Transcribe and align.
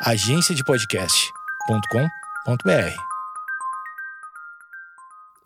agenciadepodcast.com.br. 0.00 2.94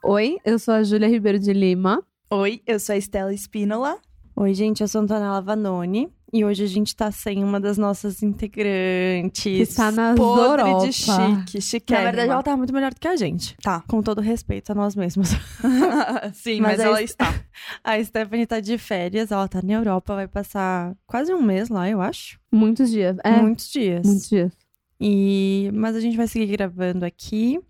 Oi, 0.05 0.37
eu 0.45 0.59
sou 0.59 0.75
a 0.75 0.83
Júlia 0.83 1.09
Ribeiro 1.09 1.39
de 1.39 1.55
Lima. 1.55 2.03
Oi, 2.31 2.61
eu 2.67 2.79
sou 2.79 2.95
a 2.95 2.99
Estela 2.99 3.33
Espínola. 3.33 3.99
Oi, 4.37 4.53
gente, 4.53 4.83
eu 4.83 4.89
sou 4.89 5.01
a 5.01 5.05
Antonella 5.05 5.41
Vanoni. 5.41 6.13
E 6.35 6.47
hoje 6.47 6.65
a 6.65 6.67
gente 6.67 6.97
tá 6.97 7.11
sem 7.11 7.45
uma 7.45 7.61
das 7.61 7.77
nossas 7.77 8.23
integrantes. 8.23 9.43
Que 9.43 9.61
está 9.61 9.93
na 9.93 10.15
Podre 10.15 10.63
Europa. 10.63 10.87
de 10.87 10.93
chique, 10.95 11.61
chique. 11.61 11.93
Na 11.93 12.01
verdade, 12.05 12.31
ela 12.31 12.43
tá 12.43 12.57
muito 12.57 12.73
melhor 12.73 12.95
do 12.95 12.99
que 12.99 13.07
a 13.07 13.17
gente. 13.17 13.55
Tá. 13.63 13.83
Com 13.87 14.03
todo 14.03 14.23
respeito 14.23 14.73
a 14.73 14.75
nós 14.75 14.97
mesmos. 14.97 15.29
Sim, 16.33 16.63
Mas 16.63 16.79
mas, 16.79 16.81
ela 16.81 17.03
está. 17.03 17.35
A 17.85 18.03
Stephanie 18.03 18.47
tá 18.47 18.61
de 18.61 18.79
férias, 18.79 19.31
ela 19.31 19.47
tá 19.47 19.61
na 19.63 19.75
Europa, 19.75 20.15
vai 20.15 20.27
passar 20.27 20.97
quase 21.07 21.35
um 21.35 21.43
mês 21.43 21.69
lá, 21.69 21.89
eu 21.91 22.01
acho. 22.01 22.41
Muitos 22.51 22.91
dias. 22.91 23.19
É, 23.23 23.37
Muitos 23.43 23.69
dias. 23.71 24.07
muitos 24.07 24.29
dias. 24.31 24.53
E... 24.99 25.71
Mas 25.75 25.95
a 25.97 26.01
gente 26.01 26.17
vai 26.17 26.27
seguir 26.27 26.47
gravando 26.47 27.05
aqui 27.05 27.61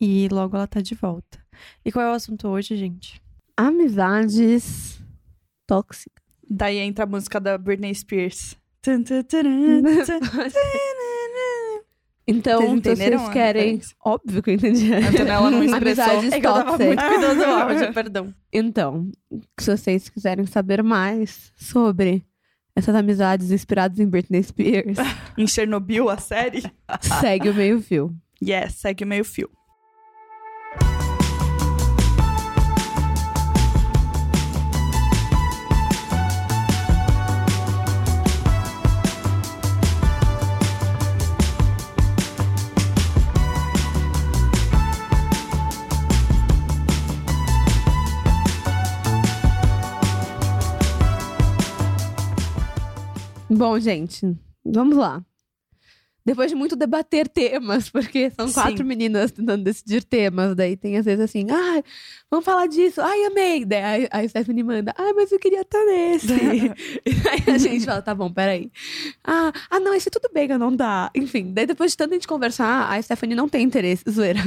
e 0.00 0.28
logo 0.32 0.56
ela 0.56 0.66
tá 0.66 0.80
de 0.80 0.94
volta. 0.94 1.38
E 1.84 1.92
qual 1.92 2.06
é 2.06 2.10
o 2.10 2.14
assunto 2.14 2.48
hoje, 2.48 2.74
gente? 2.74 3.20
Amizades 3.54 4.98
tóxicas. 5.66 6.27
Daí 6.48 6.78
entra 6.78 7.04
a 7.04 7.06
música 7.06 7.40
da 7.40 7.58
Britney 7.58 7.94
Spears. 7.94 8.56
Tum. 8.82 9.02
Então, 12.30 12.78
Vocês 12.78 13.28
querem. 13.30 13.80
Óbvio 14.04 14.42
que 14.42 14.50
eu 14.50 14.54
entendi. 14.54 14.92
A 14.92 14.98
Antonella 14.98 15.50
não 15.50 15.64
expressou. 15.64 16.04
Amizades 16.04 16.32
É 16.34 16.40
que 16.40 16.46
eu 16.46 16.52
tava 16.52 16.76
muito 16.76 17.02
cuidando 17.02 17.38
do 17.38 17.44
áudio, 17.44 17.94
perdão. 17.94 18.34
Então, 18.52 19.10
se 19.58 19.74
vocês 19.74 20.10
quiserem 20.10 20.44
saber 20.44 20.82
mais 20.82 21.50
sobre 21.56 22.22
essas 22.76 22.94
amizades 22.94 23.50
inspiradas 23.50 23.98
em 23.98 24.06
Britney 24.06 24.42
Spears, 24.42 24.98
Em 25.38 25.46
Chernobyl, 25.46 26.10
a 26.10 26.18
série? 26.18 26.62
segue 27.00 27.48
o 27.48 27.54
meio 27.54 27.80
fio. 27.80 28.14
Yes, 28.42 28.74
segue 28.74 29.04
o 29.04 29.06
meio 29.06 29.24
fio. 29.24 29.48
Bom, 53.58 53.78
gente, 53.80 54.36
vamos 54.64 54.96
lá. 54.96 55.20
Depois 56.24 56.50
de 56.50 56.54
muito 56.54 56.76
debater 56.76 57.26
temas, 57.26 57.88
porque 57.90 58.30
são 58.30 58.52
quatro 58.52 58.76
Sim. 58.76 58.84
meninas 58.84 59.32
tentando 59.32 59.64
decidir 59.64 60.04
temas, 60.04 60.54
daí 60.54 60.76
tem 60.76 60.96
às 60.96 61.04
vezes 61.04 61.24
assim, 61.24 61.46
ai, 61.50 61.82
vamos 62.30 62.44
falar 62.44 62.66
disso, 62.68 63.00
ai, 63.00 63.24
amei. 63.24 63.64
Daí 63.64 64.06
a, 64.12 64.18
a 64.18 64.28
Stephanie 64.28 64.62
manda, 64.62 64.94
ai, 64.96 65.12
mas 65.12 65.32
eu 65.32 65.40
queria 65.40 65.62
estar 65.62 65.84
nesse. 65.86 66.32
e 66.32 67.10
aí 67.28 67.54
a 67.54 67.58
gente 67.58 67.84
fala, 67.84 68.00
tá 68.00 68.14
bom, 68.14 68.30
peraí. 68.32 68.70
Ah, 69.24 69.52
ah, 69.68 69.80
não, 69.80 69.92
esse 69.92 70.08
tudo 70.08 70.30
bem, 70.32 70.46
não 70.56 70.74
dá. 70.74 71.10
Enfim, 71.16 71.50
daí 71.52 71.66
depois 71.66 71.90
de 71.92 71.96
tanto 71.96 72.12
a 72.12 72.14
gente 72.14 72.28
conversar, 72.28 72.92
a 72.92 73.02
Stephanie 73.02 73.34
não 73.34 73.48
tem 73.48 73.64
interesse, 73.64 74.04
zoeira. 74.08 74.40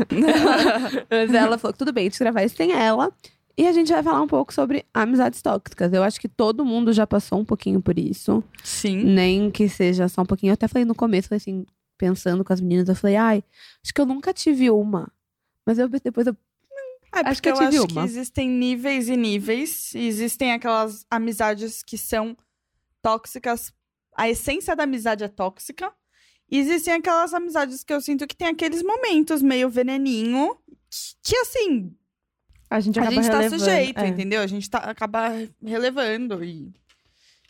mas 1.09 1.33
ela 1.33 1.57
falou 1.57 1.73
que 1.73 1.79
tudo 1.79 1.91
bem, 1.91 2.07
a 2.07 2.09
gente 2.09 2.19
gravar 2.19 2.43
isso 2.43 2.55
sem 2.55 2.71
ela. 2.71 3.11
E 3.57 3.67
a 3.67 3.71
gente 3.71 3.91
vai 3.91 4.01
falar 4.01 4.21
um 4.21 4.27
pouco 4.27 4.53
sobre 4.53 4.85
amizades 4.93 5.41
tóxicas. 5.41 5.91
Eu 5.93 6.03
acho 6.03 6.19
que 6.19 6.29
todo 6.29 6.65
mundo 6.65 6.93
já 6.93 7.05
passou 7.05 7.39
um 7.39 7.45
pouquinho 7.45 7.81
por 7.81 7.97
isso. 7.99 8.43
Sim. 8.63 9.03
Nem 9.03 9.51
que 9.51 9.67
seja 9.67 10.07
só 10.07 10.21
um 10.21 10.25
pouquinho. 10.25 10.51
Eu 10.51 10.55
até 10.55 10.67
falei 10.67 10.85
no 10.85 10.95
começo, 10.95 11.33
assim, 11.33 11.65
pensando 11.97 12.43
com 12.43 12.51
as 12.53 12.61
meninas, 12.61 12.89
eu 12.89 12.95
falei, 12.95 13.15
ai, 13.15 13.43
acho 13.83 13.93
que 13.93 14.01
eu 14.01 14.05
nunca 14.05 14.33
tive 14.33 14.71
uma. 14.71 15.11
Mas 15.65 15.77
eu 15.77 15.87
depois 15.87 16.25
eu. 16.27 16.35
É, 17.13 17.27
Acho 17.29 17.41
que 17.41 17.49
eu 17.49 17.53
eu 17.55 17.59
tive 17.59 17.77
acho 17.77 17.87
uma. 17.91 18.01
que 18.03 18.07
existem 18.07 18.49
níveis 18.49 19.09
e 19.09 19.17
níveis. 19.17 19.93
E 19.93 20.07
existem 20.07 20.53
aquelas 20.53 21.05
amizades 21.11 21.83
que 21.83 21.97
são 21.97 22.35
tóxicas. 23.01 23.73
A 24.15 24.29
essência 24.29 24.75
da 24.75 24.83
amizade 24.83 25.23
é 25.23 25.27
tóxica. 25.27 25.91
E 26.49 26.57
existem 26.57 26.93
aquelas 26.93 27.33
amizades 27.33 27.83
que 27.83 27.93
eu 27.93 28.01
sinto 28.01 28.25
que 28.27 28.35
tem 28.35 28.47
aqueles 28.47 28.81
momentos 28.81 29.41
meio 29.41 29.69
veneninho. 29.69 30.55
Que, 30.89 31.31
que, 31.31 31.35
assim, 31.37 31.95
A 32.71 32.79
gente 32.79 32.97
a 32.97 33.01
acaba 33.01 33.15
gente 33.15 33.29
tá 33.29 33.37
relevando, 33.39 33.59
sujeito, 33.59 33.99
é. 33.99 34.07
entendeu? 34.07 34.41
A 34.41 34.47
gente 34.47 34.69
tá, 34.69 34.77
acaba 34.77 35.29
relevando. 35.61 36.41
E... 36.41 36.71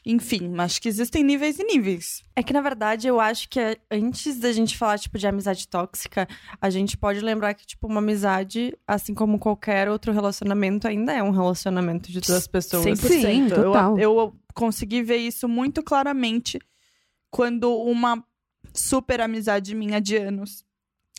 Enfim, 0.03 0.51
acho 0.57 0.81
que 0.81 0.89
existem 0.89 1.23
níveis 1.23 1.59
e 1.59 1.63
níveis. 1.63 2.23
É 2.35 2.41
que, 2.41 2.51
na 2.51 2.59
verdade, 2.59 3.07
eu 3.07 3.19
acho 3.19 3.47
que 3.47 3.59
é- 3.59 3.77
antes 3.91 4.39
da 4.39 4.51
gente 4.51 4.75
falar, 4.75 4.97
tipo, 4.97 5.19
de 5.19 5.27
amizade 5.27 5.67
tóxica, 5.67 6.27
a 6.59 6.71
gente 6.71 6.97
pode 6.97 7.19
lembrar 7.19 7.53
que, 7.53 7.67
tipo, 7.67 7.85
uma 7.85 7.99
amizade, 7.99 8.75
assim 8.87 9.13
como 9.13 9.37
qualquer 9.37 9.87
outro 9.87 10.11
relacionamento, 10.11 10.87
ainda 10.87 11.13
é 11.13 11.21
um 11.21 11.29
relacionamento 11.29 12.11
de 12.11 12.19
duas 12.19 12.47
pessoas. 12.47 12.83
100%. 12.83 13.21
Sim, 13.21 13.47
total. 13.47 13.99
Eu, 13.99 14.17
eu 14.17 14.35
consegui 14.55 15.03
ver 15.03 15.17
isso 15.17 15.47
muito 15.47 15.83
claramente 15.83 16.59
quando 17.29 17.71
uma 17.77 18.23
super 18.73 19.21
amizade 19.21 19.75
minha 19.75 20.01
de 20.01 20.17
anos 20.17 20.65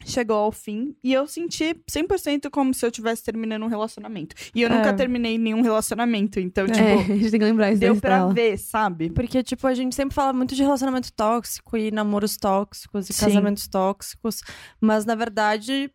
chegou 0.05 0.37
ao 0.37 0.53
fim 0.53 0.95
e 1.03 1.13
eu 1.13 1.27
senti 1.27 1.75
100% 1.91 2.51
como 2.51 2.73
se 2.75 2.85
eu 2.85 2.89
estivesse 2.91 3.23
terminando 3.23 3.63
um 3.63 3.69
relacionamento. 3.69 4.35
E 4.55 4.63
eu 4.63 4.69
É. 4.69 4.77
nunca 4.77 4.93
terminei 4.93 5.39
nenhum 5.39 5.63
relacionamento, 5.63 6.39
então, 6.41 6.65
é, 6.65 6.69
tipo, 6.69 6.79
a 7.13 7.17
gente 7.17 7.31
tem 7.31 7.41
que 7.41 7.47
lembrar 7.47 7.71
isso 7.73 7.81
deu 7.81 7.97
pra 7.97 8.27
ver, 8.29 8.59
sabe? 8.59 9.11
Porque, 9.11 9.43
tipo, 9.43 9.67
a 9.67 9.75
gente 9.75 9.95
sempre 9.95 10.15
fala 10.15 10.33
muito 10.33 10.55
de 10.55 10.63
relacionamento 10.63 11.13
tóxico 11.13 11.77
e 11.77 11.91
namoros 11.91 12.37
tóxicos 12.37 13.09
e 13.09 13.13
Sim. 13.13 13.27
casamentos 13.27 13.67
tóxicos. 13.69 14.43
Mas, 14.81 15.05
na 15.05 15.15
verdade, 15.15 15.91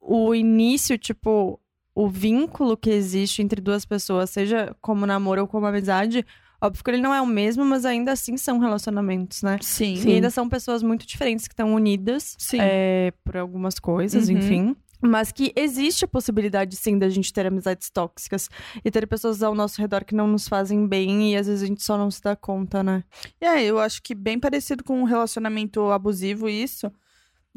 o 0.00 0.34
início, 0.34 0.98
tipo, 0.98 1.60
o 1.94 2.08
vínculo 2.08 2.76
que 2.76 2.90
existe 2.90 3.42
entre 3.42 3.60
duas 3.60 3.84
pessoas, 3.84 4.30
seja 4.30 4.74
como 4.80 5.06
namoro 5.06 5.42
ou 5.42 5.46
como 5.48 5.66
amizade, 5.66 6.24
óbvio 6.62 6.84
que 6.84 6.90
ele 6.90 7.02
não 7.02 7.12
é 7.14 7.20
o 7.20 7.26
mesmo, 7.26 7.64
mas 7.64 7.84
ainda 7.84 8.12
assim 8.12 8.36
são 8.36 8.58
relacionamentos, 8.58 9.42
né? 9.42 9.58
Sim. 9.60 9.94
E 10.06 10.14
ainda 10.14 10.30
são 10.30 10.48
pessoas 10.48 10.82
muito 10.82 11.06
diferentes 11.06 11.46
que 11.48 11.52
estão 11.54 11.74
unidas 11.74 12.36
Sim. 12.38 12.58
é, 12.60 13.12
por 13.24 13.36
algumas 13.36 13.78
coisas, 13.78 14.28
Uhum. 14.28 14.38
enfim. 14.38 14.76
Mas 15.04 15.32
que 15.32 15.52
existe 15.56 16.04
a 16.04 16.08
possibilidade, 16.08 16.76
sim, 16.76 16.96
da 16.96 17.08
gente 17.08 17.32
ter 17.32 17.44
amizades 17.44 17.90
tóxicas 17.90 18.48
e 18.84 18.88
ter 18.88 19.04
pessoas 19.08 19.42
ao 19.42 19.52
nosso 19.52 19.80
redor 19.80 20.04
que 20.04 20.14
não 20.14 20.28
nos 20.28 20.46
fazem 20.46 20.86
bem 20.86 21.32
e 21.32 21.36
às 21.36 21.48
vezes 21.48 21.60
a 21.64 21.66
gente 21.66 21.82
só 21.82 21.98
não 21.98 22.08
se 22.08 22.22
dá 22.22 22.36
conta, 22.36 22.84
né? 22.84 23.02
É, 23.40 23.64
eu 23.64 23.80
acho 23.80 24.00
que 24.00 24.14
bem 24.14 24.38
parecido 24.38 24.84
com 24.84 25.00
um 25.00 25.04
relacionamento 25.04 25.90
abusivo, 25.90 26.48
isso. 26.48 26.88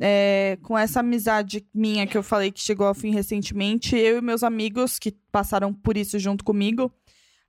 É, 0.01 0.57
com 0.63 0.75
essa 0.77 0.99
amizade 1.01 1.65
minha 1.73 2.05
que 2.07 2.17
eu 2.17 2.23
falei 2.23 2.51
que 2.51 2.59
chegou 2.59 2.87
ao 2.87 2.95
fim 2.95 3.11
recentemente, 3.11 3.95
eu 3.95 4.17
e 4.17 4.21
meus 4.21 4.41
amigos 4.43 4.97
que 4.99 5.15
passaram 5.31 5.71
por 5.71 5.95
isso 5.95 6.17
junto 6.19 6.43
comigo, 6.43 6.91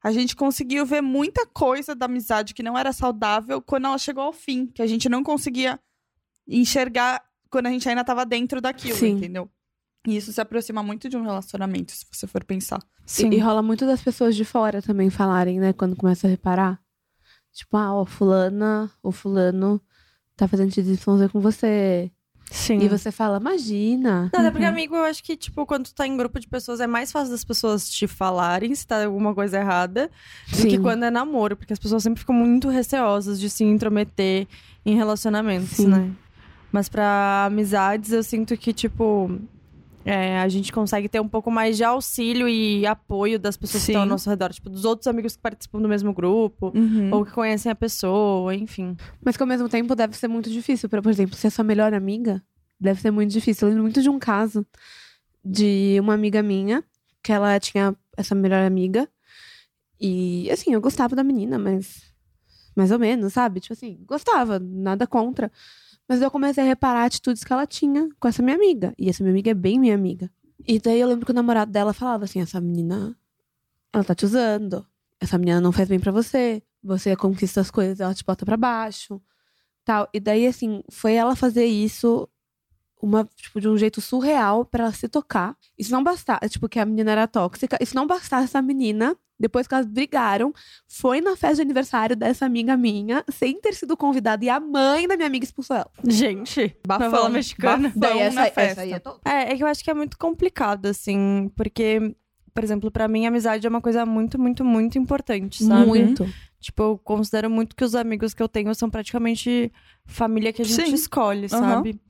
a 0.06 0.12
gente 0.12 0.36
conseguiu 0.36 0.86
ver 0.86 1.00
muita 1.00 1.44
coisa 1.44 1.92
da 1.92 2.06
amizade 2.06 2.54
que 2.54 2.62
não 2.62 2.78
era 2.78 2.92
saudável 2.92 3.60
quando 3.60 3.86
ela 3.86 3.98
chegou 3.98 4.22
ao 4.22 4.32
fim, 4.32 4.66
que 4.68 4.80
a 4.80 4.86
gente 4.86 5.08
não 5.08 5.20
conseguia 5.20 5.80
enxergar 6.46 7.20
quando 7.50 7.66
a 7.66 7.70
gente 7.70 7.88
ainda 7.88 8.02
estava 8.02 8.24
dentro 8.24 8.60
daquilo, 8.60 8.94
Sim. 8.94 9.16
entendeu? 9.16 9.50
E 10.06 10.16
isso 10.16 10.32
se 10.32 10.40
aproxima 10.40 10.80
muito 10.80 11.08
de 11.08 11.16
um 11.16 11.24
relacionamento, 11.24 11.90
se 11.90 12.06
você 12.08 12.24
for 12.28 12.44
pensar. 12.44 12.80
E, 13.18 13.24
e 13.24 13.38
rola 13.40 13.64
muito 13.64 13.84
das 13.84 14.00
pessoas 14.00 14.36
de 14.36 14.44
fora 14.44 14.80
também 14.80 15.10
falarem, 15.10 15.58
né? 15.58 15.72
Quando 15.72 15.96
começa 15.96 16.28
a 16.28 16.30
reparar. 16.30 16.80
Tipo, 17.52 17.76
ah, 17.76 17.92
ó, 17.92 18.04
fulana, 18.06 18.88
o 19.02 19.10
fulano 19.10 19.82
tá 20.36 20.46
fazendo 20.46 20.72
XYZ 20.72 21.02
com 21.32 21.40
você. 21.40 22.12
Sim. 22.50 22.78
E 22.78 22.88
você 22.88 23.10
fala, 23.10 23.38
imagina. 23.38 24.30
Não, 24.32 24.40
até 24.40 24.50
porque, 24.50 24.64
amigo, 24.64 24.94
eu 24.94 25.04
acho 25.04 25.22
que, 25.22 25.36
tipo, 25.36 25.66
quando 25.66 25.86
tu 25.86 25.94
tá 25.94 26.06
em 26.06 26.16
grupo 26.16 26.38
de 26.38 26.46
pessoas, 26.46 26.80
é 26.80 26.86
mais 26.86 27.10
fácil 27.10 27.32
das 27.32 27.44
pessoas 27.44 27.90
te 27.90 28.06
falarem 28.06 28.74
se 28.74 28.86
tá 28.86 29.04
alguma 29.04 29.34
coisa 29.34 29.58
errada 29.58 30.10
do 30.50 30.62
que 30.62 30.70
Sim. 30.70 30.82
quando 30.82 31.04
é 31.04 31.10
namoro, 31.10 31.56
porque 31.56 31.72
as 31.72 31.78
pessoas 31.78 32.02
sempre 32.02 32.20
ficam 32.20 32.34
muito 32.34 32.68
receosas 32.68 33.40
de 33.40 33.50
se 33.50 33.64
intrometer 33.64 34.46
em 34.84 34.94
relacionamentos, 34.94 35.70
Sim. 35.70 35.88
né? 35.88 36.10
Mas 36.70 36.88
pra 36.88 37.46
amizades, 37.46 38.12
eu 38.12 38.22
sinto 38.22 38.56
que, 38.56 38.72
tipo, 38.72 39.40
é, 40.08 40.38
a 40.38 40.48
gente 40.48 40.72
consegue 40.72 41.08
ter 41.08 41.20
um 41.20 41.26
pouco 41.26 41.50
mais 41.50 41.76
de 41.76 41.82
auxílio 41.82 42.48
e 42.48 42.86
apoio 42.86 43.40
das 43.40 43.56
pessoas 43.56 43.84
que 43.84 43.90
estão 43.90 44.02
ao 44.02 44.06
Sim. 44.06 44.10
nosso 44.10 44.30
redor, 44.30 44.52
tipo, 44.52 44.70
dos 44.70 44.84
outros 44.84 45.08
amigos 45.08 45.34
que 45.34 45.42
participam 45.42 45.82
do 45.82 45.88
mesmo 45.88 46.12
grupo. 46.12 46.72
Ou 47.12 47.24
que 47.24 47.32
conhecem 47.32 47.72
a 47.72 47.74
pessoa, 47.74 48.54
enfim. 48.54 48.96
Mas 49.24 49.36
que 49.36 49.42
ao 49.42 49.48
mesmo 49.48 49.68
tempo 49.68 49.96
deve 49.96 50.16
ser 50.16 50.28
muito 50.28 50.48
difícil. 50.48 50.88
Pra, 50.88 51.02
por 51.02 51.10
exemplo, 51.10 51.34
ser 51.34 51.50
sua 51.50 51.64
melhor 51.64 51.92
amiga, 51.92 52.40
deve 52.78 53.00
ser 53.00 53.10
muito 53.10 53.32
difícil. 53.32 53.66
Eu 53.66 53.70
lembro 53.70 53.82
muito 53.82 54.00
de 54.00 54.08
um 54.08 54.20
caso 54.20 54.64
de 55.44 55.96
uma 55.98 56.14
amiga 56.14 56.40
minha, 56.40 56.84
que 57.20 57.32
ela 57.32 57.58
tinha 57.58 57.92
essa 58.16 58.32
melhor 58.32 58.64
amiga. 58.64 59.08
E, 60.00 60.48
assim, 60.52 60.72
eu 60.72 60.80
gostava 60.80 61.16
da 61.16 61.24
menina, 61.24 61.58
mas 61.58 62.14
mais 62.76 62.92
ou 62.92 62.98
menos, 62.98 63.32
sabe? 63.32 63.58
Tipo 63.58 63.72
assim, 63.72 63.98
gostava, 64.06 64.60
nada 64.60 65.04
contra. 65.04 65.50
Mas 66.08 66.22
eu 66.22 66.30
comecei 66.30 66.62
a 66.62 66.66
reparar 66.66 67.04
atitudes 67.04 67.42
que 67.42 67.52
ela 67.52 67.66
tinha 67.66 68.08
com 68.20 68.28
essa 68.28 68.42
minha 68.42 68.56
amiga. 68.56 68.94
E 68.98 69.08
essa 69.08 69.22
minha 69.22 69.32
amiga 69.32 69.50
é 69.50 69.54
bem 69.54 69.78
minha 69.78 69.94
amiga. 69.94 70.30
E 70.66 70.78
daí 70.78 71.00
eu 71.00 71.08
lembro 71.08 71.26
que 71.26 71.32
o 71.32 71.34
namorado 71.34 71.70
dela 71.70 71.92
falava 71.92 72.24
assim: 72.24 72.40
essa 72.40 72.60
menina, 72.60 73.16
ela 73.92 74.04
tá 74.04 74.14
te 74.14 74.24
usando. 74.24 74.86
Essa 75.20 75.38
menina 75.38 75.60
não 75.60 75.72
faz 75.72 75.88
bem 75.88 75.98
pra 75.98 76.12
você. 76.12 76.62
Você 76.82 77.16
conquista 77.16 77.60
as 77.60 77.70
coisas, 77.70 78.00
ela 78.00 78.14
te 78.14 78.24
bota 78.24 78.44
pra 78.44 78.56
baixo. 78.56 79.20
tal. 79.84 80.08
E 80.14 80.20
daí, 80.20 80.46
assim, 80.46 80.82
foi 80.90 81.14
ela 81.14 81.34
fazer 81.36 81.66
isso 81.66 82.28
uma, 83.00 83.24
tipo, 83.24 83.60
de 83.60 83.68
um 83.68 83.76
jeito 83.76 84.00
surreal 84.00 84.64
pra 84.64 84.84
ela 84.84 84.92
se 84.92 85.08
tocar. 85.08 85.56
Isso 85.78 85.92
não 85.92 86.02
bastasse, 86.02 86.48
tipo, 86.50 86.68
que 86.68 86.78
a 86.78 86.86
menina 86.86 87.12
era 87.12 87.28
tóxica. 87.28 87.78
Isso 87.80 87.94
não 87.94 88.06
bastasse 88.06 88.44
essa 88.44 88.62
menina, 88.62 89.16
depois 89.38 89.66
que 89.66 89.74
elas 89.74 89.86
brigaram, 89.86 90.52
foi 90.88 91.20
na 91.20 91.36
festa 91.36 91.56
de 91.56 91.62
aniversário 91.62 92.16
dessa 92.16 92.46
amiga 92.46 92.76
minha, 92.76 93.24
sem 93.30 93.60
ter 93.60 93.74
sido 93.74 93.96
convidada, 93.96 94.44
e 94.44 94.48
a 94.48 94.58
mãe 94.58 95.06
da 95.06 95.16
minha 95.16 95.26
amiga 95.28 95.44
expulsou 95.44 95.76
ela. 95.76 95.90
Gente, 96.06 96.74
Bafão, 96.86 97.28
mexicana. 97.28 97.88
bafão 97.88 98.00
Daí 98.00 98.18
essa, 98.20 98.34
na 98.34 98.42
festa. 98.46 98.60
essa 98.62 98.80
aí 98.82 98.92
é 98.92 98.98
to- 98.98 99.20
É, 99.24 99.52
é 99.52 99.56
que 99.56 99.62
eu 99.62 99.66
acho 99.66 99.84
que 99.84 99.90
é 99.90 99.94
muito 99.94 100.16
complicado, 100.18 100.86
assim, 100.86 101.50
porque, 101.54 102.14
por 102.54 102.64
exemplo, 102.64 102.90
pra 102.90 103.06
mim, 103.08 103.26
a 103.26 103.28
amizade 103.28 103.66
é 103.66 103.70
uma 103.70 103.80
coisa 103.82 104.06
muito, 104.06 104.38
muito, 104.38 104.64
muito 104.64 104.98
importante, 104.98 105.62
sabe? 105.64 105.86
Muito. 105.86 106.26
Tipo, 106.58 106.82
eu 106.82 106.98
considero 106.98 107.50
muito 107.50 107.76
que 107.76 107.84
os 107.84 107.94
amigos 107.94 108.32
que 108.32 108.42
eu 108.42 108.48
tenho 108.48 108.74
são 108.74 108.88
praticamente 108.88 109.70
família 110.06 110.52
que 110.52 110.62
a 110.62 110.64
gente 110.64 110.88
Sim. 110.88 110.94
escolhe, 110.94 111.46
Aham. 111.52 111.60
sabe? 111.60 112.00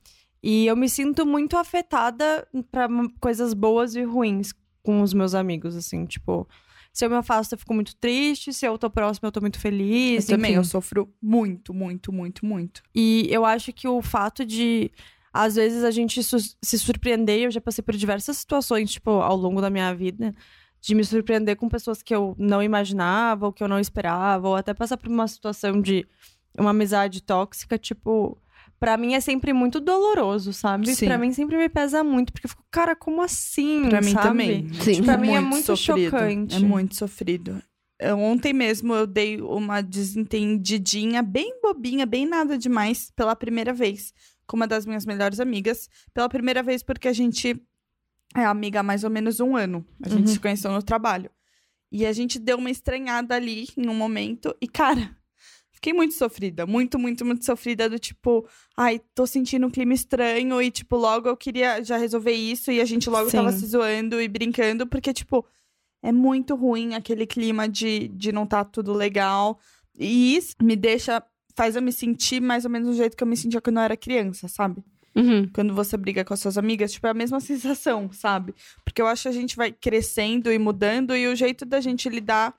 E 0.41 0.65
eu 0.65 0.75
me 0.77 0.87
sinto 0.87 1.25
muito 1.25 1.57
afetada 1.57 2.47
pra 2.71 2.85
m- 2.87 3.09
coisas 3.19 3.53
boas 3.53 3.95
e 3.95 4.03
ruins 4.03 4.53
com 4.81 5.01
os 5.01 5.13
meus 5.13 5.35
amigos, 5.35 5.75
assim, 5.75 6.05
tipo. 6.05 6.47
Se 6.97 7.05
eu 7.05 7.11
me 7.11 7.15
afasto, 7.15 7.51
eu 7.53 7.59
fico 7.59 7.75
muito 7.75 7.95
triste. 7.97 8.51
Se 8.51 8.65
eu 8.65 8.75
tô 8.75 8.89
próxima, 8.89 9.27
eu 9.27 9.31
tô 9.31 9.39
muito 9.39 9.57
Eu 9.57 9.61
feliz. 9.61 10.25
também, 10.25 10.49
enfim. 10.53 10.57
eu 10.57 10.63
sofro 10.63 11.13
muito, 11.21 11.71
muito, 11.71 12.11
muito, 12.11 12.43
muito. 12.43 12.81
E 12.95 13.27
eu 13.29 13.45
acho 13.45 13.71
que 13.71 13.87
o 13.87 14.01
fato 14.01 14.43
de, 14.43 14.89
às 15.31 15.53
vezes, 15.53 15.83
a 15.83 15.91
gente 15.91 16.19
se 16.23 16.79
surpreender, 16.79 17.41
eu 17.41 17.51
já 17.51 17.61
passei 17.61 17.83
por 17.83 17.95
diversas 17.95 18.37
situações, 18.39 18.89
tipo, 18.91 19.11
ao 19.11 19.35
longo 19.37 19.61
da 19.61 19.69
minha 19.69 19.93
vida, 19.93 20.33
de 20.81 20.95
me 20.95 21.05
surpreender 21.05 21.55
com 21.55 21.69
pessoas 21.69 22.01
que 22.01 22.15
eu 22.15 22.35
não 22.35 22.63
imaginava, 22.63 23.45
ou 23.45 23.53
que 23.53 23.63
eu 23.63 23.67
não 23.67 23.79
esperava, 23.79 24.47
ou 24.49 24.55
até 24.55 24.73
passar 24.73 24.97
por 24.97 25.07
uma 25.11 25.27
situação 25.27 25.79
de 25.79 26.03
uma 26.57 26.71
amizade 26.71 27.21
tóxica, 27.21 27.77
tipo. 27.77 28.41
Pra 28.79 28.95
mim 28.95 29.15
é 29.15 29.19
sempre 29.19 29.53
muito 29.53 29.79
doloroso, 29.79 30.53
sabe? 30.53 30.93
Sim. 30.93 31.07
Pra 31.07 31.17
mim 31.17 31.31
sempre 31.33 31.57
me 31.57 31.67
pesa 31.67 32.03
muito, 32.03 32.31
porque 32.31 32.45
eu 32.45 32.49
fico, 32.49 32.63
cara, 32.69 32.95
como 32.95 33.21
assim? 33.21 33.89
Pra 33.89 34.01
mim 34.01 34.11
sabe? 34.11 34.27
também. 34.27 34.73
Sim. 34.75 34.91
Tipo, 34.93 35.05
Pra 35.05 35.17
mim 35.17 35.33
é 35.33 35.39
muito 35.41 35.65
sofrido. 35.65 36.11
chocante. 36.11 36.55
É 36.55 36.59
muito 36.59 36.95
sofrido. 36.95 37.61
Eu- 37.99 38.19
ontem 38.19 38.53
mesmo 38.53 38.93
eu 38.93 39.07
dei 39.07 39.41
uma 39.41 39.81
desentendidinha, 39.81 41.23
bem 41.23 41.59
bobinha, 41.61 42.05
bem 42.05 42.25
nada 42.27 42.57
demais, 42.57 43.11
pela 43.15 43.35
primeira 43.35 43.73
vez, 43.73 44.13
com 44.45 44.55
uma 44.55 44.67
das 44.67 44.85
minhas 44.85 45.05
melhores 45.05 45.39
amigas. 45.39 45.89
Pela 46.13 46.29
primeira 46.29 46.61
vez, 46.61 46.83
porque 46.83 47.07
a 47.07 47.13
gente 47.13 47.59
é 48.35 48.45
amiga 48.45 48.81
há 48.81 48.83
mais 48.83 49.03
ou 49.03 49.09
menos 49.09 49.39
um 49.39 49.55
ano. 49.55 49.83
A 50.03 50.09
gente 50.09 50.21
Uhum. 50.27 50.33
se 50.33 50.39
conheceu 50.39 50.71
no 50.71 50.83
trabalho. 50.83 51.31
E 51.91 52.05
a 52.05 52.11
gente 52.13 52.37
deu 52.37 52.57
uma 52.57 52.69
estranhada 52.69 53.33
ali 53.33 53.67
em 53.75 53.87
um 53.89 53.95
momento. 53.95 54.53
E, 54.61 54.67
cara, 54.67 55.16
fiquei 55.77 55.93
muito 55.93 56.15
sofrida. 56.15 56.65
Muito, 56.65 56.99
muito, 56.99 57.23
muito 57.23 57.45
sofrida. 57.45 57.89
Do 57.89 57.97
tipo, 57.97 58.45
ai, 58.75 58.99
tô 59.15 59.25
sentindo 59.25 59.67
um 59.67 59.69
clima 59.69 59.93
estranho. 59.93 60.61
E, 60.61 60.69
tipo, 60.69 60.97
logo 60.97 61.29
eu 61.29 61.37
queria 61.37 61.83
já 61.83 61.97
resolver 61.97 62.33
isso. 62.33 62.71
E 62.71 62.81
a 62.81 62.85
gente 62.85 63.09
logo 63.09 63.31
tava 63.31 63.51
Sim. 63.51 63.59
se 63.59 63.67
zoando 63.67 64.19
e 64.19 64.27
brincando. 64.27 64.85
Porque, 64.85 65.13
tipo, 65.13 65.45
é 66.03 66.11
muito 66.11 66.55
ruim 66.55 66.95
aquele 66.95 67.25
clima 67.25 67.69
de, 67.69 68.07
de 68.09 68.31
não 68.31 68.45
tá 68.45 68.65
tudo 68.65 68.91
legal. 68.93 69.59
E 69.97 70.35
isso 70.35 70.55
me 70.61 70.75
deixa. 70.75 71.23
Faz 71.55 71.75
eu 71.75 71.81
me 71.81 71.91
sentir 71.91 72.39
mais 72.41 72.65
ou 72.65 72.71
menos 72.71 72.89
do 72.89 72.95
jeito 72.95 73.15
que 73.15 73.23
eu 73.23 73.27
me 73.27 73.37
sentia 73.37 73.61
quando 73.61 73.77
eu 73.77 73.83
era 73.83 73.97
criança, 73.97 74.47
sabe? 74.47 74.83
Uhum. 75.15 75.49
quando 75.51 75.73
você 75.73 75.97
briga 75.97 76.23
com 76.23 76.31
as 76.35 76.39
suas 76.39 76.59
amigas, 76.59 76.91
tipo, 76.91 77.07
é 77.07 77.09
a 77.09 77.13
mesma 77.13 77.39
sensação, 77.41 78.11
sabe? 78.11 78.53
Porque 78.85 79.01
eu 79.01 79.07
acho 79.07 79.23
que 79.23 79.29
a 79.29 79.31
gente 79.31 79.55
vai 79.55 79.71
crescendo 79.71 80.51
e 80.51 80.59
mudando 80.59 81.15
e 81.15 81.27
o 81.27 81.35
jeito 81.35 81.65
da 81.65 81.81
gente 81.81 82.07
lidar 82.07 82.53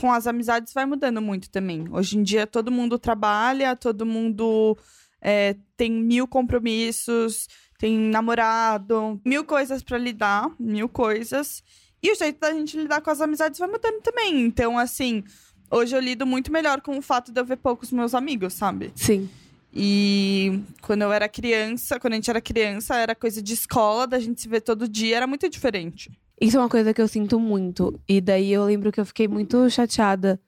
com 0.00 0.10
as 0.10 0.26
amizades 0.26 0.72
vai 0.72 0.86
mudando 0.86 1.20
muito 1.20 1.50
também. 1.50 1.84
Hoje 1.90 2.16
em 2.16 2.22
dia 2.22 2.46
todo 2.46 2.72
mundo 2.72 2.98
trabalha, 2.98 3.76
todo 3.76 4.06
mundo 4.06 4.76
é, 5.20 5.54
tem 5.76 5.92
mil 5.92 6.26
compromissos, 6.26 7.46
tem 7.78 7.98
namorado, 7.98 9.20
mil 9.22 9.44
coisas 9.44 9.82
pra 9.82 9.98
lidar, 9.98 10.50
mil 10.58 10.88
coisas. 10.88 11.62
E 12.02 12.10
o 12.10 12.16
jeito 12.16 12.40
da 12.40 12.50
gente 12.50 12.78
lidar 12.78 13.02
com 13.02 13.10
as 13.10 13.20
amizades 13.20 13.58
vai 13.58 13.68
mudando 13.68 14.00
também. 14.00 14.40
Então, 14.40 14.78
assim, 14.78 15.22
hoje 15.70 15.94
eu 15.94 16.00
lido 16.00 16.24
muito 16.24 16.50
melhor 16.50 16.80
com 16.80 16.96
o 16.96 17.02
fato 17.02 17.30
de 17.30 17.38
eu 17.38 17.44
ver 17.44 17.56
poucos 17.56 17.92
meus 17.92 18.14
amigos, 18.14 18.54
sabe? 18.54 18.92
Sim. 18.94 19.28
E 19.72 20.60
quando 20.80 21.02
eu 21.02 21.12
era 21.12 21.28
criança, 21.28 22.00
quando 22.00 22.14
a 22.14 22.16
gente 22.16 22.30
era 22.30 22.40
criança, 22.40 22.96
era 22.96 23.14
coisa 23.14 23.42
de 23.42 23.52
escola, 23.52 24.06
da 24.06 24.18
gente 24.18 24.40
se 24.40 24.48
ver 24.48 24.62
todo 24.62 24.88
dia, 24.88 25.18
era 25.18 25.26
muito 25.26 25.46
diferente. 25.46 26.10
Isso 26.40 26.56
é 26.56 26.60
uma 26.60 26.68
coisa 26.68 26.94
que 26.94 27.02
eu 27.02 27.08
sinto 27.08 27.38
muito. 27.38 28.00
E 28.08 28.20
daí 28.20 28.50
eu 28.52 28.64
lembro 28.64 28.90
que 28.90 28.98
eu 29.00 29.04
fiquei 29.04 29.28
muito 29.28 29.68
chateada. 29.68 30.40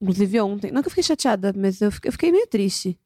Inclusive 0.00 0.40
ontem. 0.40 0.70
Não 0.70 0.80
que 0.82 0.86
eu 0.86 0.90
fiquei 0.90 1.02
chateada, 1.04 1.52
mas 1.56 1.80
eu 1.80 1.90
fiquei, 1.90 2.08
eu 2.08 2.12
fiquei 2.12 2.30
meio 2.30 2.46
triste. 2.46 2.98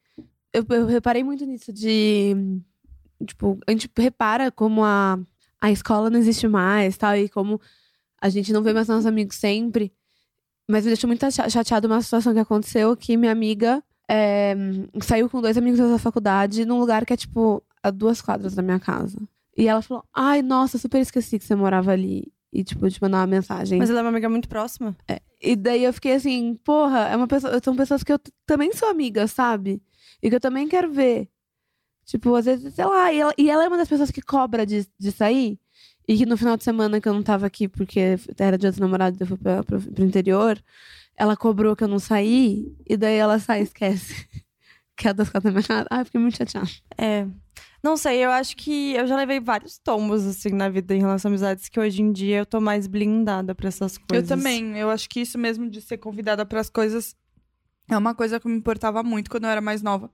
Eu, 0.52 0.64
eu 0.70 0.86
reparei 0.86 1.24
muito 1.24 1.44
nisso 1.46 1.72
de. 1.72 2.34
Tipo, 3.26 3.58
a 3.66 3.70
gente 3.70 3.90
repara 3.96 4.50
como 4.50 4.84
a, 4.84 5.18
a 5.60 5.70
escola 5.70 6.10
não 6.10 6.18
existe 6.18 6.46
mais, 6.46 6.96
tal, 6.96 7.16
e 7.16 7.28
como 7.28 7.60
a 8.20 8.28
gente 8.28 8.52
não 8.52 8.62
vê 8.62 8.72
mais 8.72 8.88
nossos 8.88 9.06
amigos 9.06 9.36
sempre. 9.36 9.92
Mas 10.68 10.84
me 10.84 10.90
deixou 10.90 11.08
muito 11.08 11.20
chate- 11.30 11.50
chateada 11.50 11.86
uma 11.86 12.02
situação 12.02 12.34
que 12.34 12.38
aconteceu 12.40 12.96
que 12.96 13.16
minha 13.16 13.32
amiga 13.32 13.82
é, 14.08 14.54
saiu 15.02 15.28
com 15.30 15.40
dois 15.40 15.56
amigos 15.56 15.78
da 15.78 15.98
faculdade 15.98 16.64
num 16.64 16.78
lugar 16.78 17.06
que 17.06 17.12
é, 17.12 17.16
tipo, 17.16 17.62
a 17.82 17.90
duas 17.90 18.20
quadras 18.20 18.54
da 18.54 18.62
minha 18.62 18.78
casa. 18.78 19.18
E 19.58 19.66
ela 19.66 19.82
falou: 19.82 20.04
Ai, 20.14 20.40
nossa, 20.40 20.78
super 20.78 21.00
esqueci 21.00 21.38
que 21.38 21.44
você 21.44 21.56
morava 21.56 21.90
ali. 21.90 22.32
E, 22.52 22.62
tipo, 22.62 22.88
te 22.88 23.02
mandar 23.02 23.18
uma 23.18 23.26
mensagem. 23.26 23.78
Mas 23.78 23.90
ela 23.90 23.98
é 23.98 24.02
uma 24.02 24.08
amiga 24.08 24.28
muito 24.28 24.48
próxima. 24.48 24.96
E 25.42 25.54
daí 25.54 25.84
eu 25.84 25.92
fiquei 25.92 26.14
assim, 26.14 26.54
porra, 26.64 27.00
é 27.08 27.16
uma 27.16 27.26
pessoa, 27.26 27.60
são 27.62 27.76
pessoas 27.76 28.02
que 28.02 28.10
eu 28.10 28.18
também 28.46 28.72
sou 28.72 28.88
amiga, 28.88 29.26
sabe? 29.26 29.82
E 30.22 30.30
que 30.30 30.36
eu 30.36 30.40
também 30.40 30.66
quero 30.66 30.90
ver. 30.90 31.28
Tipo, 32.06 32.34
às 32.34 32.46
vezes, 32.46 32.72
sei 32.72 32.86
lá, 32.86 33.12
e 33.12 33.20
ela, 33.20 33.34
e 33.36 33.50
ela 33.50 33.64
é 33.64 33.68
uma 33.68 33.76
das 33.76 33.88
pessoas 33.88 34.10
que 34.10 34.22
cobra 34.22 34.64
de, 34.64 34.86
de 34.98 35.12
sair. 35.12 35.58
E 36.06 36.16
que 36.16 36.24
no 36.24 36.38
final 36.38 36.56
de 36.56 36.64
semana 36.64 37.02
que 37.02 37.08
eu 37.08 37.12
não 37.12 37.22
tava 37.22 37.46
aqui 37.46 37.68
porque 37.68 38.16
era 38.38 38.56
dia 38.56 38.70
dos 38.70 38.80
namorados, 38.80 39.20
eu 39.20 39.26
fui 39.26 39.36
pra, 39.36 39.62
pro, 39.62 39.78
pro 39.78 40.04
interior, 40.04 40.58
ela 41.14 41.36
cobrou 41.36 41.76
que 41.76 41.84
eu 41.84 41.88
não 41.88 41.98
saí, 41.98 42.74
e 42.88 42.96
daí 42.96 43.16
ela 43.16 43.38
sai 43.38 43.60
e 43.60 43.64
esquece. 43.64 44.26
que 44.96 45.06
é 45.06 45.12
das 45.12 45.28
quatro 45.28 45.50
da 45.50 45.52
minha 45.52 45.62
casa. 45.62 45.86
Ai, 45.90 46.04
fiquei 46.06 46.20
muito 46.20 46.38
chateada. 46.38 46.70
É. 46.96 47.26
Não 47.82 47.96
sei, 47.96 48.24
eu 48.24 48.30
acho 48.30 48.56
que 48.56 48.94
eu 48.94 49.06
já 49.06 49.16
levei 49.16 49.38
vários 49.38 49.78
tombos, 49.78 50.26
assim, 50.26 50.50
na 50.50 50.68
vida 50.68 50.94
em 50.94 51.00
relação 51.00 51.28
a 51.28 51.30
amizades, 51.30 51.68
que 51.68 51.78
hoje 51.78 52.02
em 52.02 52.12
dia 52.12 52.38
eu 52.38 52.46
tô 52.46 52.60
mais 52.60 52.86
blindada 52.86 53.54
pra 53.54 53.68
essas 53.68 53.96
coisas. 53.96 54.28
Eu 54.30 54.36
também, 54.36 54.76
eu 54.76 54.90
acho 54.90 55.08
que 55.08 55.20
isso 55.20 55.38
mesmo 55.38 55.70
de 55.70 55.80
ser 55.80 55.98
convidada 55.98 56.44
para 56.44 56.60
as 56.60 56.68
coisas 56.68 57.14
é 57.88 57.96
uma 57.96 58.14
coisa 58.14 58.38
que 58.40 58.48
me 58.48 58.56
importava 58.56 59.02
muito 59.02 59.30
quando 59.30 59.44
eu 59.44 59.50
era 59.50 59.60
mais 59.60 59.80
nova. 59.80 60.10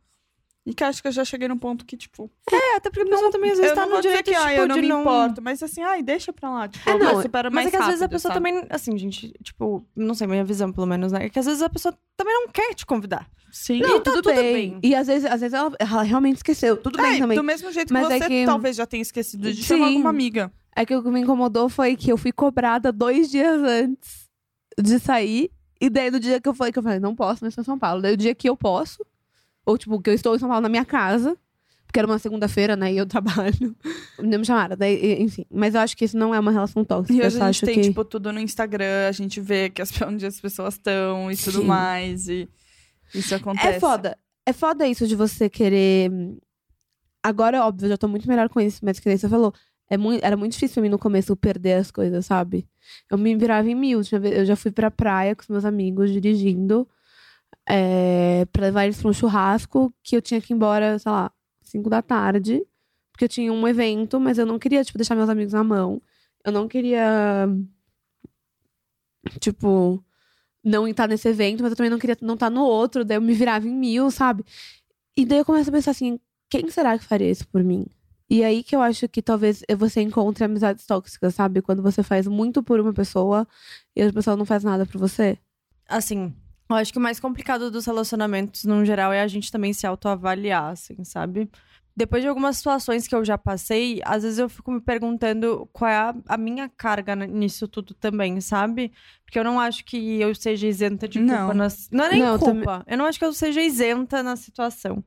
E 0.66 0.72
que 0.72 0.82
acho 0.82 1.02
que 1.02 1.08
eu 1.08 1.12
já 1.12 1.24
cheguei 1.26 1.46
num 1.46 1.58
ponto 1.58 1.84
que, 1.84 1.94
tipo, 1.94 2.30
É, 2.50 2.76
até 2.76 2.88
porque 2.88 3.02
a 3.06 3.10
pessoa 3.12 3.30
também 3.30 3.50
às 3.50 3.58
vezes 3.58 3.72
eu 3.72 3.76
tá 3.76 3.84
não 3.86 3.96
no 3.96 4.00
direito, 4.02 4.24
que, 4.24 4.30
tipo, 4.30 4.42
ai, 4.42 4.58
eu 4.58 4.66
não 4.66 4.76
de 4.76 4.80
me 4.80 4.88
não... 4.88 5.02
importo, 5.02 5.42
mas 5.42 5.62
assim, 5.62 5.82
ai, 5.82 6.02
deixa 6.02 6.32
pra 6.32 6.48
lá, 6.50 6.68
tipo, 6.68 6.88
É, 6.88 6.94
eu 6.94 6.98
não, 6.98 7.20
supero 7.20 7.50
Mas 7.52 7.64
mais 7.64 7.66
é 7.66 7.70
que 7.70 7.76
às 7.76 7.86
vezes 7.86 8.00
a 8.00 8.04
rápido, 8.06 8.16
pessoa 8.16 8.32
sabe? 8.34 8.46
também, 8.50 8.66
assim, 8.70 8.96
gente, 8.96 9.34
tipo, 9.42 9.84
não 9.94 10.14
sei, 10.14 10.26
minha 10.26 10.42
visão 10.44 10.72
pelo 10.72 10.86
menos, 10.86 11.12
né? 11.12 11.26
É 11.26 11.28
que 11.28 11.38
às 11.38 11.44
vezes 11.44 11.60
a 11.60 11.68
pessoa 11.68 11.94
também 12.16 12.32
não 12.32 12.48
quer 12.48 12.72
te 12.74 12.86
convidar. 12.86 13.28
Sim. 13.52 13.80
Não, 13.80 13.98
E 13.98 14.00
tá 14.00 14.10
tudo, 14.10 14.22
tudo 14.22 14.34
bem. 14.34 14.70
bem. 14.70 14.78
E 14.82 14.94
às 14.94 15.06
vezes, 15.06 15.30
às 15.30 15.40
vezes 15.42 15.52
ela, 15.54 15.70
ela 15.78 16.02
realmente 16.02 16.36
esqueceu. 16.38 16.76
Tudo 16.78 16.96
bem 17.00 17.16
É, 17.16 17.18
também. 17.18 17.36
do 17.36 17.44
mesmo 17.44 17.70
jeito 17.70 17.88
que 17.88 17.92
Mas 17.92 18.10
é 18.10 18.18
você 18.18 18.26
que- 18.28 18.44
talvez 18.46 18.74
já 18.74 18.86
tenha 18.86 19.02
esquecido 19.02 19.52
de 19.52 19.62
Sim. 19.62 19.74
chamar 19.74 19.86
alguma 19.88 20.10
amiga. 20.10 20.50
É 20.74 20.84
que 20.86 20.96
o 20.96 21.02
que 21.02 21.08
me 21.10 21.20
incomodou 21.20 21.68
foi 21.68 21.94
que 21.94 22.10
eu 22.10 22.16
fui 22.16 22.32
cobrada 22.32 22.90
dois 22.90 23.30
dias 23.30 23.62
antes 23.62 24.28
de 24.82 24.98
sair. 24.98 25.50
E 25.80 25.88
daí, 25.90 26.10
no 26.10 26.18
dia 26.18 26.40
que 26.40 26.48
eu 26.48 26.54
falei, 26.54 26.72
que 26.72 26.78
eu 26.78 26.82
falei, 26.82 26.98
não 26.98 27.14
posso, 27.14 27.44
mas 27.44 27.50
estou 27.52 27.62
em 27.62 27.64
São 27.66 27.78
Paulo. 27.78 28.00
Daí, 28.02 28.14
o 28.14 28.16
dia 28.16 28.34
que 28.34 28.48
eu 28.48 28.56
posso, 28.56 29.04
ou 29.64 29.78
tipo, 29.78 30.00
que 30.00 30.10
eu 30.10 30.14
estou 30.14 30.34
em 30.34 30.38
São 30.38 30.48
Paulo 30.48 30.62
na 30.62 30.68
minha 30.68 30.84
casa, 30.84 31.36
porque 31.94 32.00
era 32.00 32.08
uma 32.08 32.18
segunda-feira, 32.18 32.74
né, 32.74 32.92
e 32.92 32.98
eu 32.98 33.06
trabalho, 33.06 33.76
não 34.18 34.40
me 34.40 34.44
chamaram. 34.44 34.76
Daí, 34.76 35.22
enfim. 35.22 35.46
Mas 35.48 35.74
eu 35.76 35.80
acho 35.80 35.96
que 35.96 36.04
isso 36.04 36.16
não 36.16 36.34
é 36.34 36.40
uma 36.40 36.50
relação 36.50 36.84
tóxica. 36.84 37.14
E 37.14 37.24
hoje 37.24 37.40
a 37.40 37.52
gente 37.52 37.64
tem, 37.64 37.74
que... 37.76 37.88
tipo, 37.88 38.04
tudo 38.04 38.32
no 38.32 38.40
Instagram, 38.40 39.08
a 39.08 39.12
gente 39.12 39.40
vê 39.40 39.70
que 39.70 39.80
as, 39.80 39.92
onde 40.02 40.26
as 40.26 40.40
pessoas 40.40 40.74
estão 40.74 41.30
e 41.30 41.36
tudo 41.36 41.60
Sim. 41.60 41.66
mais. 41.66 42.28
E 42.28 42.48
isso 43.14 43.32
acontece. 43.34 43.76
É 43.76 43.80
foda. 43.80 44.18
É 44.44 44.52
foda 44.52 44.86
isso 44.88 45.06
de 45.06 45.14
você 45.14 45.48
querer. 45.48 46.10
Agora, 47.22 47.64
óbvio, 47.64 47.86
eu 47.86 47.90
já 47.90 47.96
tô 47.96 48.08
muito 48.08 48.28
melhor 48.28 48.48
com 48.48 48.60
isso, 48.60 48.80
mas 48.82 48.98
que 48.98 49.08
nem 49.08 49.16
você 49.16 49.28
falou. 49.28 49.54
É 49.88 49.96
muito, 49.96 50.24
era 50.24 50.36
muito 50.36 50.52
difícil 50.52 50.74
pra 50.74 50.82
mim 50.82 50.88
no 50.88 50.98
começo 50.98 51.36
perder 51.36 51.74
as 51.74 51.90
coisas, 51.90 52.26
sabe? 52.26 52.66
Eu 53.08 53.16
me 53.16 53.36
virava 53.36 53.70
em 53.70 53.74
mil. 53.74 54.00
Eu 54.00 54.44
já 54.44 54.56
fui 54.56 54.72
pra 54.72 54.90
praia 54.90 55.36
com 55.36 55.42
os 55.42 55.48
meus 55.48 55.64
amigos 55.64 56.10
dirigindo 56.10 56.88
é, 57.68 58.44
pra 58.46 58.62
levar 58.62 58.84
eles 58.84 59.00
pra 59.00 59.10
um 59.10 59.12
churrasco 59.12 59.92
que 60.02 60.16
eu 60.16 60.22
tinha 60.22 60.40
que 60.40 60.52
ir 60.52 60.56
embora, 60.56 60.98
sei 60.98 61.10
lá, 61.10 61.32
5 61.62 61.90
da 61.90 62.02
tarde. 62.02 62.64
Porque 63.12 63.24
eu 63.24 63.28
tinha 63.28 63.52
um 63.52 63.68
evento, 63.68 64.18
mas 64.18 64.38
eu 64.38 64.46
não 64.46 64.58
queria, 64.58 64.84
tipo, 64.84 64.98
deixar 64.98 65.14
meus 65.14 65.28
amigos 65.28 65.52
na 65.52 65.62
mão. 65.62 66.02
Eu 66.44 66.52
não 66.52 66.66
queria. 66.68 67.48
Tipo, 69.40 70.04
não 70.64 70.88
estar 70.88 71.06
nesse 71.06 71.28
evento, 71.28 71.62
mas 71.62 71.72
eu 71.72 71.76
também 71.76 71.90
não 71.90 71.98
queria 71.98 72.16
não 72.22 72.34
estar 72.34 72.50
no 72.50 72.64
outro, 72.64 73.04
daí 73.04 73.18
eu 73.18 73.22
me 73.22 73.34
virava 73.34 73.66
em 73.68 73.74
mil, 73.74 74.10
sabe? 74.10 74.44
E 75.16 75.24
daí 75.24 75.38
eu 75.38 75.44
começo 75.44 75.70
a 75.70 75.72
pensar 75.72 75.90
assim, 75.92 76.18
quem 76.48 76.68
será 76.70 76.98
que 76.98 77.04
faria 77.04 77.30
isso 77.30 77.46
por 77.48 77.62
mim? 77.62 77.86
E 78.28 78.42
aí 78.42 78.62
que 78.62 78.74
eu 78.74 78.80
acho 78.80 79.06
que 79.08 79.20
talvez 79.20 79.62
você 79.78 80.00
encontre 80.00 80.44
amizades 80.44 80.86
tóxicas, 80.86 81.34
sabe? 81.34 81.60
Quando 81.60 81.82
você 81.82 82.02
faz 82.02 82.26
muito 82.26 82.62
por 82.62 82.80
uma 82.80 82.92
pessoa 82.92 83.46
e 83.94 84.02
a 84.02 84.12
pessoa 84.12 84.36
não 84.36 84.46
faz 84.46 84.64
nada 84.64 84.86
por 84.86 84.98
você. 84.98 85.38
Assim, 85.86 86.34
Eu 86.68 86.76
acho 86.76 86.92
que 86.92 86.98
o 86.98 87.02
mais 87.02 87.20
complicado 87.20 87.70
dos 87.70 87.84
relacionamentos, 87.86 88.64
no 88.64 88.84
geral, 88.84 89.12
é 89.12 89.20
a 89.20 89.28
gente 89.28 89.52
também 89.52 89.72
se 89.72 89.86
autoavaliar, 89.86 90.70
assim, 90.72 91.04
sabe? 91.04 91.48
Depois 91.96 92.22
de 92.24 92.28
algumas 92.28 92.56
situações 92.56 93.06
que 93.06 93.14
eu 93.14 93.24
já 93.24 93.38
passei, 93.38 94.00
às 94.04 94.24
vezes 94.24 94.38
eu 94.40 94.48
fico 94.48 94.72
me 94.72 94.80
perguntando 94.80 95.68
qual 95.72 95.88
é 95.88 95.94
a, 95.96 96.14
a 96.30 96.36
minha 96.36 96.68
carga 96.68 97.14
nisso 97.14 97.68
tudo 97.68 97.94
também, 97.94 98.40
sabe? 98.40 98.90
Porque 99.24 99.38
eu 99.38 99.44
não 99.44 99.60
acho 99.60 99.84
que 99.84 100.20
eu 100.20 100.34
seja 100.34 100.66
isenta 100.66 101.06
de 101.06 101.20
culpa. 101.20 101.32
Não. 101.34 101.54
nas- 101.54 101.88
Não 101.92 102.04
é 102.04 102.08
nem 102.10 102.22
Não, 102.22 102.32
eu 102.32 102.38
culpa. 102.40 102.82
Eu 102.88 102.98
não 102.98 103.04
acho 103.04 103.18
que 103.18 103.24
eu 103.24 103.32
seja 103.32 103.62
isenta 103.62 104.22
na 104.24 104.34
situação. 104.34 105.04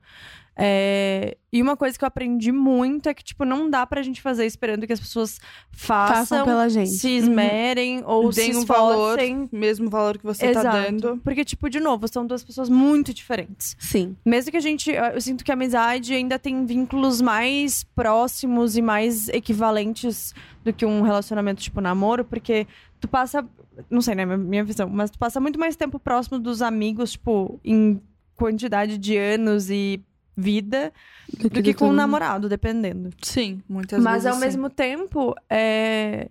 É, 0.60 1.38
E 1.54 1.62
uma 1.62 1.78
coisa 1.78 1.98
que 1.98 2.04
eu 2.04 2.08
aprendi 2.08 2.52
muito 2.52 3.08
é 3.08 3.14
que, 3.14 3.24
tipo, 3.24 3.46
não 3.46 3.70
dá 3.70 3.86
pra 3.86 4.02
gente 4.02 4.22
fazer 4.22 4.46
esperando 4.46 4.88
que 4.88 4.94
as 4.94 5.00
pessoas 5.00 5.40
façam, 5.72 6.16
Façam 6.16 6.46
pela 6.46 6.68
gente. 6.68 6.90
se 6.90 7.10
esmerem 7.12 8.02
ou 8.06 8.32
Deem 8.32 8.54
se 8.54 8.60
o 8.60 8.66
valor, 8.66 9.20
esforcem. 9.20 9.50
mesmo 9.52 9.90
valor 9.90 10.18
que 10.18 10.24
você 10.24 10.48
Exato. 10.48 10.66
tá 10.66 10.82
dando. 10.84 11.18
Porque, 11.24 11.46
tipo, 11.46 11.70
de 11.70 11.80
novo, 11.80 12.08
são 12.08 12.26
duas 12.26 12.44
pessoas 12.44 12.70
muito 12.70 13.14
diferentes. 13.14 13.76
Sim. 13.80 14.16
Mesmo 14.26 14.50
que 14.52 14.58
a 14.58 14.62
gente. 14.62 14.90
Eu 14.92 15.22
sinto 15.22 15.44
que 15.46 15.52
a 15.52 15.54
amizade 15.54 16.14
ainda 16.14 16.40
tem 16.40 16.66
vínculos 16.66 17.22
mais 17.22 17.84
próximos 17.84 18.76
e 18.76 18.82
mais 18.82 19.30
equivalentes 19.30 20.34
do 20.64 20.74
que 20.74 20.86
um 20.86 21.02
relacionamento 21.02 21.62
tipo 21.62 21.80
namoro, 21.82 22.26
porque 22.26 22.66
tu 23.00 23.08
passa. 23.08 23.48
Não 23.92 24.02
sei, 24.02 24.16
né? 24.16 24.26
Minha 24.26 24.64
visão, 24.64 24.90
mas 24.90 25.12
tu 25.12 25.20
passa 25.20 25.40
muito 25.40 25.60
mais 25.60 25.76
tempo 25.76 26.00
próximo 26.00 26.40
dos 26.40 26.64
amigos, 26.64 27.12
tipo, 27.12 27.60
em 27.64 28.02
quantidade 28.36 28.98
de 28.98 29.16
anos 29.18 29.70
e 29.70 30.04
vida, 30.38 30.94
do 31.40 31.50
que, 31.50 31.74
com 31.74 31.86
o 31.86 31.88
tudo. 31.90 31.98
namorado, 31.98 32.48
dependendo. 32.48 33.10
Sim, 33.24 33.62
muitas 33.68 34.02
Mas 34.04 34.24
vezes. 34.24 34.28
ao 34.28 34.34
sim. 34.36 34.40
mesmo 34.42 34.70
tempo, 34.70 35.34
é, 35.50 36.30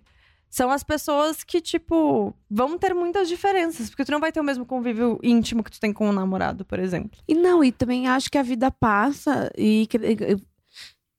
são 0.49 0.71
as 0.71 0.81
pessoas 0.83 1.43
que, 1.43 1.59
tipo, 1.59 2.33
vão 2.49 2.77
ter 2.77 2.93
muitas 2.93 3.27
diferenças. 3.27 3.89
Porque 3.89 4.05
tu 4.05 4.11
não 4.11 4.19
vai 4.21 4.31
ter 4.31 4.39
o 4.39 4.43
mesmo 4.43 4.65
convívio 4.65 5.19
íntimo 5.21 5.61
que 5.63 5.71
tu 5.71 5.79
tem 5.79 5.91
com 5.91 6.09
o 6.09 6.13
namorado, 6.13 6.63
por 6.63 6.79
exemplo. 6.79 7.19
E 7.27 7.35
não, 7.35 7.61
e 7.63 7.71
também 7.71 8.07
acho 8.07 8.31
que 8.31 8.37
a 8.37 8.43
vida 8.43 8.71
passa 8.71 9.51
e. 9.57 9.85
que- 9.87 9.99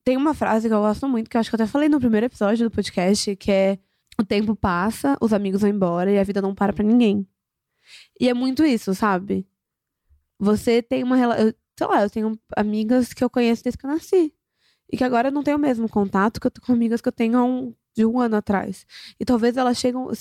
Tem 0.03 0.17
uma 0.17 0.33
frase 0.33 0.67
que 0.67 0.73
eu 0.73 0.79
gosto 0.81 1.07
muito, 1.07 1.29
que 1.29 1.37
eu 1.37 1.41
acho 1.41 1.49
que 1.51 1.55
eu 1.55 1.61
até 1.61 1.67
falei 1.71 1.87
no 1.87 1.99
primeiro 1.99 2.25
episódio 2.25 2.67
do 2.67 2.73
podcast, 2.73 3.35
que 3.35 3.51
é 3.51 3.77
o 4.19 4.25
tempo 4.25 4.55
passa, 4.55 5.15
os 5.21 5.31
amigos 5.31 5.61
vão 5.61 5.69
embora 5.69 6.11
e 6.11 6.17
a 6.17 6.23
vida 6.23 6.41
não 6.41 6.55
para 6.55 6.73
pra 6.73 6.83
ninguém. 6.83 7.27
E 8.19 8.27
é 8.27 8.33
muito 8.33 8.65
isso, 8.65 8.95
sabe? 8.95 9.45
Você 10.39 10.81
tem 10.81 11.03
uma 11.03 11.15
relação. 11.15 11.53
Sei 11.79 11.87
lá, 11.87 12.03
eu 12.03 12.09
tenho 12.09 12.37
amigas 12.57 13.13
que 13.13 13.23
eu 13.23 13.29
conheço 13.29 13.63
desde 13.63 13.77
que 13.77 13.85
eu 13.85 13.89
nasci. 13.89 14.33
E 14.91 14.97
que 14.97 15.03
agora 15.05 15.29
eu 15.29 15.31
não 15.31 15.41
tenho 15.41 15.55
o 15.55 15.59
mesmo 15.59 15.87
contato 15.87 16.37
que 16.37 16.45
eu 16.45 16.51
tô 16.51 16.59
com 16.59 16.73
amigas 16.73 16.99
que 16.99 17.07
eu 17.07 17.11
tenho 17.13 17.41
um, 17.41 17.73
de 17.95 18.05
um 18.05 18.19
ano 18.19 18.35
atrás. 18.35 18.85
E 19.17 19.23
talvez 19.23 19.55
elas 19.55 19.77
chegam. 19.77 20.11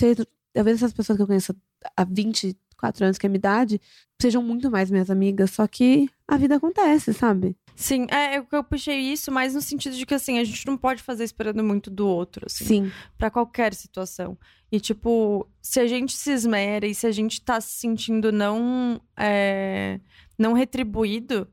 Talvez 0.53 0.77
essas 0.77 0.93
pessoas 0.93 1.17
que 1.17 1.23
eu 1.23 1.27
conheço 1.27 1.53
há 1.97 2.05
24 2.05 3.05
anos, 3.05 3.19
que 3.19 3.27
é 3.27 3.29
a 3.29 3.31
minha 3.31 3.39
idade, 3.39 3.81
sejam 4.23 4.41
muito 4.41 4.71
mais 4.71 4.89
minhas 4.89 5.11
amigas, 5.11 5.51
só 5.51 5.67
que 5.67 6.09
a 6.29 6.37
vida 6.37 6.57
acontece, 6.57 7.13
sabe? 7.15 7.57
Sim, 7.75 8.07
é, 8.11 8.37
eu, 8.39 8.47
eu 8.53 8.63
puxei 8.65 8.99
isso 8.99 9.31
mais 9.33 9.55
no 9.55 9.63
sentido 9.63 9.97
de 9.97 10.05
que, 10.05 10.13
assim, 10.15 10.39
a 10.39 10.45
gente 10.45 10.67
não 10.67 10.77
pode 10.77 11.03
fazer 11.03 11.25
esperando 11.25 11.63
muito 11.65 11.91
do 11.91 12.07
outro, 12.07 12.45
assim, 12.47 12.65
Sim. 12.65 12.93
pra 13.17 13.31
qualquer 13.31 13.73
situação. 13.73 14.37
E, 14.71 14.79
tipo, 14.81 15.49
se 15.63 15.81
a 15.81 15.87
gente 15.87 16.13
se 16.17 16.31
esmera 16.33 16.87
e 16.87 16.95
se 16.95 17.07
a 17.07 17.11
gente 17.13 17.41
tá 17.41 17.61
se 17.61 17.77
sentindo 17.79 18.31
não, 18.31 19.01
é, 19.17 20.01
não 20.37 20.53
retribuído, 20.53 21.49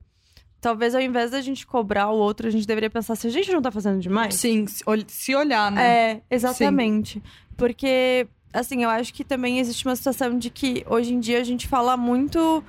talvez 0.59 0.95
ao 0.95 1.01
invés 1.01 1.29
da 1.31 1.41
gente 1.41 1.65
cobrar 1.65 2.09
o 2.09 2.17
outro, 2.17 2.47
a 2.47 2.51
gente 2.51 2.65
deveria 2.67 2.89
pensar 2.89 3.15
se 3.15 3.27
a 3.27 3.29
gente 3.29 3.51
não 3.51 3.61
tá 3.61 3.71
fazendo 3.71 3.99
demais. 4.01 4.33
Sim, 4.35 4.65
se 4.67 4.83
ol- 4.85 5.05
se 5.07 5.33
olhar, 5.35 5.71
né? 5.71 5.85
É, 6.11 6.21
exatamente. 6.29 7.21
Porque, 7.55 8.27
assim, 8.51 8.83
eu 8.83 8.89
acho 8.89 9.13
que 9.13 9.23
também 9.23 9.59
existe 9.59 9.85
uma 9.85 9.95
situação 9.95 10.37
de 10.37 10.49
que 10.49 10.83
hoje 10.89 11.13
em 11.13 11.19
dia 11.19 11.39
a 11.39 11.43
gente 11.43 11.67
fala 11.67 11.95
muito 11.95 12.63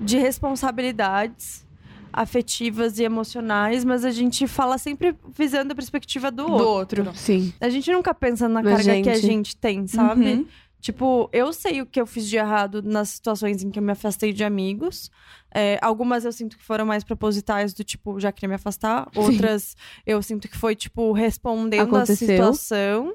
de 0.00 0.18
responsabilidades 0.18 1.64
afetivas 2.12 2.98
e 2.98 3.02
emocionais, 3.02 3.84
mas 3.84 4.04
a 4.04 4.10
gente 4.10 4.46
fala 4.46 4.78
sempre 4.78 5.16
visando 5.36 5.72
a 5.72 5.74
perspectiva 5.74 6.30
do, 6.30 6.46
Do 6.46 6.52
outro. 6.52 7.02
outro. 7.06 7.18
Sim. 7.18 7.52
A 7.60 7.68
gente 7.68 7.90
nunca 7.92 8.14
pensa 8.14 8.48
na 8.48 8.62
carga 8.62 8.82
que 9.02 9.10
a 9.10 9.14
gente. 9.14 9.26
gente 9.26 9.56
tem, 9.56 9.86
sabe? 9.86 10.32
Uhum. 10.34 10.46
Tipo, 10.80 11.30
eu 11.32 11.50
sei 11.52 11.80
o 11.80 11.86
que 11.86 11.98
eu 12.00 12.06
fiz 12.06 12.28
de 12.28 12.36
errado 12.36 12.82
nas 12.82 13.08
situações 13.08 13.64
em 13.64 13.70
que 13.70 13.78
eu 13.78 13.82
me 13.82 13.90
afastei 13.92 14.32
de 14.34 14.44
amigos. 14.44 15.10
É, 15.52 15.78
algumas 15.80 16.24
eu 16.26 16.32
sinto 16.32 16.58
que 16.58 16.62
foram 16.62 16.84
mais 16.84 17.02
propositais, 17.02 17.72
do 17.72 17.82
tipo, 17.82 18.20
já 18.20 18.30
queria 18.30 18.50
me 18.50 18.54
afastar. 18.56 19.08
Outras 19.16 19.74
eu 20.06 20.20
sinto 20.22 20.46
que 20.46 20.56
foi, 20.56 20.76
tipo, 20.76 21.10
respondendo 21.12 21.82
Aconteceu. 21.96 22.26
a 22.28 22.52
situação. 22.52 23.14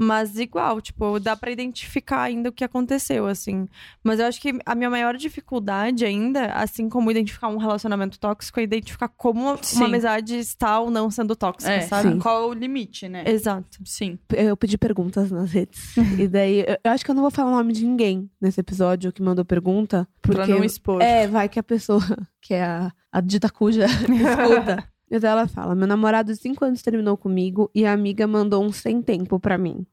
Mas 0.00 0.38
igual, 0.38 0.80
tipo, 0.80 1.18
dá 1.18 1.34
pra 1.36 1.50
identificar 1.50 2.22
ainda 2.22 2.50
o 2.50 2.52
que 2.52 2.62
aconteceu, 2.62 3.26
assim. 3.26 3.66
Mas 4.02 4.20
eu 4.20 4.26
acho 4.26 4.40
que 4.40 4.56
a 4.64 4.74
minha 4.76 4.88
maior 4.88 5.16
dificuldade 5.16 6.04
ainda, 6.04 6.52
assim 6.52 6.88
como 6.88 7.10
identificar 7.10 7.48
um 7.48 7.56
relacionamento 7.56 8.16
tóxico, 8.18 8.60
é 8.60 8.62
identificar 8.62 9.08
como 9.08 9.58
Sim. 9.60 9.78
uma 9.78 9.86
amizade 9.86 10.36
está 10.38 10.78
ou 10.78 10.88
não 10.90 11.10
sendo 11.10 11.34
tóxica, 11.34 11.72
É, 11.72 11.80
sabe? 11.80 12.10
Sim. 12.12 12.18
Qual 12.20 12.42
é 12.44 12.46
o 12.46 12.52
limite, 12.52 13.08
né? 13.08 13.24
Exato. 13.26 13.78
Sim. 13.84 14.18
Eu 14.30 14.56
pedi 14.56 14.78
perguntas 14.78 15.32
nas 15.32 15.50
redes. 15.50 15.96
e 16.18 16.28
daí, 16.28 16.60
eu- 16.60 16.78
eu 16.84 16.90
acho 16.92 17.04
que 17.04 17.10
eu 17.10 17.14
não 17.16 17.22
vou 17.22 17.30
falar 17.32 17.50
o 17.50 17.56
nome 17.56 17.72
de 17.72 17.84
ninguém 17.84 18.30
nesse 18.40 18.60
episódio 18.60 19.12
que 19.12 19.20
mandou 19.20 19.44
pergunta. 19.44 20.06
Porque 20.22 20.36
Pra 20.42 20.46
não 20.46 20.62
expor. 20.62 21.02
É, 21.02 21.26
vai 21.26 21.48
que 21.48 21.58
a 21.58 21.62
pessoa, 21.62 22.00
que 22.40 22.54
é 22.54 22.62
a, 22.62 22.92
a 23.10 23.20
dita 23.20 23.50
cuja, 23.50 23.86
escuta. 24.06 24.84
Mas 25.10 25.24
ela 25.24 25.48
fala: 25.48 25.74
Meu 25.74 25.86
namorado 25.86 26.32
de 26.32 26.38
5 26.38 26.64
anos 26.64 26.82
terminou 26.82 27.16
comigo 27.16 27.70
e 27.74 27.84
a 27.84 27.92
amiga 27.92 28.26
mandou 28.26 28.64
um 28.64 28.72
sem 28.72 29.00
tempo 29.02 29.38
pra 29.40 29.56
mim. 29.56 29.86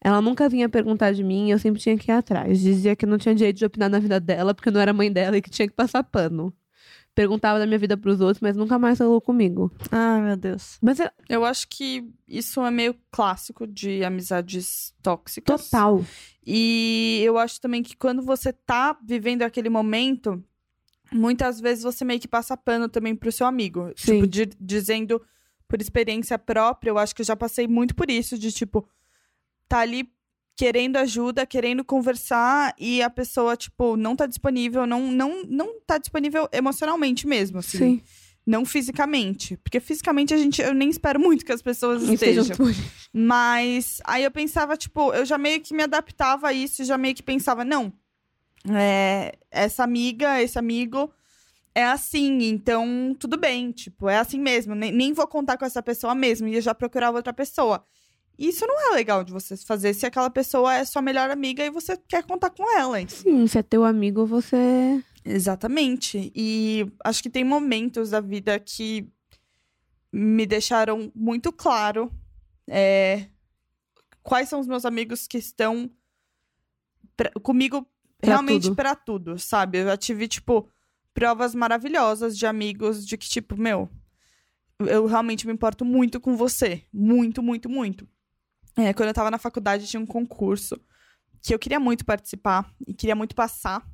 Ela 0.00 0.20
nunca 0.20 0.48
vinha 0.48 0.68
perguntar 0.68 1.12
de 1.12 1.22
mim 1.24 1.48
e 1.48 1.50
eu 1.50 1.58
sempre 1.58 1.80
tinha 1.80 1.96
que 1.96 2.10
ir 2.10 2.14
atrás. 2.14 2.60
Dizia 2.60 2.94
que 2.94 3.06
não 3.06 3.18
tinha 3.18 3.34
direito 3.34 3.56
de 3.56 3.64
opinar 3.64 3.88
na 3.88 3.98
vida 3.98 4.20
dela 4.20 4.54
porque 4.54 4.68
eu 4.68 4.72
não 4.72 4.80
era 4.80 4.92
mãe 4.92 5.10
dela 5.10 5.36
e 5.36 5.42
que 5.42 5.50
tinha 5.50 5.66
que 5.68 5.74
passar 5.74 6.02
pano. 6.02 6.52
Perguntava 7.14 7.58
da 7.58 7.66
minha 7.66 7.78
vida 7.78 7.96
pros 7.96 8.20
outros, 8.22 8.40
mas 8.40 8.56
nunca 8.56 8.78
mais 8.78 8.96
falou 8.96 9.20
comigo. 9.20 9.70
Ai, 9.90 10.22
meu 10.22 10.36
Deus. 10.36 10.78
Mas 10.80 10.98
é 10.98 11.10
Eu 11.28 11.44
acho 11.44 11.68
que 11.68 12.08
isso 12.26 12.64
é 12.64 12.70
meio 12.70 12.94
clássico 13.10 13.66
de 13.66 14.02
amizades 14.02 14.94
tóxicas. 15.02 15.68
total. 15.68 16.02
E 16.44 17.20
eu 17.22 17.36
acho 17.36 17.60
também 17.60 17.82
que 17.82 17.94
quando 17.96 18.22
você 18.22 18.50
tá 18.50 18.96
vivendo 19.04 19.42
aquele 19.42 19.68
momento, 19.68 20.42
muitas 21.12 21.60
vezes 21.60 21.84
você 21.84 22.04
meio 22.04 22.18
que 22.20 22.28
passa 22.28 22.56
pano 22.56 22.88
também 22.88 23.14
pro 23.14 23.30
seu 23.32 23.46
amigo. 23.46 23.92
Sim. 23.96 24.14
Tipo, 24.14 24.26
di- 24.26 24.50
dizendo 24.60 25.20
por 25.68 25.80
experiência 25.80 26.38
própria, 26.38 26.90
eu 26.90 26.98
acho 26.98 27.14
que 27.14 27.22
eu 27.22 27.26
já 27.26 27.36
passei 27.36 27.66
muito 27.66 27.94
por 27.94 28.10
isso, 28.10 28.36
de 28.38 28.52
tipo, 28.52 28.86
tá 29.68 29.78
ali 29.78 30.06
querendo 30.54 30.96
ajuda, 30.98 31.46
querendo 31.46 31.82
conversar 31.84 32.74
e 32.78 33.02
a 33.02 33.08
pessoa, 33.08 33.56
tipo, 33.56 33.96
não 33.96 34.14
tá 34.14 34.26
disponível, 34.26 34.86
não, 34.86 35.10
não, 35.10 35.42
não 35.44 35.80
tá 35.80 35.96
disponível 35.98 36.46
emocionalmente 36.52 37.26
mesmo, 37.26 37.58
assim. 37.58 37.78
Sim. 37.78 38.02
Não 38.44 38.64
fisicamente. 38.64 39.56
Porque 39.58 39.80
fisicamente 39.80 40.34
a 40.34 40.36
gente, 40.36 40.60
eu 40.60 40.74
nem 40.74 40.90
espero 40.90 41.18
muito 41.18 41.44
que 41.44 41.52
as 41.52 41.62
pessoas 41.62 42.02
Estejam 42.02 42.42
estejam. 42.42 42.66
Mas 43.14 43.98
aí 44.04 44.24
eu 44.24 44.30
pensava, 44.30 44.76
tipo, 44.76 45.12
eu 45.14 45.24
já 45.24 45.38
meio 45.38 45.60
que 45.60 45.72
me 45.74 45.82
adaptava 45.82 46.48
a 46.48 46.52
isso, 46.52 46.84
já 46.84 46.98
meio 46.98 47.14
que 47.14 47.22
pensava, 47.22 47.64
não, 47.64 47.92
é, 48.70 49.36
essa 49.50 49.82
amiga, 49.84 50.40
esse 50.40 50.58
amigo 50.58 51.12
é 51.74 51.84
assim, 51.84 52.42
então 52.44 53.16
tudo 53.18 53.36
bem, 53.38 53.72
tipo, 53.72 54.08
é 54.08 54.18
assim 54.18 54.38
mesmo, 54.38 54.74
nem, 54.74 54.92
nem 54.92 55.12
vou 55.12 55.26
contar 55.26 55.56
com 55.56 55.64
essa 55.64 55.82
pessoa 55.82 56.14
mesmo, 56.14 56.46
e 56.46 56.54
eu 56.54 56.60
já 56.60 56.74
procurava 56.74 57.16
outra 57.16 57.32
pessoa. 57.32 57.84
Isso 58.38 58.66
não 58.66 58.90
é 58.92 58.94
legal 58.94 59.22
de 59.22 59.32
você 59.32 59.56
fazer 59.56 59.94
se 59.94 60.06
aquela 60.06 60.30
pessoa 60.30 60.74
é 60.74 60.84
sua 60.84 61.02
melhor 61.02 61.30
amiga 61.30 61.64
e 61.64 61.70
você 61.70 61.96
quer 61.96 62.24
contar 62.24 62.50
com 62.50 62.68
ela. 62.78 62.98
Sim, 63.08 63.46
se 63.46 63.58
é 63.58 63.62
teu 63.62 63.84
amigo, 63.84 64.24
você. 64.26 65.02
Exatamente. 65.24 66.32
E 66.34 66.86
acho 67.04 67.22
que 67.22 67.30
tem 67.30 67.44
momentos 67.44 68.10
da 68.10 68.20
vida 68.20 68.58
que 68.58 69.06
me 70.12 70.44
deixaram 70.46 71.12
muito 71.14 71.52
claro 71.52 72.10
é, 72.68 73.26
quais 74.22 74.48
são 74.48 74.60
os 74.60 74.66
meus 74.66 74.84
amigos 74.84 75.26
que 75.26 75.38
estão 75.38 75.90
pra- 77.16 77.32
comigo 77.42 77.86
Pra 78.22 78.30
realmente 78.30 78.62
tudo. 78.64 78.76
pra 78.76 78.94
tudo, 78.94 79.38
sabe? 79.38 79.78
Eu 79.78 79.84
já 79.86 79.96
tive, 79.96 80.28
tipo, 80.28 80.68
provas 81.12 81.54
maravilhosas 81.54 82.38
de 82.38 82.46
amigos 82.46 83.04
de 83.04 83.18
que, 83.18 83.28
tipo, 83.28 83.56
meu, 83.56 83.90
eu 84.78 85.06
realmente 85.06 85.46
me 85.46 85.52
importo 85.52 85.84
muito 85.84 86.20
com 86.20 86.36
você. 86.36 86.84
Muito, 86.92 87.42
muito, 87.42 87.68
muito. 87.68 88.08
É, 88.76 88.94
quando 88.94 89.08
eu 89.08 89.14
tava 89.14 89.30
na 89.30 89.38
faculdade, 89.38 89.86
tinha 89.86 90.00
um 90.00 90.06
concurso 90.06 90.80
que 91.42 91.52
eu 91.52 91.58
queria 91.58 91.80
muito 91.80 92.04
participar 92.04 92.72
e 92.86 92.94
queria 92.94 93.16
muito 93.16 93.34
passar. 93.34 93.84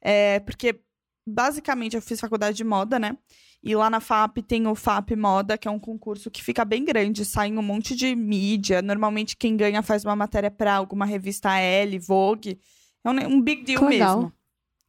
É, 0.00 0.40
porque, 0.40 0.80
basicamente, 1.26 1.94
eu 1.94 2.02
fiz 2.02 2.20
faculdade 2.20 2.56
de 2.56 2.64
moda, 2.64 2.98
né? 2.98 3.16
E 3.62 3.74
lá 3.74 3.88
na 3.88 4.00
FAP 4.00 4.38
tem 4.38 4.66
o 4.66 4.74
FAP 4.74 5.16
Moda, 5.16 5.56
que 5.58 5.66
é 5.66 5.70
um 5.70 5.78
concurso 5.78 6.30
que 6.30 6.42
fica 6.42 6.64
bem 6.64 6.84
grande, 6.84 7.24
sai 7.24 7.48
em 7.48 7.58
um 7.58 7.62
monte 7.62 7.94
de 7.94 8.14
mídia. 8.14 8.82
Normalmente, 8.82 9.36
quem 9.36 9.56
ganha 9.56 9.82
faz 9.82 10.04
uma 10.04 10.14
matéria 10.14 10.50
pra 10.50 10.74
alguma 10.74 11.04
revista 11.04 11.56
L, 11.58 11.98
Vogue. 11.98 12.60
É 13.04 13.10
um, 13.10 13.36
um 13.36 13.40
big 13.40 13.64
deal 13.64 13.84
legal. 13.84 14.16
mesmo. 14.16 14.32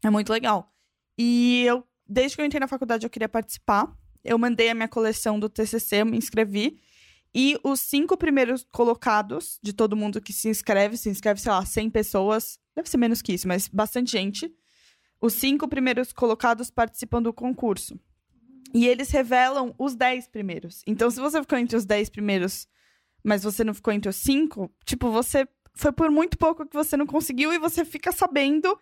É 0.03 0.09
muito 0.09 0.31
legal. 0.31 0.71
E 1.17 1.63
eu, 1.65 1.83
desde 2.07 2.35
que 2.35 2.41
eu 2.41 2.45
entrei 2.45 2.59
na 2.59 2.67
faculdade, 2.67 3.05
eu 3.05 3.09
queria 3.09 3.29
participar. 3.29 3.93
Eu 4.23 4.37
mandei 4.37 4.69
a 4.69 4.75
minha 4.75 4.87
coleção 4.87 5.39
do 5.39 5.49
TCC, 5.49 6.01
eu 6.01 6.05
me 6.05 6.17
inscrevi. 6.17 6.79
E 7.33 7.59
os 7.63 7.81
cinco 7.81 8.17
primeiros 8.17 8.65
colocados 8.71 9.59
de 9.61 9.71
todo 9.71 9.95
mundo 9.95 10.21
que 10.21 10.33
se 10.33 10.49
inscreve, 10.49 10.97
se 10.97 11.09
inscreve, 11.09 11.39
sei 11.39 11.51
lá, 11.51 11.63
100 11.63 11.89
pessoas, 11.91 12.59
deve 12.75 12.89
ser 12.89 12.97
menos 12.97 13.21
que 13.21 13.33
isso, 13.33 13.47
mas 13.47 13.67
bastante 13.67 14.11
gente, 14.11 14.51
os 15.21 15.33
cinco 15.33 15.67
primeiros 15.67 16.11
colocados 16.11 16.71
participam 16.71 17.21
do 17.21 17.31
concurso. 17.31 17.99
E 18.73 18.87
eles 18.87 19.09
revelam 19.11 19.73
os 19.77 19.95
dez 19.95 20.27
primeiros. 20.27 20.81
Então, 20.87 21.09
se 21.09 21.19
você 21.19 21.41
ficou 21.41 21.57
entre 21.57 21.75
os 21.75 21.85
dez 21.85 22.09
primeiros, 22.09 22.67
mas 23.23 23.43
você 23.43 23.63
não 23.63 23.73
ficou 23.73 23.93
entre 23.93 24.09
os 24.09 24.15
cinco, 24.15 24.71
tipo, 24.85 25.11
você 25.11 25.47
foi 25.79 25.91
por 25.91 26.09
muito 26.11 26.37
pouco 26.37 26.65
que 26.65 26.75
você 26.75 26.95
não 26.97 27.05
conseguiu 27.05 27.51
e 27.53 27.57
você 27.59 27.83
fica 27.85 28.11
sabendo 28.11 28.77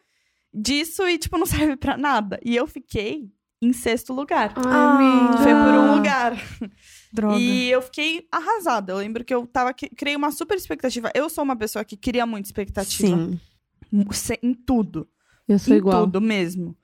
disso 0.54 1.08
e, 1.08 1.18
tipo, 1.18 1.38
não 1.38 1.46
serve 1.48 1.76
pra 1.78 1.98
nada. 1.98 2.40
E 2.44 2.56
eu 2.56 2.66
fiquei 2.68 3.30
em 3.62 3.74
sexto 3.74 4.14
lugar. 4.14 4.54
Ai, 4.58 4.64
Ah. 4.66 5.38
Foi 5.38 5.52
por 5.54 5.74
um 5.80 5.96
lugar. 5.96 6.34
Droga. 7.14 7.40
E 7.40 7.70
eu 7.70 7.82
fiquei 7.82 8.28
arrasada. 8.32 8.92
Eu 8.94 8.98
lembro 8.98 9.24
que 9.26 9.34
eu 9.34 9.48
tava. 9.48 9.74
Criei 9.74 10.16
uma 10.16 10.32
super 10.32 10.56
expectativa. 10.58 11.12
Eu 11.16 11.30
sou 11.30 11.44
uma 11.44 11.56
pessoa 11.56 11.84
que 11.86 11.98
cria 11.98 12.26
muita 12.26 12.48
expectativa. 12.48 13.08
Sim, 13.08 13.40
Em 14.44 14.54
tudo. 14.54 15.08
eu 15.48 15.58
sou 15.58 15.74
em 15.74 15.78
igual. 15.78 16.06
tudo 16.06 16.22
mesmo. 16.22 16.76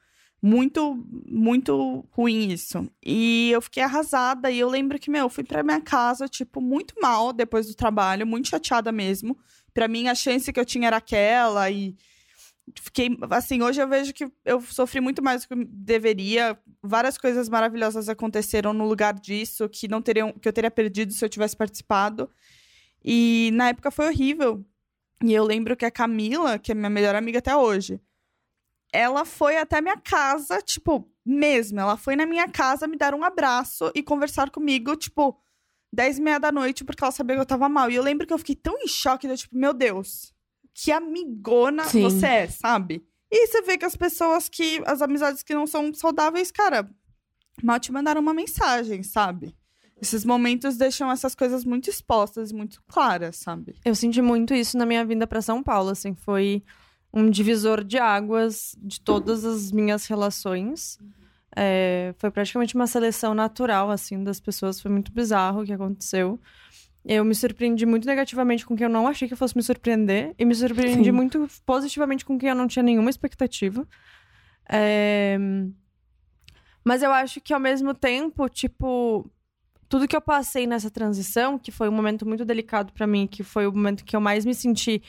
Muito, 0.41 1.01
muito 1.25 2.05
ruim 2.11 2.49
isso. 2.51 2.89
E 3.05 3.49
eu 3.51 3.61
fiquei 3.61 3.81
arrasada. 3.83 4.51
E 4.51 4.59
eu 4.59 4.69
lembro 4.69 4.99
que, 4.99 5.09
meu, 5.09 5.21
eu 5.25 5.29
fui 5.29 5.43
pra 5.43 5.63
minha 5.63 5.79
casa, 5.79 6.27
tipo, 6.27 6.59
muito 6.59 6.93
mal 7.01 7.31
depois 7.31 7.67
do 7.67 7.75
trabalho, 7.75 8.27
muito 8.27 8.49
chateada 8.49 8.91
mesmo. 8.91 9.37
Pra 9.73 9.87
mim, 9.87 10.07
a 10.07 10.15
chance 10.15 10.51
que 10.51 10.59
eu 10.59 10.65
tinha 10.65 10.87
era 10.87 10.97
aquela. 10.97 11.69
E 11.69 11.95
fiquei. 12.79 13.09
Assim, 13.29 13.61
hoje 13.61 13.81
eu 13.81 13.87
vejo 13.87 14.13
que 14.13 14.31
eu 14.45 14.61
sofri 14.61 15.01
muito 15.01 15.21
mais 15.23 15.43
do 15.43 15.47
que 15.49 15.65
deveria. 15.65 16.57
Várias 16.81 17.17
coisas 17.17 17.49
maravilhosas 17.49 18.09
aconteceram 18.09 18.73
no 18.73 18.87
lugar 18.87 19.13
disso, 19.13 19.67
que 19.69 19.87
não 19.87 20.01
teriam, 20.01 20.31
que 20.31 20.47
eu 20.47 20.53
teria 20.53 20.71
perdido 20.71 21.13
se 21.13 21.23
eu 21.23 21.29
tivesse 21.29 21.55
participado. 21.55 22.29
E 23.03 23.51
na 23.53 23.69
época 23.69 23.91
foi 23.91 24.07
horrível. 24.07 24.65
E 25.23 25.33
eu 25.33 25.43
lembro 25.43 25.75
que 25.75 25.85
a 25.85 25.91
Camila, 25.91 26.59
que 26.59 26.71
é 26.71 26.75
minha 26.75 26.89
melhor 26.89 27.15
amiga 27.15 27.39
até 27.39 27.55
hoje, 27.55 27.99
ela 28.91 29.25
foi 29.25 29.57
até 29.57 29.81
minha 29.81 29.97
casa, 29.97 30.61
tipo, 30.61 31.09
mesmo. 31.25 31.79
Ela 31.79 31.97
foi 31.97 32.15
na 32.15 32.25
minha 32.25 32.47
casa 32.47 32.87
me 32.87 32.97
dar 32.97 33.13
um 33.13 33.23
abraço 33.23 33.91
e 33.95 34.03
conversar 34.03 34.49
comigo, 34.51 34.95
tipo, 34.95 35.37
10 35.93 36.17
e 36.17 36.21
meia 36.21 36.39
da 36.39 36.51
noite, 36.51 36.83
porque 36.83 37.03
ela 37.03 37.11
sabia 37.11 37.35
que 37.35 37.41
eu 37.41 37.45
tava 37.45 37.69
mal. 37.69 37.89
E 37.89 37.95
eu 37.95 38.01
lembro 38.01 38.25
que 38.25 38.33
eu 38.33 38.37
fiquei 38.39 38.55
tão 38.55 38.75
em 38.79 38.87
choque, 38.87 39.27
eu, 39.27 39.37
tipo, 39.37 39.55
meu 39.55 39.73
Deus, 39.73 40.33
que 40.73 40.91
amigona 40.91 41.83
Sim. 41.83 42.01
você 42.01 42.25
é, 42.25 42.47
sabe? 42.47 43.05
E 43.31 43.47
você 43.47 43.61
vê 43.61 43.77
que 43.77 43.85
as 43.85 43.95
pessoas 43.95 44.49
que, 44.49 44.81
as 44.85 45.03
amizades 45.03 45.43
que 45.43 45.53
não 45.53 45.67
são 45.67 45.93
saudáveis, 45.93 46.51
cara, 46.51 46.89
mal 47.63 47.79
te 47.79 47.91
mandaram 47.91 48.19
uma 48.19 48.33
mensagem, 48.33 49.03
sabe? 49.03 49.55
Esses 50.01 50.25
momentos 50.25 50.77
deixam 50.77 51.11
essas 51.11 51.35
coisas 51.35 51.63
muito 51.63 51.89
expostas 51.89 52.49
e 52.49 52.55
muito 52.55 52.81
claras, 52.87 53.37
sabe? 53.37 53.75
Eu 53.85 53.93
senti 53.93 54.21
muito 54.21 54.53
isso 54.53 54.77
na 54.77 54.85
minha 54.85 55.05
vinda 55.05 55.27
pra 55.27 55.41
São 55.43 55.61
Paulo, 55.61 55.91
assim, 55.91 56.15
foi 56.15 56.63
um 57.13 57.29
divisor 57.29 57.83
de 57.83 57.99
águas 57.99 58.75
de 58.79 58.99
todas 58.99 59.45
as 59.45 59.71
minhas 59.71 60.07
relações. 60.07 60.97
É, 61.55 62.13
foi 62.17 62.31
praticamente 62.31 62.75
uma 62.75 62.87
seleção 62.87 63.33
natural, 63.33 63.91
assim, 63.91 64.23
das 64.23 64.39
pessoas. 64.39 64.81
Foi 64.81 64.89
muito 64.91 65.11
bizarro 65.11 65.61
o 65.61 65.65
que 65.65 65.73
aconteceu. 65.73 66.39
Eu 67.05 67.23
me 67.25 67.35
surpreendi 67.35 67.85
muito 67.85 68.07
negativamente 68.07 68.65
com 68.65 68.75
quem 68.75 68.85
eu 68.85 68.89
não 68.89 69.07
achei 69.07 69.27
que 69.27 69.35
fosse 69.35 69.55
me 69.55 69.61
surpreender. 69.61 70.33
E 70.37 70.45
me 70.45 70.55
surpreendi 70.55 71.05
Sim. 71.05 71.11
muito 71.11 71.47
positivamente 71.65 72.23
com 72.23 72.37
quem 72.37 72.49
eu 72.49 72.55
não 72.55 72.67
tinha 72.67 72.81
nenhuma 72.81 73.09
expectativa. 73.09 73.87
É, 74.69 75.37
Mas 76.83 77.03
eu 77.03 77.11
acho 77.11 77.41
que, 77.41 77.53
ao 77.53 77.59
mesmo 77.59 77.93
tempo, 77.93 78.47
tipo... 78.49 79.29
Tudo 79.89 80.07
que 80.07 80.15
eu 80.15 80.21
passei 80.21 80.65
nessa 80.65 80.89
transição, 80.89 81.59
que 81.59 81.69
foi 81.69 81.87
um 81.87 81.91
momento 81.91 82.25
muito 82.25 82.43
delicado 82.43 82.91
pra 82.93 83.05
mim, 83.05 83.27
que 83.27 83.43
foi 83.43 83.67
o 83.67 83.71
momento 83.71 84.03
que 84.03 84.15
eu 84.15 84.21
mais 84.21 84.43
me 84.43 84.55
senti 84.55 85.03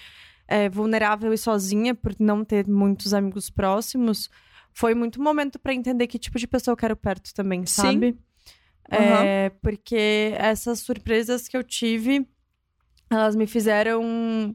é, 0.47 0.69
vulnerável 0.69 1.33
e 1.33 1.39
sozinha 1.39 1.95
por 1.95 2.15
não 2.19 2.45
ter 2.45 2.69
muitos 2.69 3.15
amigos 3.15 3.49
próximos, 3.49 4.29
foi 4.75 4.95
muito 4.95 5.23
momento 5.23 5.59
pra 5.59 5.73
entender 5.73 6.07
que 6.09 6.19
tipo 6.19 6.39
de 6.39 6.47
pessoa 6.47 6.73
eu 6.73 6.77
quero 6.77 6.97
perto 6.97 7.33
também, 7.33 7.65
Sim. 7.65 7.83
sabe? 7.83 8.19
É, 8.91 9.51
porque 9.63 10.35
essas 10.37 10.81
surpresas 10.81 11.49
que 11.49 11.57
eu 11.57 11.63
tive, 11.63 12.27
elas 13.11 13.35
me 13.35 13.47
fizeram. 13.47 14.55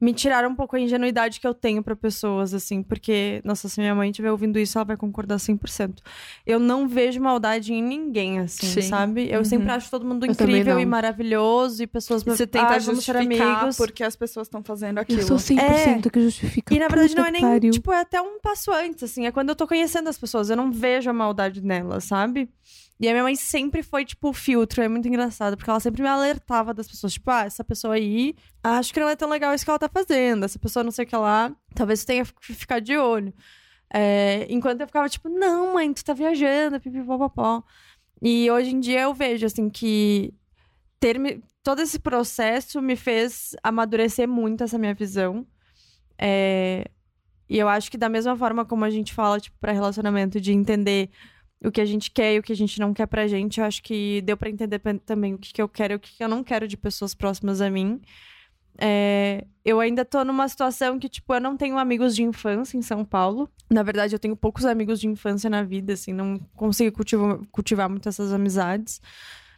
Me 0.00 0.12
tiraram 0.12 0.50
um 0.50 0.54
pouco 0.56 0.76
a 0.76 0.80
ingenuidade 0.80 1.38
que 1.40 1.46
eu 1.46 1.54
tenho 1.54 1.82
pra 1.82 1.94
pessoas, 1.94 2.52
assim, 2.52 2.82
porque, 2.82 3.40
nossa, 3.44 3.68
se 3.68 3.80
minha 3.80 3.94
mãe 3.94 4.10
estiver 4.10 4.30
ouvindo 4.30 4.58
isso, 4.58 4.76
ela 4.78 4.84
vai 4.84 4.96
concordar 4.96 5.38
100%. 5.38 6.00
Eu 6.46 6.58
não 6.58 6.88
vejo 6.88 7.20
maldade 7.20 7.72
em 7.72 7.82
ninguém, 7.82 8.40
assim, 8.40 8.66
Sim. 8.66 8.82
sabe? 8.82 9.28
Eu 9.30 9.38
Uhum. 9.38 9.44
sempre 9.44 9.70
acho 9.70 9.90
todo 9.90 10.04
mundo 10.04 10.26
incrível 10.26 10.80
e 10.80 10.86
maravilhoso 10.86 11.82
e 11.82 11.86
pessoas 11.86 12.22
E 12.22 12.24
você 12.24 12.46
tenta 12.46 12.74
ah, 12.74 12.78
vamos 12.78 13.04
ser 13.04 13.12
justificar 13.12 13.56
amigos. 13.58 13.76
porque 13.76 14.02
as 14.02 14.16
pessoas 14.16 14.46
estão 14.46 14.62
fazendo 14.62 14.98
aquilo. 14.98 15.20
Eu 15.20 15.26
sou 15.26 15.36
100% 15.38 16.10
que 16.10 16.20
justifica. 16.20 16.74
E 16.74 16.78
na 16.78 16.88
verdade 16.88 17.14
não 17.14 17.24
é 17.26 17.30
nem, 17.30 17.40
pariu. 17.42 17.70
tipo, 17.70 17.92
é 17.92 18.00
até 18.00 18.20
um 18.20 18.40
passo 18.40 18.72
antes, 18.72 19.02
assim, 19.04 19.26
é 19.26 19.32
quando 19.32 19.50
eu 19.50 19.56
tô 19.56 19.66
conhecendo 19.66 20.08
as 20.08 20.18
pessoas, 20.18 20.50
eu 20.50 20.56
não 20.56 20.72
vejo 20.72 21.08
a 21.08 21.12
maldade 21.12 21.62
nelas, 21.62 22.04
sabe? 22.04 22.48
E 23.00 23.08
a 23.08 23.12
minha 23.12 23.24
mãe 23.24 23.34
sempre 23.34 23.82
foi, 23.82 24.04
tipo, 24.04 24.32
filtro, 24.32 24.80
é 24.82 24.88
muito 24.88 25.08
engraçado, 25.08 25.56
porque 25.56 25.68
ela 25.68 25.80
sempre 25.80 26.00
me 26.02 26.08
alertava 26.08 26.72
das 26.72 26.86
pessoas, 26.86 27.12
tipo, 27.14 27.28
ah, 27.30 27.44
essa 27.44 27.64
pessoa 27.64 27.94
aí, 27.94 28.34
acho 28.62 28.94
que 28.94 29.00
não 29.00 29.08
é 29.08 29.16
tão 29.16 29.28
legal 29.28 29.52
isso 29.52 29.64
que 29.64 29.70
ela 29.70 29.78
tá 29.78 29.88
fazendo, 29.88 30.44
essa 30.44 30.58
pessoa 30.58 30.84
não 30.84 30.92
sei 30.92 31.04
o 31.04 31.08
que 31.08 31.16
lá, 31.16 31.52
talvez 31.74 32.04
tenha 32.04 32.24
que 32.24 32.54
ficar 32.54 32.80
de 32.80 32.96
olho. 32.96 33.34
É, 33.92 34.46
enquanto 34.48 34.80
eu 34.80 34.86
ficava, 34.86 35.08
tipo, 35.08 35.28
não, 35.28 35.74
mãe, 35.74 35.92
tu 35.92 36.04
tá 36.04 36.14
viajando, 36.14 36.80
pipipopopó. 36.80 37.62
E 38.22 38.50
hoje 38.50 38.70
em 38.70 38.80
dia 38.80 39.02
eu 39.02 39.12
vejo, 39.14 39.44
assim, 39.44 39.68
que 39.68 40.32
ter 41.00 41.18
me- 41.18 41.42
todo 41.62 41.80
esse 41.82 41.98
processo 41.98 42.80
me 42.80 42.96
fez 42.96 43.54
amadurecer 43.62 44.28
muito 44.28 44.64
essa 44.64 44.78
minha 44.78 44.94
visão. 44.94 45.44
É, 46.18 46.88
e 47.48 47.58
eu 47.58 47.68
acho 47.68 47.90
que 47.90 47.98
da 47.98 48.08
mesma 48.08 48.36
forma 48.36 48.64
como 48.64 48.84
a 48.84 48.90
gente 48.90 49.12
fala, 49.12 49.38
tipo, 49.40 49.56
pra 49.60 49.72
relacionamento, 49.72 50.40
de 50.40 50.52
entender 50.52 51.10
o 51.62 51.70
que 51.70 51.80
a 51.80 51.84
gente 51.84 52.10
quer 52.10 52.34
e 52.34 52.38
o 52.38 52.42
que 52.42 52.52
a 52.52 52.56
gente 52.56 52.78
não 52.78 52.92
quer 52.92 53.06
pra 53.06 53.26
gente, 53.26 53.60
eu 53.60 53.66
acho 53.66 53.82
que 53.82 54.20
deu 54.22 54.36
pra 54.36 54.50
entender 54.50 54.80
também 55.04 55.34
o 55.34 55.38
que, 55.38 55.52
que 55.52 55.62
eu 55.62 55.68
quero 55.68 55.94
e 55.94 55.96
o 55.96 56.00
que, 56.00 56.16
que 56.16 56.22
eu 56.22 56.28
não 56.28 56.44
quero 56.44 56.68
de 56.68 56.76
pessoas 56.76 57.14
próximas 57.14 57.60
a 57.60 57.70
mim. 57.70 58.00
É, 58.78 59.46
eu 59.64 59.80
ainda 59.80 60.04
tô 60.04 60.24
numa 60.24 60.48
situação 60.48 60.98
que, 60.98 61.08
tipo, 61.08 61.32
eu 61.34 61.40
não 61.40 61.56
tenho 61.56 61.78
amigos 61.78 62.14
de 62.14 62.22
infância 62.22 62.76
em 62.76 62.82
São 62.82 63.04
Paulo. 63.04 63.48
Na 63.70 63.82
verdade, 63.82 64.14
eu 64.14 64.18
tenho 64.18 64.36
poucos 64.36 64.64
amigos 64.64 65.00
de 65.00 65.06
infância 65.06 65.48
na 65.48 65.62
vida, 65.62 65.92
assim, 65.92 66.12
não 66.12 66.38
consigo 66.54 66.94
cultivar, 66.94 67.38
cultivar 67.50 67.88
muito 67.88 68.08
essas 68.08 68.32
amizades. 68.32 69.00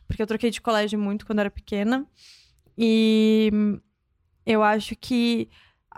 Porque 0.06 0.22
eu 0.22 0.26
troquei 0.26 0.50
de 0.50 0.60
colégio 0.60 0.98
muito 0.98 1.26
quando 1.26 1.40
era 1.40 1.50
pequena. 1.50 2.06
E 2.76 3.50
eu 4.44 4.62
acho 4.62 4.94
que 4.96 5.48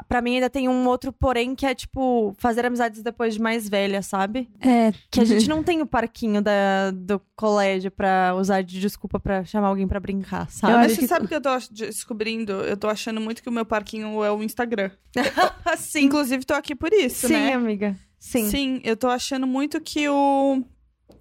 Pra 0.08 0.20
mim 0.20 0.34
ainda 0.34 0.50
tem 0.50 0.68
um 0.68 0.86
outro 0.86 1.12
porém 1.12 1.54
que 1.54 1.64
é, 1.66 1.74
tipo, 1.74 2.34
fazer 2.38 2.64
amizades 2.66 3.02
depois 3.02 3.34
de 3.34 3.40
mais 3.40 3.68
velha, 3.68 4.02
sabe? 4.02 4.48
É. 4.60 4.92
Que 5.10 5.20
a 5.20 5.24
gente 5.24 5.48
não 5.50 5.62
tem 5.62 5.80
o 5.82 5.86
parquinho 5.86 6.40
da, 6.42 6.90
do 6.92 7.20
colégio 7.34 7.90
pra 7.90 8.34
usar 8.36 8.62
de 8.62 8.78
desculpa 8.80 9.18
pra 9.18 9.44
chamar 9.44 9.68
alguém 9.68 9.88
pra 9.88 9.98
brincar, 9.98 10.50
sabe? 10.50 10.72
Eu 10.72 10.76
Mas 10.78 10.86
acho 10.86 10.94
você 10.96 11.00
que- 11.02 11.06
sabe 11.08 11.24
o 11.24 11.28
que 11.28 11.34
eu 11.34 11.40
tô 11.40 11.50
descobrindo? 11.70 12.52
Eu 12.52 12.76
tô 12.76 12.88
achando 12.88 13.20
muito 13.20 13.42
que 13.42 13.48
o 13.48 13.52
meu 13.52 13.64
parquinho 13.66 14.22
é 14.22 14.30
o 14.30 14.42
Instagram. 14.42 14.90
Sim, 15.76 16.04
Inclusive, 16.04 16.44
tô 16.44 16.54
aqui 16.54 16.74
por 16.74 16.92
isso, 16.92 17.26
sim, 17.28 17.32
né? 17.34 17.52
amiga. 17.54 17.96
Sim. 18.18 18.48
Sim, 18.50 18.80
eu 18.84 18.96
tô 18.96 19.08
achando 19.08 19.46
muito 19.46 19.80
que 19.80 20.08
o, 20.08 20.62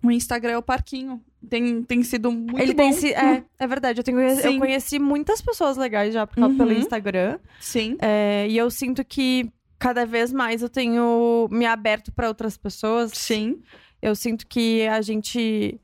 o 0.03 0.11
Instagram 0.11 0.51
é 0.53 0.57
o 0.57 0.63
parquinho. 0.63 1.21
Tem, 1.49 1.83
tem 1.83 2.03
sido 2.03 2.31
muito 2.31 2.59
Ele 2.59 2.73
bom. 2.73 2.77
tem 2.83 2.93
se. 2.93 3.13
É, 3.13 3.43
é 3.59 3.67
verdade. 3.67 3.99
Eu, 3.99 4.03
tenho, 4.03 4.19
eu 4.19 4.35
Sim. 4.37 4.59
conheci 4.59 4.99
muitas 4.99 5.41
pessoas 5.41 5.77
legais 5.77 6.13
já 6.13 6.25
por 6.25 6.35
causa- 6.35 6.51
Uhum. 6.51 6.57
pelo 6.57 6.73
Instagram. 6.73 7.39
Sim. 7.59 7.95
É, 8.01 8.47
e 8.49 8.57
eu 8.57 8.69
sinto 8.71 9.05
que 9.05 9.51
cada 9.77 10.05
vez 10.05 10.33
mais 10.33 10.61
eu 10.61 10.69
tenho 10.69 11.47
me 11.51 11.65
aberto 11.65 12.11
pra 12.11 12.27
outras 12.27 12.57
pessoas. 12.57 13.11
Sim. 13.13 13.61
Eu 14.01 14.15
sinto 14.15 14.47
que 14.47 14.87
a 14.87 15.01
gente. 15.01 15.79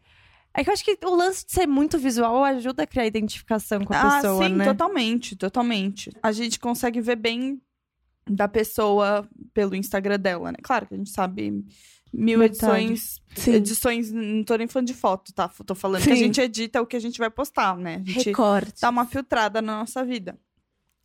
É 0.55 0.63
que 0.63 0.69
eu 0.69 0.73
acho 0.73 0.83
que 0.83 0.97
o 1.03 1.15
lance 1.15 1.45
de 1.45 1.51
ser 1.51 1.67
muito 1.67 1.97
visual 1.97 2.43
ajuda 2.43 2.83
a 2.83 2.87
criar 2.87 3.07
identificação 3.07 3.83
com 3.83 3.93
a 3.93 4.01
ah, 4.01 4.15
pessoa, 4.15 4.47
sim, 4.47 4.53
né? 4.53 4.65
totalmente, 4.65 5.35
totalmente. 5.35 6.11
A 6.21 6.31
gente 6.31 6.59
consegue 6.59 7.01
ver 7.01 7.15
bem 7.15 7.59
da 8.29 8.47
pessoa 8.47 9.27
pelo 9.53 9.75
Instagram 9.75 10.19
dela, 10.19 10.51
né? 10.51 10.57
Claro 10.61 10.85
que 10.87 10.93
a 10.93 10.97
gente 10.97 11.09
sabe 11.09 11.63
mil 12.13 12.41
edições. 12.43 13.21
Sim. 13.35 13.53
Edições, 13.53 14.11
não 14.11 14.43
tô 14.43 14.55
nem 14.55 14.67
falando 14.67 14.87
de 14.87 14.93
foto, 14.93 15.33
tá? 15.33 15.49
Tô 15.65 15.73
falando 15.73 16.03
que 16.03 16.11
a 16.11 16.15
Sim. 16.15 16.25
gente 16.25 16.39
edita 16.41 16.81
o 16.81 16.85
que 16.85 16.95
a 16.95 16.99
gente 16.99 17.17
vai 17.17 17.29
postar, 17.29 17.75
né? 17.77 18.03
A 18.07 18.11
gente 18.11 18.25
Recorte. 18.29 18.79
dá 18.81 18.89
uma 18.89 19.05
filtrada 19.05 19.61
na 19.61 19.79
nossa 19.79 20.05
vida. 20.05 20.37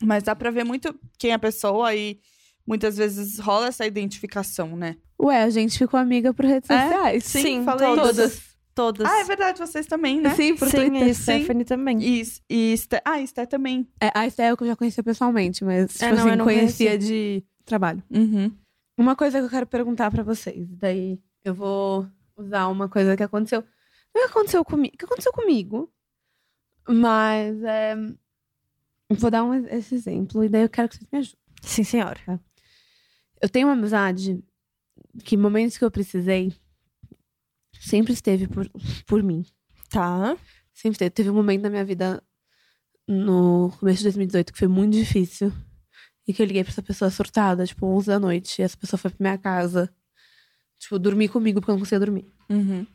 Mas 0.03 0.23
dá 0.23 0.37
pra 0.37 0.51
ver 0.51 0.65
muito 0.65 0.95
quem 1.19 1.31
é 1.31 1.35
a 1.35 1.39
pessoa 1.39 1.95
e 1.95 2.21
muitas 2.67 2.97
vezes 2.99 3.39
rola 3.39 3.69
essa 3.69 3.87
identificação, 3.87 4.77
né? 4.77 4.97
Ué, 5.21 5.43
a 5.43 5.51
gente 5.51 5.77
ficou 5.79 5.99
amiga 5.99 6.33
por 6.35 6.45
redes 6.45 6.69
É? 6.71 6.83
sociais. 6.83 7.25
Sim, 7.25 7.65
falei 7.65 7.95
todas. 7.97 8.19
isso. 8.33 8.49
Todas. 8.75 9.09
Ah, 9.11 9.19
é 9.21 9.25
verdade, 9.25 9.59
vocês 9.59 9.87
também, 9.87 10.21
né? 10.21 10.33
Sim, 10.37 10.55
por 10.55 10.69
Sim, 10.69 10.77
Twitter. 10.77 11.09
e 11.09 11.15
Stephanie 11.15 11.65
também. 11.65 11.99
E, 12.01 12.23
e 12.49 12.73
Esté- 12.75 13.03
ah, 13.05 13.21
Esté 13.21 13.45
também. 13.45 13.89
É, 14.01 14.13
a 14.15 14.25
Estel 14.25 14.57
que 14.57 14.63
eu 14.63 14.69
já 14.69 14.77
conhecia 14.77 15.03
pessoalmente, 15.03 15.65
mas, 15.65 15.95
tipo 15.95 16.05
É, 16.05 16.13
não, 16.13 16.19
assim, 16.19 16.31
eu 16.31 16.37
não 16.37 16.45
conhecia 16.45 16.91
conhecia. 16.91 16.99
de 16.99 17.43
trabalho. 17.65 18.01
Uhum. 18.09 18.53
Uma 18.99 19.15
coisa 19.15 19.39
que 19.39 19.45
eu 19.45 19.51
quero 19.51 19.67
perguntar 19.67 20.11
pra 20.11 20.25
vocês, 20.25 20.69
daí 20.77 21.23
eu 21.45 21.55
vou 21.55 22.05
usar 22.37 22.67
uma 22.67 22.89
coisa 22.89 23.17
que 23.17 23.23
aconteceu. 23.23 23.63
Não 24.13 24.25
que 24.25 24.31
aconteceu 24.31 24.65
comigo, 24.65 24.97
que 24.99 25.05
aconteceu 25.05 25.33
comigo, 25.33 25.89
mas 26.89 27.63
é, 27.63 27.95
vou 29.09 29.31
dar 29.31 29.45
um, 29.45 29.55
esse 29.69 29.95
exemplo 29.95 30.43
e 30.43 30.49
daí 30.49 30.63
eu 30.63 30.69
quero 30.69 30.89
que 30.89 30.97
vocês 30.97 31.09
me 31.13 31.19
ajudem. 31.21 31.39
Sim, 31.63 31.85
senhora. 31.85 32.41
Eu 33.41 33.49
tenho 33.49 33.69
uma 33.69 33.75
amizade 33.75 34.43
que 35.25 35.37
momentos 35.37 35.79
que 35.79 35.85
eu 35.85 35.91
precisei 35.93 36.53
sempre 37.79 38.13
esteve 38.13 38.49
por, 38.49 38.69
por 39.07 39.23
mim. 39.23 39.47
Tá. 39.91 40.37
Sempre 40.75 40.99
teve. 40.99 41.11
Teve 41.11 41.31
um 41.31 41.35
momento 41.35 41.63
na 41.63 41.71
minha 41.71 41.85
vida 41.85 42.21
no 43.07 43.71
começo 43.79 43.99
de 43.99 44.05
2018 44.07 44.53
que 44.53 44.59
foi 44.59 44.69
muito 44.69 44.95
difícil. 44.95 45.53
E 46.29 46.35
que 46.35 46.43
eu 46.43 46.47
liguei 46.47 46.63
pra 46.63 46.71
essa 46.71 46.83
pessoa 46.83 47.11
surtada, 47.11 47.67
tipo, 47.67 47.87
11 47.87 48.07
da 48.07 48.21
noite. 48.21 48.61
E 48.61 48.63
essa 48.63 48.77
pessoa 48.77 48.99
foi 48.99 49.11
pra 49.11 49.19
minha 49.19 49.39
casa. 49.39 49.91
Tipo, 50.79 50.99
dormir 50.99 51.29
comigo 51.29 51.59
porque 51.59 51.71
eu 51.71 51.75
não 51.75 51.81
conseguia 51.81 52.01
dormir. 52.01 52.31
Uhum. 52.51 52.87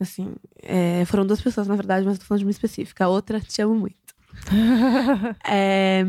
Assim, 0.00 0.34
é, 0.62 1.04
foram 1.04 1.26
duas 1.26 1.42
pessoas, 1.42 1.68
na 1.68 1.76
verdade, 1.76 2.06
mas 2.06 2.18
tô 2.18 2.24
falando 2.24 2.40
de 2.40 2.44
uma 2.46 2.50
específica. 2.50 3.04
A 3.04 3.08
outra, 3.08 3.38
te 3.38 3.60
amo 3.60 3.74
muito. 3.74 3.96
É, 5.44 6.04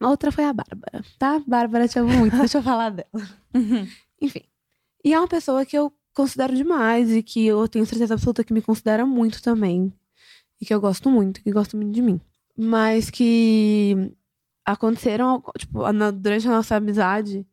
a 0.00 0.08
outra 0.08 0.30
foi 0.32 0.44
a 0.44 0.52
Bárbara, 0.52 1.04
tá? 1.18 1.42
Bárbara, 1.46 1.88
te 1.88 1.98
amo 1.98 2.12
muito. 2.12 2.36
Deixa 2.36 2.58
eu 2.58 2.62
falar 2.62 2.90
dela. 2.90 3.28
Uhum. 3.54 3.86
Enfim. 4.20 4.42
E 5.04 5.12
é 5.12 5.18
uma 5.18 5.28
pessoa 5.28 5.66
que 5.66 5.76
eu 5.76 5.92
considero 6.14 6.54
demais 6.54 7.10
e 7.10 7.22
que 7.22 7.44
eu 7.44 7.66
tenho 7.68 7.84
certeza 7.84 8.14
absoluta 8.14 8.44
que 8.44 8.52
me 8.54 8.62
considera 8.62 9.04
muito 9.04 9.42
também. 9.42 9.92
E 10.60 10.64
que 10.64 10.72
eu 10.72 10.80
gosto 10.80 11.10
muito, 11.10 11.42
que 11.42 11.50
gosta 11.50 11.76
muito 11.76 11.92
de 11.92 12.00
mim. 12.00 12.20
Mas 12.56 13.10
que 13.10 14.14
aconteceram, 14.64 15.42
tipo, 15.58 15.80
durante 16.20 16.46
a 16.48 16.50
nossa 16.50 16.76
amizade, 16.76 17.46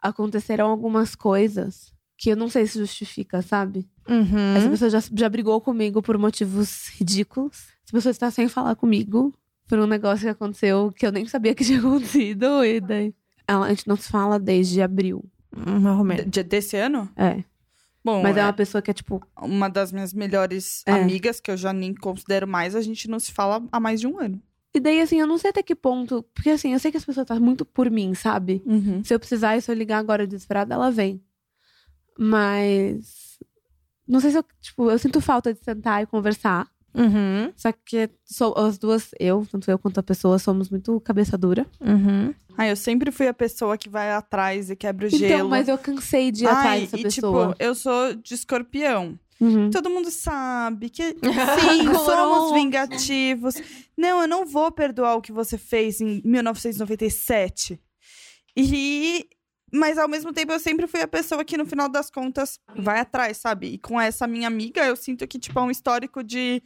aconteceram 0.00 0.68
algumas 0.68 1.14
coisas 1.14 1.92
que 2.16 2.30
eu 2.30 2.36
não 2.36 2.48
sei 2.48 2.66
se 2.66 2.78
justifica, 2.78 3.42
sabe? 3.42 3.88
Uhum. 4.08 4.56
Essa 4.56 4.68
pessoa 4.70 4.90
já, 4.90 5.00
já 5.12 5.28
brigou 5.28 5.60
comigo 5.60 6.00
por 6.02 6.16
motivos 6.18 6.88
ridículos. 6.98 7.68
Essa 7.84 7.92
pessoa 7.92 8.10
está 8.10 8.30
sem 8.30 8.48
falar 8.48 8.76
comigo 8.76 9.32
por 9.68 9.78
um 9.78 9.86
negócio 9.86 10.24
que 10.24 10.28
aconteceu 10.30 10.92
que 10.96 11.06
eu 11.06 11.12
nem 11.12 11.26
sabia 11.26 11.54
que 11.54 11.64
tinha 11.64 11.78
acontecido. 11.80 12.64
E 12.64 12.80
daí. 12.80 13.14
Ela- 13.46 13.66
a 13.66 13.68
gente 13.70 13.88
não 13.88 13.96
se 13.96 14.08
fala 14.08 14.38
desde 14.38 14.80
abril. 14.82 15.24
Hum, 15.56 15.80
Mais 15.80 15.98
ou 15.98 16.04
menos. 16.04 16.24
De- 16.24 16.30
de- 16.30 16.42
desse 16.44 16.76
ano? 16.76 17.10
É. 17.16 17.42
Bom, 18.04 18.20
Mas 18.22 18.36
é 18.36 18.40
é 18.40 18.44
uma 18.44 18.52
pessoa 18.52 18.82
que 18.82 18.90
é, 18.90 18.94
tipo, 18.94 19.22
uma 19.40 19.68
das 19.68 19.92
minhas 19.92 20.12
melhores 20.12 20.82
É. 20.86 20.92
amigas, 20.92 21.38
que 21.40 21.50
eu 21.50 21.56
já 21.56 21.72
nem 21.72 21.94
considero 21.94 22.46
mais, 22.48 22.74
a 22.74 22.80
gente 22.80 23.08
não 23.08 23.18
se 23.20 23.30
fala 23.32 23.64
há 23.70 23.78
mais 23.78 24.00
de 24.00 24.06
um 24.08 24.18
ano. 24.20 24.40
E 24.74 24.80
daí, 24.80 25.00
assim, 25.00 25.20
eu 25.20 25.26
não 25.26 25.36
sei 25.38 25.50
até 25.50 25.62
que 25.62 25.74
ponto. 25.74 26.22
Porque, 26.34 26.50
assim, 26.50 26.72
eu 26.72 26.78
sei 26.78 26.90
que 26.90 26.96
as 26.96 27.04
pessoas 27.04 27.26
tá 27.26 27.38
muito 27.38 27.64
por 27.64 27.90
mim, 27.90 28.14
sabe? 28.14 28.62
Uhum. 28.64 29.04
Se 29.04 29.14
eu 29.14 29.18
precisar 29.20 29.56
e 29.56 29.60
se 29.60 29.70
eu 29.70 29.74
ligar 29.74 29.98
agora 29.98 30.26
desesperada, 30.26 30.74
ela 30.74 30.90
vem. 30.90 31.22
Mas. 32.18 33.38
Não 34.06 34.20
sei 34.20 34.30
se 34.30 34.38
eu. 34.38 34.44
Tipo, 34.60 34.90
eu 34.90 34.98
sinto 34.98 35.20
falta 35.20 35.52
de 35.52 35.60
sentar 35.62 36.02
e 36.02 36.06
conversar. 36.06 36.66
Uhum. 36.94 37.50
Só 37.56 37.72
que 37.72 38.10
sou, 38.24 38.54
as 38.56 38.76
duas, 38.76 39.10
eu, 39.18 39.46
tanto 39.50 39.70
eu 39.70 39.78
quanto 39.78 39.98
a 39.98 40.02
pessoa, 40.02 40.38
somos 40.38 40.68
muito 40.68 41.00
cabeça 41.00 41.38
dura. 41.38 41.66
Uhum. 41.80 42.34
Ah, 42.56 42.68
eu 42.68 42.76
sempre 42.76 43.10
fui 43.10 43.26
a 43.28 43.32
pessoa 43.32 43.78
que 43.78 43.88
vai 43.88 44.12
atrás 44.12 44.68
e 44.68 44.76
quebra 44.76 45.06
o 45.06 45.08
Então, 45.08 45.18
gelo. 45.18 45.48
mas 45.48 45.68
eu 45.68 45.78
cansei 45.78 46.30
de 46.30 46.44
ir 46.44 46.48
Ai, 46.48 46.54
atrás 46.54 46.80
dessa 46.82 46.98
e 46.98 47.02
pessoa. 47.04 47.48
tipo, 47.52 47.64
eu 47.64 47.74
sou 47.74 48.14
de 48.14 48.34
escorpião. 48.34 49.18
Uhum. 49.42 49.70
Todo 49.70 49.90
mundo 49.90 50.08
sabe 50.08 50.88
que 50.88 51.02
sim, 51.18 51.94
somos 52.04 52.52
vingativos. 52.52 53.56
Não, 53.98 54.22
eu 54.22 54.28
não 54.28 54.46
vou 54.46 54.70
perdoar 54.70 55.16
o 55.16 55.20
que 55.20 55.32
você 55.32 55.58
fez 55.58 56.00
em 56.00 56.22
1997. 56.24 57.80
E 58.56 59.26
mas 59.74 59.98
ao 59.98 60.06
mesmo 60.06 60.32
tempo 60.32 60.52
eu 60.52 60.60
sempre 60.60 60.86
fui 60.86 61.00
a 61.00 61.08
pessoa 61.08 61.44
que 61.44 61.56
no 61.56 61.64
final 61.64 61.88
das 61.88 62.10
contas 62.10 62.60
vai 62.76 63.00
atrás, 63.00 63.38
sabe? 63.38 63.68
E 63.68 63.78
com 63.78 64.00
essa 64.00 64.26
minha 64.28 64.46
amiga, 64.46 64.84
eu 64.84 64.94
sinto 64.94 65.26
que 65.26 65.38
tipo 65.38 65.58
é 65.58 65.62
um 65.62 65.70
histórico 65.70 66.22
de 66.22 66.62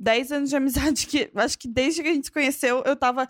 10 0.00 0.32
anos 0.32 0.50
de 0.50 0.56
amizade 0.56 1.06
que 1.06 1.30
acho 1.36 1.56
que 1.58 1.68
desde 1.68 2.02
que 2.02 2.08
a 2.08 2.14
gente 2.14 2.24
se 2.24 2.32
conheceu, 2.32 2.82
eu 2.84 2.96
tava 2.96 3.28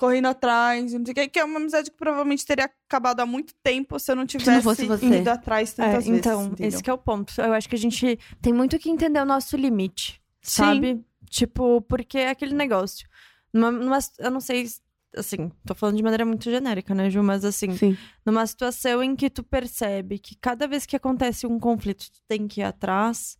correndo 0.00 0.26
atrás, 0.28 0.94
não 0.94 1.04
sei 1.04 1.12
o 1.12 1.14
que, 1.14 1.28
que 1.28 1.38
é 1.38 1.44
uma 1.44 1.58
amizade 1.58 1.90
que 1.90 1.96
provavelmente 1.98 2.46
teria 2.46 2.70
acabado 2.88 3.20
há 3.20 3.26
muito 3.26 3.52
tempo 3.62 3.98
se 4.00 4.10
eu 4.10 4.16
não 4.16 4.24
tivesse 4.24 4.62
fosse 4.62 4.86
você. 4.86 5.18
ido 5.20 5.28
atrás 5.28 5.72
É, 5.72 5.74
tantas 5.76 6.06
vezes. 6.06 6.18
então, 6.20 6.44
entendeu? 6.46 6.68
esse 6.68 6.82
que 6.82 6.88
é 6.88 6.92
o 6.92 6.96
ponto. 6.96 7.34
Eu 7.38 7.52
acho 7.52 7.68
que 7.68 7.74
a 7.74 7.78
gente 7.78 8.18
tem 8.40 8.50
muito 8.50 8.78
que 8.78 8.88
entender 8.88 9.20
o 9.20 9.26
nosso 9.26 9.58
limite, 9.58 10.18
Sim. 10.40 10.62
sabe? 10.62 11.04
Tipo, 11.28 11.82
porque 11.82 12.16
é 12.16 12.30
aquele 12.30 12.54
negócio. 12.54 13.06
Numa, 13.52 13.70
numa- 13.70 13.98
eu 14.18 14.30
não 14.30 14.40
sei, 14.40 14.66
assim, 15.14 15.50
tô 15.66 15.74
falando 15.74 15.96
de 15.96 16.02
maneira 16.02 16.24
muito 16.24 16.44
genérica, 16.50 16.94
né, 16.94 17.10
Ju? 17.10 17.22
Mas 17.22 17.44
assim, 17.44 17.76
Sim. 17.76 17.94
numa 18.24 18.46
situação 18.46 19.02
em 19.02 19.14
que 19.14 19.28
tu 19.28 19.42
percebe 19.44 20.18
que 20.18 20.34
cada 20.34 20.66
vez 20.66 20.86
que 20.86 20.96
acontece 20.96 21.46
um 21.46 21.58
conflito, 21.58 22.06
tu 22.10 22.20
tem 22.26 22.48
que 22.48 22.60
ir 22.62 22.64
atrás. 22.64 23.36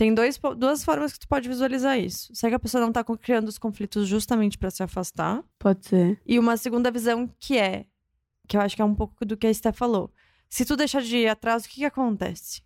Tem 0.00 0.14
dois, 0.14 0.40
duas 0.56 0.82
formas 0.82 1.12
que 1.12 1.18
tu 1.18 1.28
pode 1.28 1.46
visualizar 1.46 1.98
isso. 1.98 2.34
Se 2.34 2.46
é 2.46 2.48
que 2.48 2.54
a 2.54 2.58
pessoa 2.58 2.80
não 2.80 2.90
tá 2.90 3.04
criando 3.04 3.48
os 3.48 3.58
conflitos 3.58 4.08
justamente 4.08 4.56
pra 4.56 4.70
se 4.70 4.82
afastar. 4.82 5.44
Pode 5.58 5.86
ser. 5.86 6.18
E 6.24 6.38
uma 6.38 6.56
segunda 6.56 6.90
visão 6.90 7.28
que 7.38 7.58
é, 7.58 7.84
que 8.48 8.56
eu 8.56 8.62
acho 8.62 8.74
que 8.74 8.80
é 8.80 8.84
um 8.86 8.94
pouco 8.94 9.26
do 9.26 9.36
que 9.36 9.46
a 9.46 9.50
Esté 9.50 9.72
falou. 9.72 10.10
Se 10.48 10.64
tu 10.64 10.74
deixar 10.74 11.02
de 11.02 11.18
ir 11.18 11.28
atrás, 11.28 11.66
o 11.66 11.68
que, 11.68 11.74
que 11.80 11.84
acontece? 11.84 12.62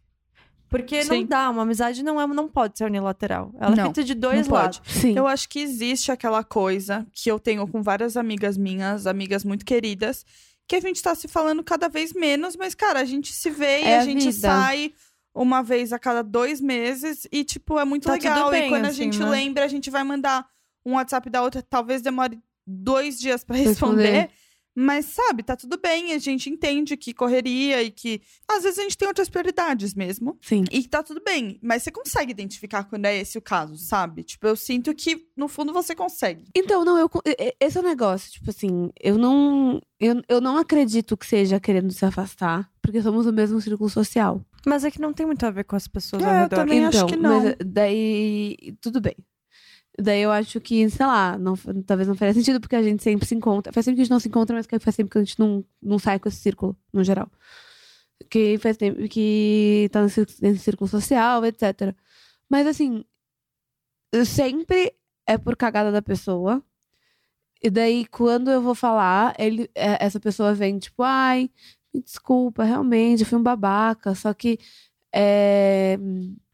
Porque 0.68 1.03
não 1.03 1.16
Sim. 1.16 1.27
dá, 1.27 1.51
uma 1.51 1.62
amizade 1.62 2.05
não, 2.05 2.20
é, 2.20 2.27
não 2.29 2.49
pode 2.49 2.79
ser 2.79 2.85
unilateral. 2.85 3.53
Ela 3.59 3.73
é 3.73 3.77
Não, 3.79 3.85
feita 3.87 4.05
de 4.05 4.14
dois 4.14 4.47
não 4.47 4.55
lados. 4.55 4.81
Sim. 4.87 5.18
Eu 5.18 5.27
acho 5.27 5.49
que 5.49 5.59
existe 5.59 6.12
aquela 6.12 6.44
coisa 6.44 7.05
que 7.12 7.29
eu 7.29 7.40
tenho 7.40 7.66
com 7.66 7.83
várias 7.83 8.16
amigas 8.16 8.57
minhas, 8.57 9.09
amigas 9.09 9.44
muito 9.44 9.64
queridas, 9.64 10.25
que 10.68 10.77
a 10.77 10.81
gente 10.81 11.03
tá 11.03 11.16
se 11.16 11.27
falando 11.27 11.64
cada 11.64 11.88
vez 11.88 12.12
menos, 12.12 12.55
mas, 12.55 12.77
cara, 12.77 13.01
a 13.01 13.05
gente 13.05 13.33
se 13.33 13.51
vê 13.51 13.81
e 13.81 13.85
É 13.87 13.99
a, 13.99 14.03
a 14.03 14.05
gente 14.05 14.20
vida. 14.20 14.33
sai 14.38 14.94
uma 15.35 15.62
vez 15.62 15.92
a 15.92 15.99
cada 15.99 16.23
dois 16.23 16.61
meses 16.61 17.27
e, 17.33 17.42
tipo, 17.44 17.79
é 17.79 17.85
muito 17.85 18.05
Tá 18.05 18.12
legal. 18.12 18.51
bem, 18.51 18.66
e 18.66 18.68
quando 18.68 18.85
a 18.85 18.88
assim, 18.88 18.97
gente 19.05 19.18
né? 19.18 19.29
lembra, 19.29 19.64
a 19.64 19.68
gente 19.68 19.90
vai 19.90 20.05
mandar 20.05 20.47
um 20.87 20.92
WhatsApp 20.94 21.29
da 21.29 21.42
outra, 21.42 21.61
talvez 21.62 22.01
demore 22.03 22.38
dois 22.66 23.18
dias 23.18 23.42
pra 23.44 23.57
Responder. 23.57 24.03
responder. 24.05 24.31
Mas, 24.77 25.05
sabe, 25.07 25.44
tá 25.44 25.55
tudo 25.55 25.79
bem, 25.81 26.12
a 26.14 26.18
gente 26.18 26.51
entende 26.51 26.97
que 26.97 27.14
correria 27.14 27.81
e 27.81 27.92
que 27.92 28.20
às 28.49 28.64
vezes 28.64 28.81
a 28.81 28.83
gente 28.83 28.99
tem 28.99 29.07
outras 29.07 29.29
prioridades 29.29 29.94
mesmo. 29.94 30.37
Sim. 30.42 30.64
E 30.68 30.83
tá 30.88 31.01
tudo 31.01 31.23
bem, 31.25 31.61
mas 31.62 31.85
você 31.85 31.92
consegue 31.92 32.33
identificar 32.33 32.83
quando 32.83 33.05
é 33.07 33.16
esse 33.16 33.38
o 33.38 33.40
caso, 33.40 33.77
sabe? 33.77 34.25
Tipo, 34.25 34.49
eu 34.49 34.57
sinto 34.57 34.92
que, 34.92 35.29
no 35.37 35.47
fundo, 35.47 35.73
você 35.73 35.94
consegue. 35.94 36.47
Então, 36.57 36.85
não, 36.85 36.99
eu, 36.99 37.09
esse 37.61 37.79
é 37.79 37.81
o 37.81 37.85
negócio. 37.85 38.33
Tipo 38.33 38.51
assim, 38.51 38.90
eu 39.01 39.16
não. 39.16 39.81
Eu, 40.01 40.20
eu 40.29 40.40
não 40.40 40.59
acredito 40.59 41.16
que 41.16 41.25
seja 41.27 41.61
querendo 41.61 41.92
se 41.92 42.05
afastar, 42.05 42.68
porque 42.83 43.01
somos 43.01 43.27
o 43.27 43.33
mesmo 43.33 43.61
círculo 43.61 43.88
social. 43.88 44.44
Mas 44.66 44.85
é 44.85 44.90
que 44.90 45.00
não 45.00 45.12
tem 45.12 45.27
muito 45.27 45.44
a 45.44 45.50
ver 45.50 45.64
com 45.64 45.77
as 45.77 45.87
pessoas 45.88 46.22
É, 46.22 46.27
ao 46.27 46.33
eu 46.35 46.40
redor. 46.44 46.57
também 46.57 46.85
acho 46.85 46.96
então, 46.98 47.09
que 47.09 47.16
não. 47.16 47.42
mas 47.42 47.57
daí. 47.64 48.77
Tudo 48.81 49.00
bem. 49.00 49.14
Daí 50.00 50.22
eu 50.22 50.33
acho 50.33 50.61
que, 50.61 50.88
sei 50.90 51.07
lá, 51.07 51.38
não, 51.38 51.55
talvez 51.87 52.09
não 52.09 52.16
faria 52.16 52.35
sentido, 52.35 52.61
porque 52.61 52.74
a 52.74 52.83
gente 52.83 53.03
sempre 53.03 53.27
se 53.27 53.35
encontra. 53.35 53.72
Faz 53.72 53.85
tempo 53.87 53.94
que 53.94 54.00
a 54.00 54.05
gente 54.05 54.11
não 54.11 54.18
se 54.20 54.29
encontra, 54.29 54.57
mas 54.57 54.66
que 54.66 54.79
faz 54.81 54.96
tempo 54.96 55.11
que 55.11 55.18
a 55.18 55.22
gente 55.22 55.38
não, 55.38 55.64
não 55.81 55.98
sai 55.98 56.18
com 56.18 56.29
esse 56.29 56.38
círculo, 56.38 56.77
no 56.92 57.05
geral. 57.05 57.31
Que 58.29 58.59
faz 58.59 58.77
tempo 58.77 59.07
que 59.09 59.88
tá 59.92 60.03
nesse, 60.03 60.27
nesse 60.42 60.59
círculo 60.61 60.88
social, 60.88 61.44
etc. 61.44 61.94
Mas 62.50 62.66
assim, 62.66 63.05
eu 64.12 64.24
sempre 64.27 64.92
é 65.27 65.38
por 65.38 65.57
cagada 65.57 65.92
da 65.92 66.03
pessoa. 66.03 66.62
E 67.62 67.70
daí, 67.70 68.05
quando 68.07 68.50
eu 68.50 68.61
vou 68.61 68.74
falar, 68.74 69.35
ele, 69.38 69.70
é- 69.74 70.05
essa 70.05 70.18
pessoa 70.20 70.53
vem, 70.55 70.79
tipo, 70.79 71.03
ai, 71.03 71.48
me 71.94 72.02
desculpa, 72.02 72.64
realmente, 72.64 73.22
eu 73.22 73.26
fui 73.28 73.38
um 73.38 73.42
babaca. 73.42 74.14
Só 74.14 74.35
que. 74.35 74.59
É, 75.14 75.98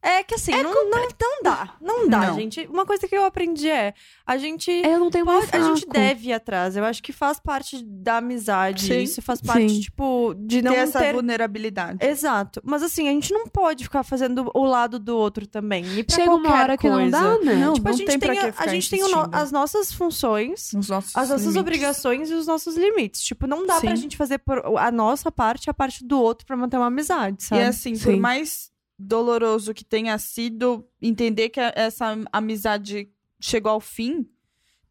É 0.03 0.23
que 0.23 0.35
assim, 0.35 0.53
não, 0.53 0.89
não, 0.89 1.09
não 1.21 1.43
dá. 1.43 1.75
Não 1.79 2.09
dá, 2.09 2.29
Não. 2.29 2.35
gente. 2.35 2.67
Uma 2.73 2.87
coisa 2.87 3.07
que 3.07 3.15
eu 3.15 3.23
aprendi 3.23 3.69
é: 3.69 3.93
a 4.27 4.39
gente. 4.39 4.71
eu 4.71 4.99
não 4.99 5.11
tenho 5.11 5.27
Pode, 5.27 5.47
a 5.53 5.61
gente 5.61 5.87
deve 5.87 6.29
ir 6.29 6.33
atrás. 6.33 6.75
Eu 6.75 6.85
acho 6.85 7.03
que 7.03 7.13
faz 7.13 7.39
parte 7.39 7.85
da 7.85 8.17
amizade. 8.17 8.87
Sim. 8.87 9.03
Isso 9.03 9.21
faz 9.21 9.43
parte, 9.43 9.69
Sim. 9.69 9.81
tipo, 9.81 10.35
de 10.39 10.63
não 10.63 10.73
ter 10.73 10.79
essa 10.79 10.99
ter 11.01 11.13
vulnerabilidade. 11.13 11.99
Exato. 12.05 12.63
Mas 12.65 12.83
assim, 12.83 13.09
a 13.09 13.13
gente 13.13 13.31
não 13.35 13.47
pode 13.47 13.85
ficar 13.85 14.03
fazendo 14.03 14.51
o 14.55 14.65
lado 14.65 14.99
do 14.99 15.15
outro 15.17 15.47
também. 15.47 15.85
E 15.99 16.03
pra 16.03 16.17
Chega 16.17 16.31
uma 16.31 16.41
qualquer 16.45 16.63
hora 16.63 16.79
que 16.79 16.89
não 16.89 16.97
coisa. 16.97 17.11
dá, 17.21 17.39
né? 17.45 17.55
Não, 17.57 17.75
Tipo, 17.75 17.89
a 17.89 17.91
não 17.91 17.99
gente 17.99 18.07
tem 18.07 18.19
pra 18.19 18.29
tem, 18.35 18.39
a, 18.41 18.55
a 18.57 18.67
gente 18.69 18.89
tem 18.91 19.01
no- 19.03 19.29
as 19.33 19.53
nossas 19.53 19.93
funções, 19.93 20.75
as 20.75 20.89
nossas 20.89 21.29
limites. 21.41 21.57
obrigações 21.57 22.31
e 22.31 22.35
os 22.35 22.47
nossos 22.47 22.75
limites. 22.75 23.21
Tipo, 23.23 23.47
não 23.47 23.67
dá 23.67 23.79
pra 23.81 23.91
Sim. 23.91 23.97
gente 23.97 24.17
fazer 24.17 24.39
por 24.39 24.63
a 24.79 24.91
nossa 24.91 25.31
parte 25.31 25.67
e 25.67 25.71
a 25.71 25.75
parte 25.75 26.03
do 26.05 26.19
outro 26.21 26.47
pra 26.47 26.57
manter 26.57 26.79
uma 26.79 26.87
amizade, 26.87 27.37
E 27.41 27.45
sabe? 27.45 27.63
assim, 27.65 27.93
por 27.93 28.13
Sim. 28.13 28.17
mais 28.21 28.71
doloroso 29.01 29.73
que 29.73 29.85
tenha 29.85 30.17
sido 30.19 30.87
entender 31.01 31.49
que 31.49 31.61
essa 31.61 32.17
amizade 32.33 33.09
chegou 33.41 33.73
ao 33.73 33.81
fim, 33.81 34.29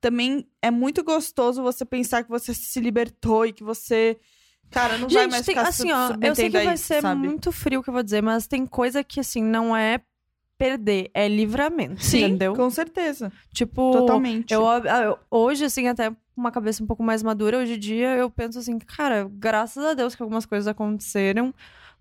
também 0.02 0.48
é 0.62 0.72
muito 0.72 1.04
gostoso 1.04 1.62
você 1.62 1.86
pensar 1.86 2.24
que 2.24 2.30
você 2.30 2.54
se 2.54 2.80
libertou 2.80 3.46
e 3.46 3.54
que 3.54 3.64
você, 3.64 4.18
cara, 4.72 4.98
não 4.98 5.08
vai 5.10 5.24
Gente, 5.24 5.32
mais 5.32 5.46
tem, 5.46 5.56
ficar 5.56 5.68
assim, 5.68 5.92
ó, 5.92 6.16
eu 6.22 6.34
sei 6.36 6.50
que 6.50 6.60
vai 6.60 6.78
ser 6.78 7.02
sabe? 7.02 7.28
muito 7.28 7.52
frio 7.52 7.80
o 7.82 7.84
que 7.84 7.90
eu 7.90 7.94
vou 7.94 8.04
dizer, 8.04 8.22
mas 8.24 8.48
tem 8.48 8.66
coisa 8.66 9.04
que, 9.04 9.20
assim, 9.20 9.44
não 9.44 9.76
é 9.76 10.02
perder, 10.58 11.10
é 11.14 11.28
livramento, 11.28 12.04
Sim, 12.04 12.26
entendeu? 12.26 12.54
com 12.56 12.70
certeza. 12.70 13.32
Tipo, 13.54 13.92
Totalmente. 13.94 14.52
Eu, 14.54 14.62
eu- 14.66 15.20
hoje, 15.32 15.64
assim, 15.66 15.88
até 15.88 16.10
com 16.10 16.16
uma 16.36 16.52
cabeça 16.52 16.84
um 16.84 16.88
pouco 16.88 17.04
mais 17.04 17.22
madura, 17.24 17.58
hoje 17.60 17.74
em 17.76 17.80
dia, 17.80 18.16
eu 18.16 18.30
penso 18.30 18.60
assim, 18.60 18.78
cara, 18.80 19.30
graças 19.32 19.84
a 19.86 19.94
Deus 19.94 20.16
que 20.16 20.22
algumas 20.24 20.46
coisas 20.46 20.68
aconteceram, 20.68 21.54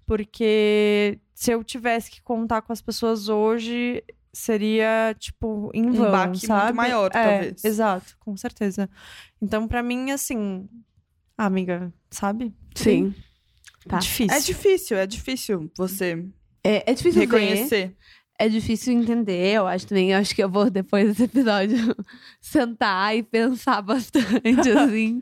porque 0.06 1.18
se 1.38 1.52
eu 1.52 1.62
tivesse 1.62 2.10
que 2.10 2.20
contar 2.20 2.62
com 2.62 2.72
as 2.72 2.82
pessoas 2.82 3.28
hoje, 3.28 4.02
seria, 4.32 5.14
tipo, 5.20 5.70
em 5.72 5.86
Um 5.88 5.92
vão, 5.92 6.10
baque 6.10 6.30
muito 6.30 6.46
sabe? 6.48 6.76
maior, 6.76 7.08
É, 7.14 7.22
talvez. 7.22 7.64
Exato, 7.64 8.16
com 8.18 8.36
certeza. 8.36 8.90
Então, 9.40 9.68
pra 9.68 9.80
mim, 9.80 10.10
assim, 10.10 10.68
ah, 11.36 11.46
amiga, 11.46 11.94
sabe? 12.10 12.52
Sim. 12.74 13.14
Tá. 13.86 13.98
Difícil. 13.98 14.36
É 14.36 14.40
difícil, 14.40 14.96
é 14.98 15.06
difícil 15.06 15.70
você 15.78 16.26
É, 16.64 16.90
é 16.90 16.92
difícil 16.92 17.20
ver. 17.28 17.96
É 18.40 18.48
difícil 18.48 18.92
entender, 18.92 19.56
eu 19.56 19.66
acho 19.66 19.84
também. 19.88 20.12
Eu 20.12 20.18
acho 20.18 20.32
que 20.32 20.44
eu 20.44 20.48
vou, 20.48 20.70
depois 20.70 21.08
desse 21.08 21.24
episódio, 21.24 21.76
sentar 22.40 23.16
e 23.16 23.22
pensar 23.22 23.82
bastante, 23.82 24.70
assim. 24.70 25.20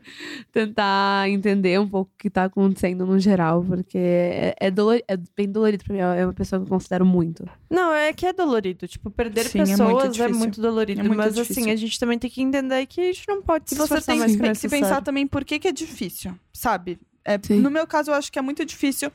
tentar 0.51 1.27
entender 1.27 1.79
um 1.79 1.87
pouco 1.87 2.11
o 2.13 2.17
que 2.17 2.29
tá 2.29 2.43
acontecendo 2.43 3.07
no 3.07 3.17
geral, 3.17 3.63
porque 3.63 3.97
é, 3.97 4.55
é, 4.59 4.69
dolor, 4.69 5.01
é 5.07 5.17
bem 5.35 5.51
dolorido 5.51 5.83
pra 5.83 5.93
mim. 5.95 5.99
É 5.99 6.25
uma 6.27 6.33
pessoa 6.33 6.59
que 6.59 6.65
eu 6.65 6.69
considero 6.69 7.07
muito. 7.07 7.43
Não, 7.67 7.91
é 7.91 8.13
que 8.13 8.23
é 8.23 8.31
dolorido. 8.31 8.87
Tipo, 8.87 9.09
perder 9.09 9.45
Sim, 9.45 9.61
é 9.61 9.65
muito 9.65 9.71
pessoas 9.71 10.03
é 10.03 10.09
difícil. 10.09 10.37
muito, 10.37 10.61
dolorido. 10.61 10.99
É 10.99 11.03
muito 11.03 11.17
mas 11.17 11.33
difícil. 11.33 11.63
assim, 11.63 11.71
a 11.71 11.75
gente 11.75 11.99
também 11.99 12.19
tem 12.19 12.29
que 12.29 12.43
entender 12.43 12.85
que 12.85 13.01
a 13.01 13.05
gente 13.05 13.27
não 13.27 13.41
pode 13.41 13.67
se 13.67 13.73
E 13.73 13.77
você 13.79 13.99
tem 13.99 14.19
mais 14.19 14.35
que 14.35 14.67
que 14.67 14.69
pensar 14.69 15.01
também 15.01 15.25
por 15.25 15.43
que, 15.43 15.57
que 15.57 15.67
é 15.67 15.71
difícil, 15.71 16.35
sabe? 16.53 16.99
É, 17.25 17.37
no 17.55 17.71
meu 17.71 17.85
caso, 17.87 18.11
eu 18.11 18.15
acho 18.15 18.31
que 18.31 18.39
é 18.39 18.41
muito 18.41 18.63
difícil 18.63 19.11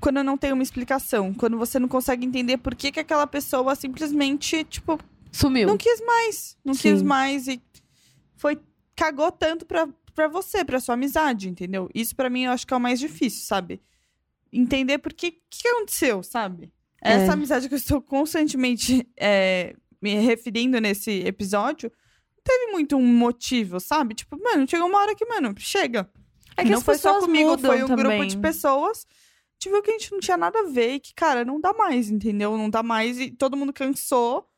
quando 0.00 0.18
eu 0.18 0.24
não 0.24 0.36
tenho 0.36 0.54
uma 0.54 0.62
explicação. 0.62 1.32
Quando 1.34 1.58
você 1.58 1.78
não 1.78 1.88
consegue 1.88 2.24
entender 2.26 2.58
por 2.58 2.74
que, 2.74 2.92
que 2.92 3.00
aquela 3.00 3.26
pessoa 3.26 3.74
simplesmente, 3.74 4.64
tipo, 4.64 4.98
Sumiu. 5.32 5.66
não 5.66 5.76
quis 5.76 6.00
mais. 6.00 6.56
Não 6.64 6.74
Sim. 6.74 6.80
quis 6.80 7.02
mais 7.02 7.48
e 7.48 7.62
foi. 8.36 8.58
cagou 8.94 9.30
tanto 9.32 9.66
pra, 9.66 9.88
pra 10.14 10.28
você, 10.28 10.64
pra 10.64 10.80
sua 10.80 10.94
amizade, 10.94 11.48
entendeu? 11.48 11.88
Isso 11.94 12.14
pra 12.14 12.30
mim 12.30 12.44
eu 12.44 12.52
acho 12.52 12.66
que 12.66 12.74
é 12.74 12.76
o 12.76 12.80
mais 12.80 13.00
difícil, 13.00 13.44
sabe? 13.44 13.80
Entender 14.52 14.98
por 14.98 15.12
que 15.12 15.38
que 15.50 15.68
aconteceu, 15.68 16.22
sabe? 16.22 16.72
É. 17.02 17.12
Essa 17.12 17.32
amizade 17.34 17.68
que 17.68 17.74
eu 17.74 17.78
estou 17.78 18.00
constantemente 18.00 19.06
é, 19.16 19.74
me 20.00 20.14
referindo 20.16 20.80
nesse 20.80 21.20
episódio 21.20 21.90
teve 22.42 22.72
muito 22.72 22.96
um 22.96 23.06
motivo, 23.06 23.80
sabe? 23.80 24.14
Tipo, 24.14 24.40
mano, 24.42 24.68
chegou 24.68 24.86
uma 24.88 24.98
hora 24.98 25.14
que, 25.14 25.26
mano, 25.26 25.52
chega. 25.58 26.08
É 26.56 26.62
que 26.62 26.70
não 26.70 26.80
foi 26.80 26.96
só 26.96 27.20
comigo, 27.20 27.58
foi 27.58 27.82
um 27.82 27.88
grupo 27.88 28.02
também. 28.02 28.28
de 28.28 28.38
pessoas. 28.38 29.06
Gente 29.60 29.72
viu 29.72 29.82
que 29.82 29.90
a 29.90 29.98
gente 29.98 30.12
não 30.12 30.20
tinha 30.20 30.36
nada 30.36 30.60
a 30.60 30.70
ver 30.70 30.94
e 30.94 31.00
que, 31.00 31.14
cara, 31.14 31.44
não 31.44 31.60
dá 31.60 31.72
mais, 31.72 32.10
entendeu? 32.10 32.56
Não 32.56 32.68
dá 32.68 32.82
mais 32.82 33.18
e 33.18 33.30
todo 33.30 33.56
mundo 33.56 33.72
cansou. 33.72 34.48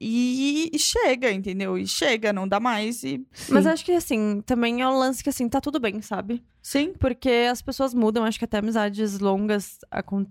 E, 0.00 0.70
e 0.72 0.78
chega, 0.78 1.32
entendeu? 1.32 1.78
E 1.78 1.86
chega, 1.86 2.32
não 2.32 2.46
dá 2.46 2.60
mais 2.60 3.02
e... 3.02 3.26
Mas 3.48 3.66
acho 3.66 3.84
que 3.84 3.92
assim, 3.92 4.42
também 4.44 4.82
é 4.82 4.88
um 4.88 4.98
lance 4.98 5.22
que 5.24 5.30
assim, 5.30 5.48
tá 5.48 5.60
tudo 5.60 5.80
bem, 5.80 6.02
sabe? 6.02 6.42
Sim. 6.60 6.92
Porque 6.98 7.46
as 7.50 7.62
pessoas 7.62 7.94
mudam, 7.94 8.24
acho 8.24 8.38
que 8.40 8.44
até 8.44 8.58
amizades 8.58 9.20
longas 9.20 9.78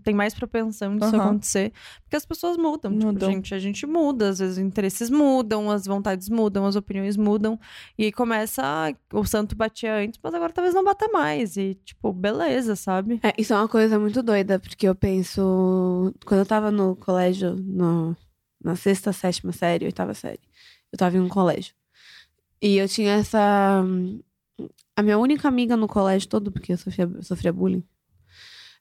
tem 0.03 0.13
mais 0.13 0.33
propensão 0.33 0.97
disso 0.97 1.15
Aham. 1.15 1.23
acontecer. 1.29 1.71
Porque 2.03 2.17
as 2.17 2.25
pessoas 2.25 2.57
mudam. 2.57 2.91
Tipo, 2.91 3.05
Mudam. 3.05 3.31
gente, 3.31 3.55
a 3.55 3.59
gente 3.59 3.87
muda, 3.87 4.29
às 4.29 4.39
vezes 4.39 4.57
os 4.57 4.61
interesses 4.63 5.09
mudam, 5.09 5.71
as 5.71 5.85
vontades 5.85 6.27
mudam, 6.29 6.65
as 6.65 6.75
opiniões 6.75 7.15
mudam. 7.15 7.57
E 7.97 8.03
aí 8.03 8.11
começa, 8.11 8.61
ah, 8.63 8.93
o 9.13 9.23
santo 9.25 9.55
batia 9.55 9.95
antes, 9.95 10.19
mas 10.21 10.33
agora 10.33 10.51
talvez 10.51 10.75
não 10.75 10.83
bata 10.83 11.07
mais. 11.07 11.55
E, 11.55 11.75
tipo, 11.85 12.11
beleza, 12.11 12.75
sabe? 12.75 13.19
É, 13.23 13.33
isso 13.37 13.53
é 13.53 13.55
uma 13.55 13.69
coisa 13.69 13.97
muito 13.97 14.21
doida, 14.21 14.59
porque 14.59 14.87
eu 14.89 14.93
penso. 14.93 16.13
Quando 16.25 16.41
eu 16.41 16.45
tava 16.45 16.69
no 16.69 16.97
colégio, 16.97 17.55
no, 17.55 18.13
na 18.65 18.75
sexta, 18.75 19.13
sétima 19.13 19.51
série, 19.51 19.85
oitava 19.85 20.13
série, 20.13 20.39
eu 20.91 20.97
tava 20.97 21.15
em 21.15 21.19
um 21.21 21.29
colégio. 21.29 21.73
E 22.61 22.77
eu 22.77 22.87
tinha 22.89 23.13
essa. 23.13 23.83
A 24.95 25.03
minha 25.03 25.17
única 25.17 25.47
amiga 25.47 25.75
no 25.77 25.87
colégio 25.87 26.27
todo, 26.29 26.51
porque 26.51 26.73
eu 26.73 26.77
sofria, 26.77 27.09
sofria 27.21 27.51
bullying, 27.53 27.83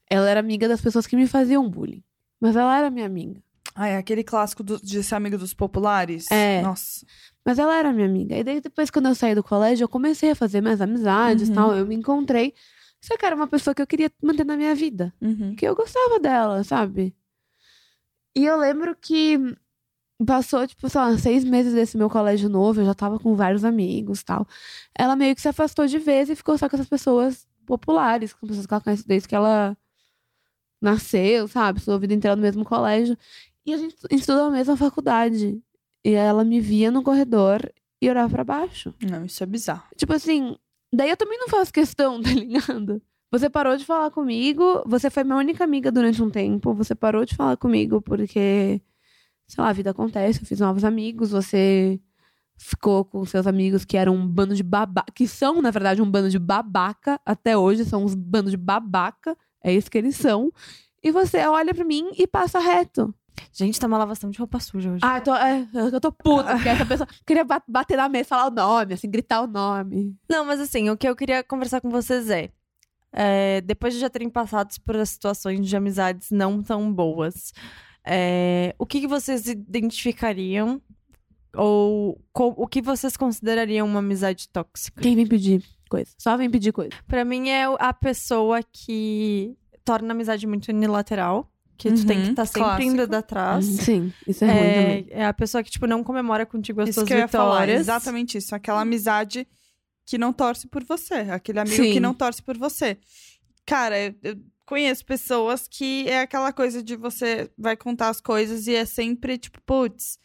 ela 0.08 0.28
era 0.28 0.40
amiga 0.40 0.66
das 0.68 0.80
pessoas 0.80 1.06
que 1.06 1.16
me 1.16 1.26
faziam 1.26 1.68
bullying. 1.68 2.02
Mas 2.40 2.56
ela 2.56 2.76
era 2.78 2.90
minha 2.90 3.06
amiga. 3.06 3.42
Ah, 3.74 3.88
é 3.88 3.96
aquele 3.96 4.22
clássico 4.22 4.62
do- 4.62 4.80
de 4.80 5.02
ser 5.02 5.16
amigo 5.16 5.36
dos 5.36 5.52
populares. 5.52 6.30
É. 6.30 6.62
Nossa. 6.62 7.04
Mas 7.44 7.58
ela 7.58 7.76
era 7.76 7.92
minha 7.92 8.06
amiga. 8.06 8.36
E 8.36 8.44
daí, 8.44 8.60
depois, 8.60 8.88
quando 8.90 9.08
eu 9.08 9.14
saí 9.14 9.34
do 9.34 9.42
colégio, 9.42 9.84
eu 9.84 9.88
comecei 9.88 10.30
a 10.30 10.34
fazer 10.36 10.60
minhas 10.60 10.80
amizades 10.80 11.48
e 11.48 11.50
Uhum. 11.50 11.54
tal. 11.56 11.74
Eu 11.74 11.84
me 11.86 11.94
encontrei. 11.96 12.54
Só 13.00 13.16
que 13.16 13.26
era 13.26 13.34
uma 13.34 13.48
pessoa 13.48 13.74
que 13.74 13.82
eu 13.82 13.86
queria 13.86 14.10
manter 14.22 14.44
na 14.46 14.56
minha 14.56 14.74
vida. 14.74 15.12
Uhum. 15.20 15.56
que 15.56 15.66
eu 15.66 15.74
gostava 15.74 16.20
dela, 16.20 16.62
sabe? 16.62 17.14
E 18.36 18.44
eu 18.44 18.56
lembro 18.56 18.94
que 18.94 19.38
passou, 20.26 20.66
tipo, 20.66 20.88
sei 20.88 21.00
lá, 21.00 21.18
seis 21.18 21.44
meses 21.44 21.72
desse 21.72 21.96
meu 21.96 22.10
colégio 22.10 22.48
novo, 22.48 22.80
eu 22.80 22.84
já 22.86 22.94
tava 22.94 23.18
com 23.18 23.34
vários 23.34 23.64
amigos 23.64 24.22
tal. 24.22 24.46
Ela 24.96 25.16
meio 25.16 25.34
que 25.34 25.40
se 25.40 25.48
afastou 25.48 25.86
de 25.86 25.98
vez 25.98 26.28
e 26.28 26.36
ficou 26.36 26.56
só 26.58 26.68
com 26.68 26.76
essas 26.76 26.88
pessoas 26.88 27.46
populares, 27.66 28.32
com 28.32 28.46
pessoas 28.46 28.66
que 28.66 28.74
ela 28.74 28.80
conhece 28.82 29.06
desde 29.06 29.28
que 29.28 29.34
ela 29.34 29.76
nasceu, 30.80 31.48
sabe? 31.48 31.80
Sua 31.80 31.98
vida 31.98 32.14
inteira 32.14 32.36
no 32.36 32.42
mesmo 32.42 32.64
colégio. 32.64 33.16
E 33.66 33.72
a 33.72 33.78
gente 33.78 33.96
estudou 34.10 34.44
na 34.44 34.50
mesma 34.50 34.76
faculdade. 34.76 35.60
E 36.04 36.12
ela 36.12 36.44
me 36.44 36.60
via 36.60 36.90
no 36.90 37.02
corredor 37.02 37.72
e 38.00 38.10
olhava 38.10 38.28
pra 38.28 38.44
baixo. 38.44 38.94
Não, 39.00 39.24
isso 39.24 39.42
é 39.42 39.46
bizarro. 39.46 39.84
Tipo 39.96 40.12
assim, 40.12 40.56
daí 40.92 41.08
eu 41.08 41.16
também 41.16 41.38
não 41.38 41.48
faço 41.48 41.72
questão, 41.72 42.20
tá 42.22 42.30
ligado? 42.30 43.00
Você 43.30 43.48
parou 43.50 43.76
de 43.76 43.84
falar 43.84 44.10
comigo, 44.10 44.84
você 44.86 45.10
foi 45.10 45.24
minha 45.24 45.36
única 45.36 45.64
amiga 45.64 45.90
durante 45.90 46.22
um 46.22 46.30
tempo, 46.30 46.72
você 46.72 46.94
parou 46.94 47.24
de 47.24 47.34
falar 47.34 47.56
comigo 47.56 48.00
porque, 48.00 48.80
sei 49.46 49.62
lá, 49.62 49.70
a 49.70 49.72
vida 49.72 49.90
acontece, 49.90 50.40
eu 50.42 50.46
fiz 50.46 50.60
novos 50.60 50.84
amigos, 50.84 51.30
você 51.30 52.00
ficou 52.56 53.04
com 53.04 53.24
seus 53.24 53.46
amigos 53.46 53.84
que 53.84 53.96
eram 53.96 54.14
um 54.14 54.26
bando 54.26 54.54
de 54.54 54.62
babaca, 54.62 55.12
que 55.12 55.26
são, 55.26 55.60
na 55.60 55.70
verdade, 55.70 56.00
um 56.00 56.10
bando 56.10 56.30
de 56.30 56.38
babaca, 56.38 57.20
até 57.26 57.56
hoje 57.56 57.84
são 57.84 58.04
uns 58.04 58.14
bandos 58.14 58.52
de 58.52 58.56
babaca, 58.56 59.36
é 59.62 59.72
isso 59.72 59.90
que 59.90 59.98
eles 59.98 60.16
são, 60.16 60.52
e 61.02 61.10
você 61.10 61.44
olha 61.46 61.74
pra 61.74 61.84
mim 61.84 62.10
e 62.16 62.26
passa 62.26 62.58
reto. 62.58 63.14
Gente, 63.52 63.78
tá 63.80 63.88
uma 63.88 63.98
lavação 63.98 64.30
de 64.30 64.38
roupa 64.38 64.60
suja 64.60 64.92
hoje. 64.92 65.00
Ah, 65.04 65.18
eu 65.18 65.22
tô, 65.22 65.34
é, 65.34 65.66
eu 65.92 66.00
tô 66.00 66.12
puta, 66.12 66.52
porque 66.54 66.68
essa 66.68 66.86
pessoa 66.86 67.08
queria 67.26 67.44
ba- 67.44 67.62
bater 67.66 67.96
na 67.96 68.08
mesa, 68.08 68.28
falar 68.28 68.46
o 68.46 68.54
nome, 68.54 68.94
assim, 68.94 69.10
gritar 69.10 69.42
o 69.42 69.46
nome. 69.48 70.16
Não, 70.30 70.44
mas 70.44 70.60
assim, 70.60 70.88
o 70.88 70.96
que 70.96 71.08
eu 71.08 71.16
queria 71.16 71.42
conversar 71.42 71.80
com 71.80 71.90
vocês 71.90 72.30
é, 72.30 72.50
é, 73.12 73.60
depois 73.60 73.92
de 73.92 74.00
já 74.00 74.08
terem 74.08 74.30
passado 74.30 74.72
por 74.84 75.04
situações 75.04 75.66
de 75.68 75.76
amizades 75.76 76.30
não 76.30 76.62
tão 76.62 76.92
boas, 76.92 77.52
é, 78.06 78.74
o 78.78 78.84
que, 78.86 79.00
que 79.00 79.06
vocês 79.06 79.46
identificariam 79.46 80.80
ou 81.56 82.20
co- 82.32 82.54
o 82.56 82.66
que 82.66 82.82
vocês 82.82 83.16
considerariam 83.16 83.86
uma 83.86 84.00
amizade 84.00 84.48
tóxica? 84.48 85.00
Quem 85.00 85.14
vem 85.14 85.26
pedir 85.26 85.62
coisa? 85.88 86.10
Só 86.18 86.36
vem 86.36 86.50
pedir 86.50 86.72
coisa. 86.72 86.90
Pra 87.06 87.24
mim 87.24 87.48
é 87.48 87.64
a 87.78 87.92
pessoa 87.92 88.60
que 88.62 89.56
torna 89.84 90.08
a 90.08 90.12
amizade 90.14 90.46
muito 90.46 90.68
unilateral, 90.70 91.50
que 91.76 91.90
tu 91.92 92.06
tem 92.06 92.18
que 92.18 92.24
Uhum, 92.26 92.30
estar 92.30 92.46
sempre 92.46 92.60
clássico. 92.62 92.90
indo 93.02 93.16
atrás. 93.16 93.64
Sim, 93.64 94.12
isso 94.26 94.44
é, 94.44 94.48
ruim 94.48 94.58
também. 94.58 95.06
É, 95.10 95.20
é 95.20 95.26
a 95.26 95.32
pessoa 95.34 95.62
que, 95.62 95.70
tipo, 95.70 95.86
não 95.86 96.02
comemora 96.04 96.44
contigo 96.46 96.80
as 96.80 96.88
Isso 96.90 97.00
suas 97.00 97.08
que 97.08 97.14
eu 97.14 97.18
ia 97.18 97.28
falar, 97.28 97.60
vitórias. 97.60 97.80
exatamente 97.80 98.38
isso. 98.38 98.54
Aquela 98.54 98.80
amizade 98.80 99.46
que 100.06 100.16
não 100.18 100.32
torce 100.32 100.66
por 100.68 100.84
você. 100.84 101.14
Aquele 101.14 101.60
amigo 101.60 101.82
Sim. 101.82 101.92
que 101.92 102.00
não 102.00 102.14
torce 102.14 102.42
por 102.42 102.56
você. 102.56 102.96
Cara, 103.66 103.96
eu 104.22 104.36
conheço 104.66 105.04
pessoas 105.04 105.66
que 105.68 106.08
é 106.08 106.20
aquela 106.20 106.52
coisa 106.52 106.82
de 106.82 106.96
você 106.96 107.50
vai 107.58 107.76
contar 107.76 108.08
as 108.08 108.20
coisas 108.20 108.66
e 108.66 108.74
é 108.74 108.84
sempre 108.84 109.36
tipo, 109.38 109.60
putz, 109.66 110.18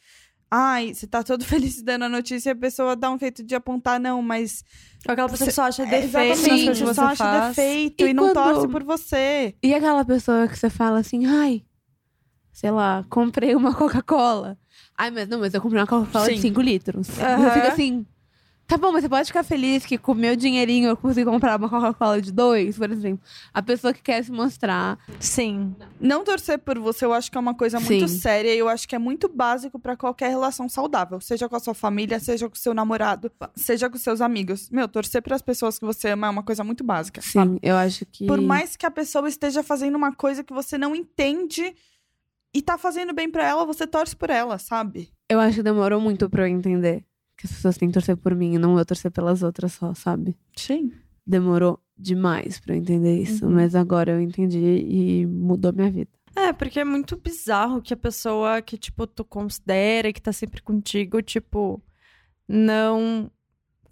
ai, 0.50 0.94
você 0.94 1.06
tá 1.08 1.22
todo 1.24 1.44
feliz 1.46 1.82
dando 1.82 2.06
a 2.06 2.10
notícia 2.10 2.50
e 2.50 2.54
a 2.54 2.56
pessoa 2.56 2.96
dá 2.96 3.12
um 3.12 3.20
jeito 3.20 3.44
de 3.44 3.54
apontar, 3.56 4.00
não, 4.00 4.22
mas. 4.22 4.64
Aquela 5.08 5.30
pessoa 5.30 5.48
que 5.48 5.54
só 5.54 5.64
acha 5.64 5.84
É, 5.84 6.02
defeito 6.02 6.38
que 6.38 6.66
você 6.76 6.86
você 6.86 6.94
só 6.94 7.06
acha 7.06 7.24
faz. 7.24 7.56
defeito 7.56 8.06
E 8.06 8.10
e, 8.10 8.14
não 8.14 8.34
quando- 8.34 8.34
torce 8.54 8.68
por 8.68 8.84
você. 8.84 9.56
E 9.64 9.74
aquela 9.74 10.04
pessoa 10.04 10.48
que 10.48 10.58
você 10.58 10.70
fala 10.70 11.00
assim, 11.00 11.26
ai, 11.26 11.64
sei 12.52 12.72
lá, 12.72 13.06
comprei 13.10 13.56
uma 13.56 13.74
Coca-Cola. 13.74 14.58
Ai, 14.98 15.10
mas 15.12 15.28
não, 15.30 15.40
mas 15.40 15.54
eu 15.54 15.62
comprei 15.62 15.80
uma 15.82 15.88
Coca-Cola 15.88 16.28
de 16.30 16.36
Sim. 16.36 16.42
5 16.42 16.62
litros. 16.62 17.08
Aham. 17.20 17.44
Eu 17.46 17.52
fico 17.52 17.68
assim, 17.68 18.06
tá 18.70 18.78
bom, 18.78 18.92
mas 18.92 19.02
você 19.02 19.10
pode 19.10 19.28
ficar 19.28 19.44
feliz 19.44 19.84
que 19.84 19.98
com 19.98 20.12
o 20.12 20.16
meu 20.16 20.36
dinheirinho 20.36 20.90
eu 20.90 20.96
consegui 20.96 21.26
comprar 21.26 21.58
uma 21.58 21.68
Coca-Cola 21.68 22.22
de 22.22 22.32
dois, 22.32 22.78
por 22.78 22.92
exemplo. 22.92 23.20
A 23.52 23.64
pessoa 23.64 23.92
que 23.92 24.02
quer 24.02 24.24
se 24.24 24.32
mostrar. 24.32 25.00
Sim. 25.20 25.76
Não 26.00 26.24
torcer 26.24 26.60
por 26.60 26.78
você, 26.78 27.04
eu 27.04 27.12
acho 27.12 27.32
que 27.32 27.38
é 27.38 27.42
uma 27.42 27.56
coisa 27.56 27.80
muito 27.80 28.08
Sim. 28.08 28.20
séria 28.20 28.54
e 28.54 28.60
eu 28.60 28.70
acho 28.70 28.88
que 28.88 28.96
é 28.96 29.00
muito 29.00 29.28
básico 29.28 29.80
pra 29.80 29.98
qualquer 29.98 30.30
relação 30.30 30.70
saudável. 30.70 31.20
Seja 31.20 31.50
com 31.50 31.56
a 31.56 31.60
sua 31.60 31.74
família, 31.74 32.20
seja 32.20 32.48
com 32.48 32.56
o 32.56 32.60
seu 32.60 32.76
namorado, 32.76 33.32
seja 33.56 33.90
com 33.90 33.98
seus 33.98 34.22
amigos. 34.22 34.70
Meu, 34.70 34.88
torcer 34.88 35.24
pras 35.24 35.42
pessoas 35.42 35.80
que 35.80 35.86
você 35.86 36.10
ama 36.10 36.28
é 36.28 36.30
uma 36.30 36.44
coisa 36.44 36.64
muito 36.64 36.84
básica. 36.84 37.22
Sim, 37.22 37.58
eu 37.64 37.76
acho 37.76 38.06
que. 38.06 38.28
Por 38.28 38.40
mais 38.40 38.76
que 38.76 38.86
a 38.86 38.92
pessoa 38.92 39.28
esteja 39.28 39.64
fazendo 39.64 39.96
uma 39.96 40.14
coisa 40.14 40.44
que 40.44 40.54
você 40.54 40.78
não 40.78 40.96
entende 40.96 41.74
e 42.54 42.62
tá 42.62 42.78
fazendo 42.78 43.14
bem 43.14 43.32
pra 43.32 43.48
ela, 43.48 43.66
você 43.66 43.88
torce 43.88 44.16
por 44.16 44.30
ela, 44.30 44.60
sabe? 44.60 45.10
Eu 45.28 45.40
acho 45.40 45.58
que 45.58 45.64
demorou 45.64 46.00
muito 46.00 46.30
pra 46.30 46.44
eu 46.44 46.48
entender 46.48 47.09
que 47.40 47.46
as 47.48 47.54
pessoas 47.54 47.78
têm 47.78 47.88
que 47.88 47.94
torcer 47.94 48.18
por 48.18 48.36
mim 48.36 48.56
e 48.56 48.58
não 48.58 48.78
eu 48.78 48.86
torcer 48.86 49.10
pelas 49.12 49.42
outras 49.44 49.72
só, 49.74 49.94
sabe? 49.94 50.36
Sim. 50.58 50.92
Demorou 51.26 51.80
demais 51.98 52.60
pra 52.60 52.74
eu 52.76 52.80
entender 52.80 53.22
isso, 53.22 53.46
Uhum. 53.46 53.54
mas 53.54 53.76
agora 53.76 54.12
eu 54.12 54.22
entendi 54.22 54.58
e 54.60 55.26
mudou 55.26 55.72
minha 55.72 55.90
vida. 55.90 56.10
É, 56.36 56.52
porque 56.52 56.80
é 56.80 56.84
muito 56.86 57.16
bizarro 57.18 57.82
que 57.82 57.94
a 57.94 57.98
pessoa 57.98 58.62
que, 58.62 58.78
tipo, 58.78 59.08
tu 59.08 59.24
considera 59.24 60.12
que 60.12 60.22
tá 60.22 60.32
sempre 60.34 60.62
contigo, 60.62 61.22
tipo, 61.22 61.82
não 62.48 63.30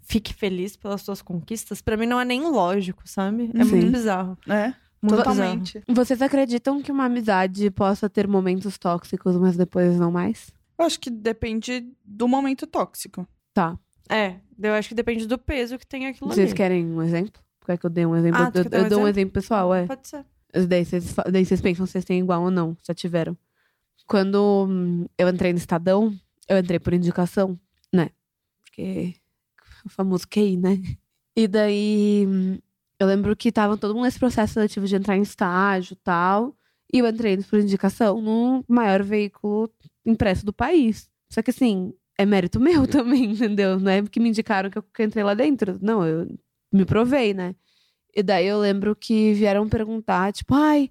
fique 0.02 0.34
feliz 0.34 0.76
pelas 0.76 1.02
suas 1.02 1.22
conquistas. 1.22 1.82
Pra 1.82 1.98
mim 1.98 2.06
não 2.06 2.20
é 2.20 2.26
nem 2.26 2.42
lógico, 2.50 3.04
sabe? 3.06 3.52
É 3.54 3.64
Sim. 3.64 3.72
muito 3.72 3.92
bizarro. 3.92 4.38
É, 4.48 4.74
Muito 5.02 5.18
totalmente. 5.18 5.82
Vocês 5.88 6.22
acreditam 6.22 6.82
que 6.82 6.92
uma 6.92 7.06
amizade 7.06 7.70
possa 7.72 8.10
ter 8.10 8.28
momentos 8.28 8.78
tóxicos, 8.78 9.36
mas 9.38 9.56
depois 9.56 9.98
não 10.00 10.12
mais? 10.12 10.50
Eu 10.80 10.86
acho 10.86 11.00
que 11.00 11.10
depende 11.10 11.88
do 12.06 12.28
momento 12.28 12.66
tóxico. 12.66 13.28
Tá. 13.58 13.76
É, 14.08 14.36
eu 14.62 14.72
acho 14.76 14.90
que 14.90 14.94
depende 14.94 15.26
do 15.26 15.36
peso 15.36 15.80
que 15.80 15.88
tem 15.88 16.06
aquilo 16.06 16.30
Vocês 16.30 16.50
ali. 16.50 16.56
querem 16.56 16.86
um 16.86 17.02
exemplo? 17.02 17.42
Quer 17.66 17.76
que 17.80 17.88
eu 17.88 17.90
dê 17.90 18.06
um 18.06 18.16
exemplo? 18.16 18.40
Ah, 18.40 18.52
tu 18.52 18.60
eu 18.60 18.64
quer 18.66 18.70
dar 18.70 18.78
um 18.78 18.84
eu 18.84 18.90
dou 18.90 19.00
um 19.00 19.02
exemplo? 19.02 19.20
exemplo 19.20 19.34
pessoal, 19.34 19.74
é. 19.74 19.88
Pode 19.88 20.08
ser. 20.08 20.24
Daí 20.68 20.86
vocês, 20.86 21.12
fa- 21.12 21.24
daí 21.24 21.44
vocês 21.44 21.60
pensam 21.60 21.88
se 21.88 21.94
vocês 21.94 22.06
têm 22.06 22.20
igual 22.20 22.44
ou 22.44 22.52
não, 22.52 22.78
já 22.86 22.94
tiveram. 22.94 23.36
Quando 24.06 24.68
hum, 24.70 25.08
eu 25.18 25.28
entrei 25.28 25.54
no 25.54 25.58
Estadão, 25.58 26.16
eu 26.48 26.60
entrei 26.60 26.78
por 26.78 26.94
indicação, 26.94 27.60
né? 27.92 28.12
Porque 28.64 29.16
o 29.84 29.90
famoso 29.90 30.28
QI, 30.28 30.56
né? 30.56 30.80
E 31.36 31.48
daí 31.48 32.28
hum, 32.28 32.60
eu 33.00 33.08
lembro 33.08 33.36
que 33.36 33.52
tava 33.52 33.76
todo 33.76 33.96
mundo 33.96 34.04
nesse 34.06 34.20
processo 34.20 34.54
seletivo 34.54 34.86
de 34.86 34.96
entrar 34.96 35.18
em 35.18 35.24
estágio 35.24 35.94
e 35.94 35.98
tal. 36.04 36.56
E 36.94 37.00
eu 37.00 37.08
entrei 37.08 37.38
por 37.38 37.58
indicação 37.60 38.22
no 38.22 38.64
maior 38.68 39.02
veículo 39.02 39.68
impresso 40.06 40.46
do 40.46 40.54
país. 40.54 41.10
Só 41.28 41.42
que 41.42 41.50
assim, 41.50 41.92
é 42.18 42.26
mérito 42.26 42.60
meu 42.60 42.86
também, 42.88 43.32
entendeu? 43.32 43.80
Não 43.80 43.92
é 43.92 44.02
porque 44.02 44.20
me 44.20 44.30
indicaram 44.30 44.70
que 44.70 44.78
eu 44.78 44.84
entrei 45.00 45.24
lá 45.24 45.34
dentro. 45.34 45.78
Não, 45.82 46.06
eu 46.06 46.28
me 46.72 46.86
provei, 46.86 47.34
né? 47.34 47.56
E 48.16 48.24
daí 48.24 48.48
eu 48.48 48.60
lembro 48.60 48.96
que 48.96 49.34
vieram 49.34 49.70
perguntar, 49.70 50.34
tipo, 50.34 50.56
ai, 50.56 50.90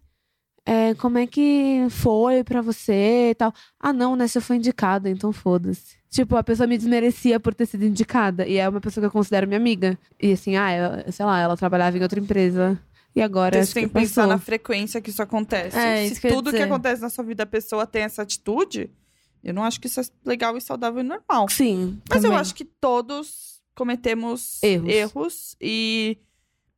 é, 0.64 0.94
como 0.94 1.18
é 1.18 1.26
que 1.26 1.86
foi 1.90 2.42
pra 2.44 2.60
você 2.60 3.30
e 3.30 3.34
tal. 3.34 3.52
Ah, 3.80 3.92
não, 3.92 4.14
né? 4.16 4.26
Você 4.28 4.40
foi 4.40 4.56
indicada, 4.56 5.08
então 5.10 5.32
foda-se. 5.32 5.96
Tipo, 6.10 6.36
a 6.36 6.42
pessoa 6.42 6.66
me 6.66 6.76
desmerecia 6.78 7.38
por 7.38 7.52
ter 7.54 7.66
sido 7.66 7.84
indicada. 7.84 8.46
E 8.46 8.56
é 8.56 8.68
uma 8.68 8.80
pessoa 8.80 9.02
que 9.02 9.06
eu 9.06 9.10
considero 9.12 9.46
minha 9.46 9.58
amiga. 9.58 9.98
E 10.20 10.32
assim, 10.32 10.56
ah, 10.56 11.02
eu- 11.04 11.12
sei 11.12 11.26
lá, 11.26 11.40
ela 11.40 11.56
trabalhava 11.56 11.98
em 11.98 12.02
outra 12.02 12.18
empresa. 12.18 12.78
E 13.14 13.20
agora 13.22 13.64
Você 13.64 13.74
tem 13.74 13.82
que 13.84 13.88
que 13.88 13.94
pensar 13.94 14.26
na 14.26 14.38
frequência 14.38 15.00
que 15.00 15.10
isso 15.10 15.22
acontece. 15.22 15.76
É, 15.78 16.06
Se 16.06 16.14
isso 16.14 16.28
tudo 16.28 16.50
que 16.50 16.58
acontece 16.62 17.00
na 17.02 17.10
sua 17.10 17.24
vida 17.24 17.42
a 17.44 17.46
pessoa 17.46 17.86
tem 17.86 18.02
essa 18.02 18.22
atitude, 18.22 18.90
eu 19.46 19.54
não 19.54 19.62
acho 19.62 19.80
que 19.80 19.86
isso 19.86 20.00
é 20.00 20.04
legal 20.24 20.56
e 20.56 20.60
saudável 20.60 21.00
e 21.00 21.04
normal. 21.04 21.48
Sim. 21.48 22.00
Mas 22.10 22.24
eu 22.24 22.30
também. 22.30 22.40
acho 22.40 22.52
que 22.52 22.64
todos 22.64 23.62
cometemos 23.76 24.60
Erros. 24.60 24.88
erros 24.88 25.56
e 25.60 26.18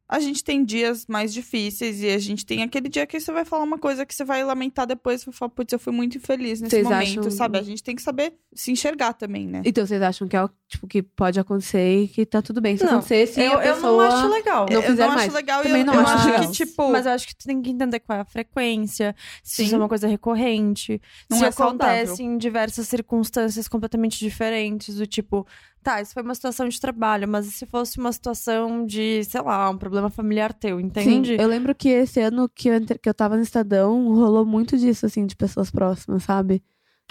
a 0.08 0.18
gente 0.20 0.42
tem 0.42 0.64
dias 0.64 1.04
mais 1.06 1.34
difíceis 1.34 2.00
e 2.02 2.08
a 2.08 2.18
gente 2.18 2.46
tem 2.46 2.62
aquele 2.62 2.88
dia 2.88 3.06
que 3.06 3.20
você 3.20 3.30
vai 3.30 3.44
falar 3.44 3.62
uma 3.64 3.76
coisa 3.78 4.06
que 4.06 4.14
você 4.14 4.24
vai 4.24 4.42
lamentar 4.42 4.86
depois 4.86 5.22
e 5.22 5.26
vai 5.26 5.34
falar, 5.34 5.50
putz, 5.50 5.72
eu 5.72 5.78
fui 5.78 5.92
muito 5.92 6.16
infeliz 6.16 6.60
nesse 6.60 6.70
Vocês 6.76 6.84
momento, 6.84 7.20
acham- 7.20 7.30
sabe? 7.30 7.58
A 7.58 7.62
gente 7.62 7.82
tem 7.82 7.94
que 7.94 8.00
saber 8.02 8.32
se 8.54 8.72
enxergar 8.72 9.12
também, 9.12 9.46
né? 9.46 9.60
Então 9.64 9.86
vocês 9.86 10.00
acham 10.00 10.26
que 10.26 10.34
é 10.36 10.42
o 10.42 10.48
tipo 10.66 10.86
que 10.86 11.02
pode 11.02 11.38
acontecer 11.38 12.04
e 12.04 12.08
que 12.08 12.24
tá 12.24 12.40
tudo 12.40 12.60
bem. 12.60 12.76
Se 12.76 12.84
Não, 12.84 12.92
acontecer, 12.92 13.26
sim, 13.26 13.42
eu, 13.42 13.58
a 13.58 13.64
eu 13.66 13.74
pessoa. 13.74 14.08
não 14.08 14.16
acho 14.16 14.28
legal. 14.28 14.66
Não 14.70 14.80
eu 14.82 14.94
não 14.96 15.08
mais. 15.08 15.20
acho 15.22 15.34
legal 15.34 15.62
Também 15.62 15.76
e 15.78 15.80
eu, 15.80 15.86
não 15.86 15.94
eu 15.94 16.00
acho 16.00 16.10
acho 16.14 16.26
legal. 16.26 16.40
que, 16.46 16.52
tipo, 16.52 16.90
Mas 16.90 17.06
eu 17.06 17.12
acho 17.12 17.26
que 17.26 17.36
tu 17.36 17.44
tem 17.46 17.60
que 17.60 17.70
entender 17.70 18.00
qual 18.00 18.18
é 18.18 18.22
a 18.22 18.24
frequência, 18.24 19.14
se 19.42 19.56
Sim. 19.56 19.64
isso 19.64 19.74
é 19.74 19.78
uma 19.78 19.88
coisa 19.88 20.06
recorrente, 20.08 21.00
Não 21.30 21.38
se 21.38 21.44
é 21.44 21.48
acontece 21.48 22.06
saudável. 22.06 22.26
em 22.26 22.38
diversas 22.38 22.88
circunstâncias 22.88 23.68
completamente 23.68 24.18
diferentes, 24.18 24.96
do 24.96 25.06
tipo, 25.06 25.46
tá, 25.82 26.00
isso 26.00 26.12
foi 26.14 26.22
uma 26.22 26.34
situação 26.34 26.68
de 26.68 26.80
trabalho, 26.80 27.26
mas 27.28 27.46
e 27.46 27.50
se 27.52 27.66
fosse 27.66 27.98
uma 27.98 28.12
situação 28.12 28.84
de, 28.86 29.22
sei 29.24 29.40
lá, 29.42 29.68
um 29.70 29.76
problema 29.78 30.10
familiar 30.10 30.52
teu, 30.52 30.78
entende? 30.80 31.30
Sim, 31.36 31.36
eu 31.40 31.48
lembro 31.48 31.74
que 31.74 31.88
esse 31.88 32.20
ano 32.20 32.48
que 32.48 32.68
eu, 32.68 32.74
entre- 32.74 32.98
que 32.98 33.08
eu 33.08 33.14
tava 33.14 33.36
no 33.36 33.42
Estadão, 33.42 34.08
rolou 34.14 34.44
muito 34.44 34.76
disso, 34.76 35.06
assim, 35.06 35.26
de 35.26 35.34
pessoas 35.36 35.70
próximas, 35.70 36.22
sabe? 36.24 36.62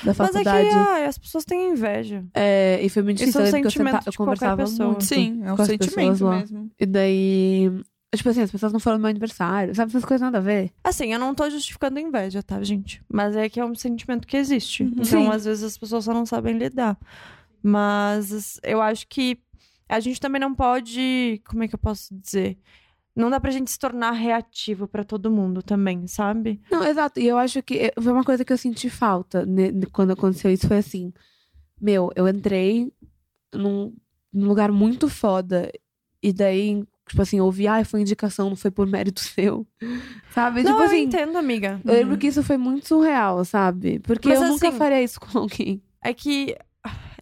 Da 0.04 0.14
Mas 0.18 0.20
é 0.36 0.40
que 0.40 0.44
faculdade. 0.46 0.70
ai, 0.90 1.06
as 1.06 1.18
pessoas 1.18 1.44
têm 1.44 1.72
inveja. 1.72 2.24
É, 2.34 2.80
e 2.84 2.88
foi 2.90 3.02
muito 3.02 3.18
Isso 3.18 3.26
difícil. 3.32 3.42
é 3.42 3.48
um 3.48 3.62
que 3.62 3.68
eu, 3.68 3.72
sentimento 3.72 3.94
senta- 3.98 4.10
eu 4.10 4.14
conversava 4.14 4.64
pessoa. 4.64 4.90
muito. 4.90 5.04
sim, 5.06 5.42
é 5.44 5.52
um 5.52 5.56
com 5.56 5.62
as 5.64 5.68
pessoas 5.70 5.90
sentimento 5.90 6.28
mesmo. 6.30 6.72
E 6.80 6.86
daí. 6.86 7.72
Tipo 8.16 8.30
assim, 8.30 8.42
as 8.42 8.50
pessoas 8.52 8.72
não 8.72 8.80
foram 8.80 8.98
no 8.98 9.02
meu 9.02 9.10
aniversário, 9.10 9.76
sabe? 9.76 9.90
Essas 9.92 10.06
coisas 10.06 10.22
nada 10.22 10.38
a 10.38 10.42
ver. 10.42 10.72
Assim, 10.84 11.12
eu 11.12 11.20
não 11.20 11.36
tô 11.36 11.48
justificando 11.50 12.00
inveja, 12.00 12.42
tá, 12.42 12.62
gente? 12.64 13.04
Mas 13.12 13.36
é 13.36 13.50
que 13.50 13.60
é 13.60 13.66
um 13.66 13.76
sentimento 13.76 14.26
que 14.28 14.38
existe. 14.38 14.84
Uhum. 14.84 14.90
Então, 14.94 15.06
Sim. 15.06 15.30
às 15.30 15.44
vezes, 15.46 15.64
as 15.64 15.78
pessoas 15.78 16.06
só 16.06 16.14
não 16.14 16.26
sabem 16.26 16.58
lidar. 16.58 16.98
Mas 17.68 18.60
eu 18.64 18.82
acho 18.82 19.06
que 19.08 19.38
a 19.90 20.00
gente 20.00 20.20
também 20.20 20.40
não 20.40 20.56
pode. 20.56 21.42
Como 21.48 21.64
é 21.64 21.68
que 21.68 21.76
eu 21.76 21.80
posso 21.80 22.16
dizer? 22.16 22.58
Não 23.16 23.30
dá 23.30 23.40
pra 23.40 23.52
gente 23.52 23.70
se 23.72 23.80
tornar 23.80 24.12
reativo 24.12 24.88
pra 24.88 25.04
todo 25.04 25.32
mundo 25.32 25.62
também, 25.64 26.06
sabe? 26.08 26.62
Não, 26.72 26.84
exato. 26.84 27.20
E 27.20 27.28
eu 27.28 27.38
acho 27.38 27.62
que 27.64 27.76
eh, 27.76 27.94
foi 28.02 28.12
uma 28.14 28.24
coisa 28.24 28.46
que 28.46 28.54
eu 28.54 28.58
senti 28.58 28.90
falta 28.90 29.46
né, 29.46 29.72
quando 29.92 30.12
aconteceu 30.12 30.52
isso. 30.52 30.68
Foi 30.68 30.78
assim: 30.78 31.12
Meu, 31.82 32.12
eu 32.16 32.28
entrei 32.28 32.92
num, 33.54 33.94
num 34.32 34.48
lugar 34.48 34.72
muito 34.72 35.10
foda. 35.10 35.70
E 36.24 36.32
daí, 36.32 36.84
tipo 37.08 37.22
assim, 37.22 37.40
ouvi, 37.40 37.68
ah, 37.68 37.84
foi 37.86 38.02
indicação, 38.02 38.50
não 38.50 38.56
foi 38.56 38.72
por 38.72 38.86
mérito 38.88 39.20
seu. 39.26 39.66
Sabe? 40.32 40.64
não, 40.64 40.72
tipo 40.72 40.84
eu 40.84 40.86
assim. 40.88 41.02
entendo, 41.02 41.38
amiga. 41.38 41.82
Eu 41.84 41.94
lembro 41.94 42.18
que 42.18 42.28
isso 42.28 42.44
foi 42.44 42.58
muito 42.58 42.88
surreal, 42.88 43.44
sabe? 43.44 44.00
Porque 44.00 44.30
Mas 44.30 44.42
eu 44.42 44.48
nunca 44.48 44.68
assim- 44.70 44.78
faria 44.78 45.02
isso 45.02 45.20
com 45.20 45.38
alguém. 45.40 45.82
É 46.04 46.14
que. 46.14 46.56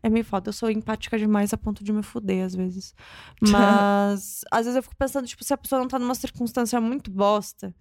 Ah, 0.05 0.07
É 0.07 0.09
meio 0.09 0.23
foda, 0.25 0.49
eu 0.49 0.53
sou 0.53 0.69
empática 0.69 1.17
demais 1.17 1.53
a 1.53 1.57
ponto 1.57 1.83
de 1.83 1.91
me 1.91 2.03
fuder 2.03 2.45
às 2.45 2.55
vezes. 2.55 2.93
Mas 3.41 4.41
às 4.51 4.65
vezes 4.65 4.75
eu 4.75 4.83
fico 4.83 4.95
pensando, 4.95 5.27
tipo, 5.27 5.43
se 5.43 5.53
a 5.53 5.57
pessoa 5.57 5.79
não 5.81 5.87
tá 5.87 5.97
numa 5.99 6.15
circunstância 6.15 6.79
muito 6.79 7.09
bosta, 7.11 7.73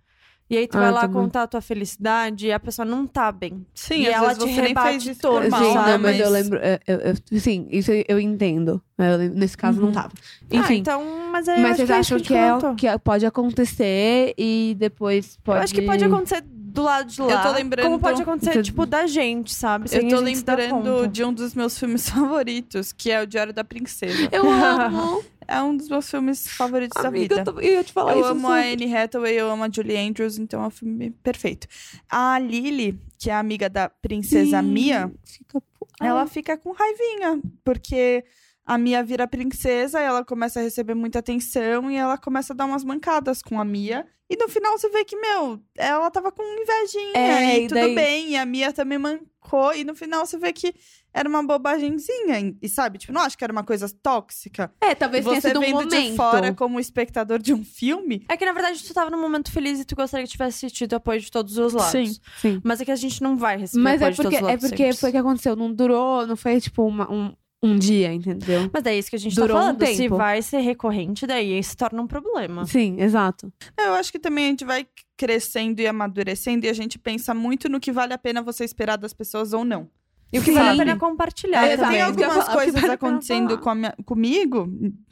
e 0.51 0.59
aí 0.59 0.67
tu 0.69 0.77
Ah, 0.77 0.81
vai 0.81 0.93
lá 0.93 1.01
também. 1.03 1.23
contar 1.23 1.43
a 1.45 1.47
tua 1.47 1.61
felicidade 1.63 2.47
e 2.49 2.53
a 2.53 2.61
pessoa 2.61 2.85
não 2.85 3.07
tá 3.07 3.33
bem. 3.33 3.65
Sim, 3.75 4.01
E 4.03 4.09
às 4.09 4.15
ela 4.15 4.29
vezes 4.29 4.45
te 4.45 4.51
você 4.51 4.61
nem 4.61 4.69
rebate 4.69 5.15
todo, 5.15 5.41
normal, 5.41 5.61
Sim, 5.65 5.75
não, 5.75 5.99
mas, 5.99 6.21
eu 6.21 6.29
lembro. 6.31 6.59
é, 6.63 6.81
eu- 6.87 6.99
eu- 7.01 7.41
sim, 7.41 7.67
isso 7.71 7.91
eu 8.07 8.21
entendo. 8.21 8.83
Eu 8.99 9.17
lembro- 9.17 9.39
nesse 9.39 9.57
caso 9.57 9.81
não 9.81 9.89
Uhum. 9.89 9.95
tava. 9.95 10.13
Ah, 10.53 10.57
Enfim. 10.57 10.75
então, 10.77 11.03
mas 11.33 11.49
aí 11.49 11.57
eu 11.57 11.63
mas 11.63 11.71
acho 11.81 11.87
vocês 11.87 11.87
que 11.89 11.93
é 11.93 11.99
acham 11.99 12.19
que, 12.19 12.75
gente 12.75 12.87
é, 12.87 12.93
que 12.93 12.99
pode 12.99 13.25
acontecer 13.27 14.35
e 14.37 14.77
depois 14.79 15.39
pode. 15.43 15.59
Eu 15.59 15.65
acho 15.65 15.75
que 15.75 15.83
pode 15.83 16.05
acontecer 16.05 16.43
do 16.75 16.83
lado 16.83 17.09
de 17.09 17.23
lá. 17.23 17.43
tô 17.43 17.53
lembrando- 17.53 17.87
Como 17.87 17.99
pode 18.01 18.21
acontecer, 18.21 18.63
tipo, 18.63 18.85
da 18.85 19.07
gente, 19.07 19.55
sabe? 19.55 19.89
Sem 19.89 20.03
Eu 20.05 20.09
tô 20.19 20.23
a 20.23 20.27
gente 20.27 20.39
se 20.39 20.45
dar 20.45 20.59
lembrando 20.59 20.97
conta. 20.97 21.09
de 21.09 21.25
um 21.25 21.33
dos 21.33 21.55
meus 21.55 21.79
filmes 21.79 22.09
favoritos, 22.11 22.93
que 22.93 23.11
é 23.11 23.23
O 23.23 23.27
Diário 23.27 23.53
da 23.53 23.65
Princesa. 23.65 24.29
Eu 24.33 24.51
amo. 24.51 25.25
É 25.47 25.61
um 25.61 25.77
dos 25.77 25.91
meus 25.91 26.11
filmes 26.11 26.49
favoritos 26.49 27.05
Amiga, 27.05 27.29
da 27.37 27.43
eu, 27.43 27.45
vida. 27.45 27.53
tô- 27.53 27.61
eu 27.61 27.73
ia 27.75 27.85
te 27.85 27.93
falar 27.93 28.13
Eu 28.15 28.21
isso. 28.21 28.29
amo 28.31 28.49
a. 28.49 28.61
Anne 28.61 28.97
Hathaway, 28.97 29.35
eu 29.35 29.51
amo 29.51 29.63
a 29.65 29.69
Julie 29.71 29.95
Andrews, 29.99 30.39
então 30.39 30.65
é 30.65 30.67
um 30.69 30.71
filme 30.71 31.11
perfeito. 31.23 31.67
A 32.11 32.39
Lily, 32.39 32.99
que 33.19 33.29
é 33.29 33.35
a 33.35 33.41
amiga 33.41 33.69
da 33.69 33.91
princesa 33.91 34.63
Sim, 34.63 34.67
Mia, 34.69 35.13
Fica... 35.23 35.63
ela 36.01 36.27
fica 36.27 36.57
com 36.57 36.73
raivinha, 36.73 37.43
porque 37.63 38.25
a 38.67 38.79
Mia 38.79 39.03
vira 39.05 39.27
princesa, 39.27 40.01
ela 40.01 40.25
começa 40.25 40.61
a 40.61 40.63
receber 40.63 40.95
muita 40.95 41.19
atenção 41.19 41.91
e 41.91 41.97
ela 41.97 42.17
começa 42.19 42.53
a 42.53 42.57
dar 42.57 42.65
umas 42.67 42.85
mancadas 42.85 43.43
com 43.43 43.61
a 43.61 43.65
Mia. 43.65 44.07
E 44.29 44.37
no 44.37 44.49
final 44.49 44.77
você 44.79 44.89
vê 44.89 45.05
que, 45.05 45.15
meu, 45.17 45.61
ela 45.77 46.11
tava 46.11 46.33
com 46.33 46.43
invejinha 46.43 47.13
É, 47.15 47.59
e 47.61 47.65
e 47.65 47.69
tudo 47.69 47.79
daí- 47.81 47.95
bem, 47.95 48.31
e 48.31 48.37
a 48.37 48.47
Mia 48.47 48.73
também 48.73 48.97
mancou, 48.97 49.75
e 49.75 49.85
no 49.85 49.95
final 49.95 50.25
você 50.25 50.39
vê 50.39 50.51
que 50.51 50.75
era 51.13 51.29
uma 51.29 51.43
bobagemzinha, 51.47 52.57
e 52.61 52.69
sabe? 52.69 52.99
Tipo, 52.99 53.13
não 53.13 53.21
acho 53.21 53.37
que 53.37 53.45
era 53.45 53.53
uma 53.53 53.63
coisa 53.63 53.87
tóxica. 54.03 54.73
É, 54.81 54.95
talvez 54.95 55.25
tenha 55.25 55.41
Você 55.41 55.49
sido 55.49 55.59
um 55.59 55.63
vendo 55.63 55.75
momento. 55.75 55.91
de 56.11 56.17
fora 56.17 56.55
como 56.55 56.81
espectador 56.81 57.39
de 57.39 57.53
um 57.53 57.63
filme, 57.63 58.25
É 58.29 58.37
que, 58.37 58.47
na 58.47 58.53
verdade, 58.53 58.83
tu 58.83 58.95
tava 58.95 59.11
num 59.11 59.21
momento 59.21 59.53
feliz 59.53 59.79
e 59.79 59.85
tu 59.85 59.95
gostaria 59.95 60.25
que 60.27 60.33
tivesse 60.33 60.71
tido 60.71 60.95
apoio 60.95 61.21
de 61.21 61.31
todos 61.31 61.57
os 61.59 61.73
lados. 61.75 61.93
Sim. 61.93 62.17
Sim. 62.41 62.61
Mas 62.65 62.81
é 62.81 62.85
que 62.87 62.91
a 62.91 62.97
gente 62.97 63.23
não 63.23 63.37
vai 63.37 63.59
receber 63.59 63.83
Mas 63.83 64.01
é 64.01 64.07
apoio 64.07 64.11
de 64.13 64.17
porque, 64.23 64.37
todos 64.37 64.43
os 64.43 64.49
é 64.49 64.53
lados 64.53 64.69
porque 64.71 64.83
sempre. 64.85 64.97
foi 64.99 65.09
o 65.11 65.13
que 65.13 65.19
aconteceu. 65.19 65.55
Não 65.55 65.73
durou, 65.73 66.27
não 66.27 66.37
foi 66.37 66.61
tipo 66.61 66.83
uma- 66.87 67.11
um, 67.13 67.35
um 67.67 67.77
dia, 67.79 68.13
entendeu? 68.13 68.71
Mas 68.73 68.85
é 68.87 68.97
isso 68.99 69.11
que 69.11 69.17
a 69.17 69.19
gente 69.19 69.35
Durou 69.35 69.57
um 69.57 69.61
tá 69.61 69.67
falando. 69.67 69.87
Se 69.87 69.97
tempo. 69.97 70.17
vai 70.17 70.43
ser 70.43 70.59
recorrente, 70.59 71.27
daí 71.27 71.63
se 71.63 71.77
torna 71.77 72.01
um 72.03 72.07
problema. 72.07 72.67
Sim, 72.67 73.01
exato. 73.01 73.53
Eu 73.79 73.95
acho 73.95 74.13
que 74.13 74.19
também 74.19 74.47
a 74.47 74.49
gente 74.49 74.65
vai 74.65 74.87
crescendo 75.17 75.81
e 75.81 75.87
amadurecendo 75.87 76.67
e 76.67 76.69
a 76.69 76.73
gente 76.73 76.99
pensa 76.99 77.33
muito 77.35 77.69
no 77.69 77.81
que 77.81 77.93
vale 77.93 78.13
a 78.13 78.19
pena 78.19 78.43
você 78.43 78.65
esperar 78.65 78.97
das 78.97 79.13
pessoas 79.13 79.53
ou 79.53 79.65
não. 79.65 79.89
E 80.33 80.39
o 80.39 80.43
que 80.43 80.51
Sim. 80.51 80.59
vale 80.59 80.71
a 80.71 80.85
pena 80.85 80.99
compartilhar 80.99 81.65
É, 81.65 81.77
também. 81.77 81.93
tem 81.93 82.01
algumas 82.03 82.49
coisas 82.49 82.81
vale 82.81 82.95
acontecendo 82.95 83.57
com 83.59 83.73
minha- 83.73 83.95
comigo, 84.05 84.67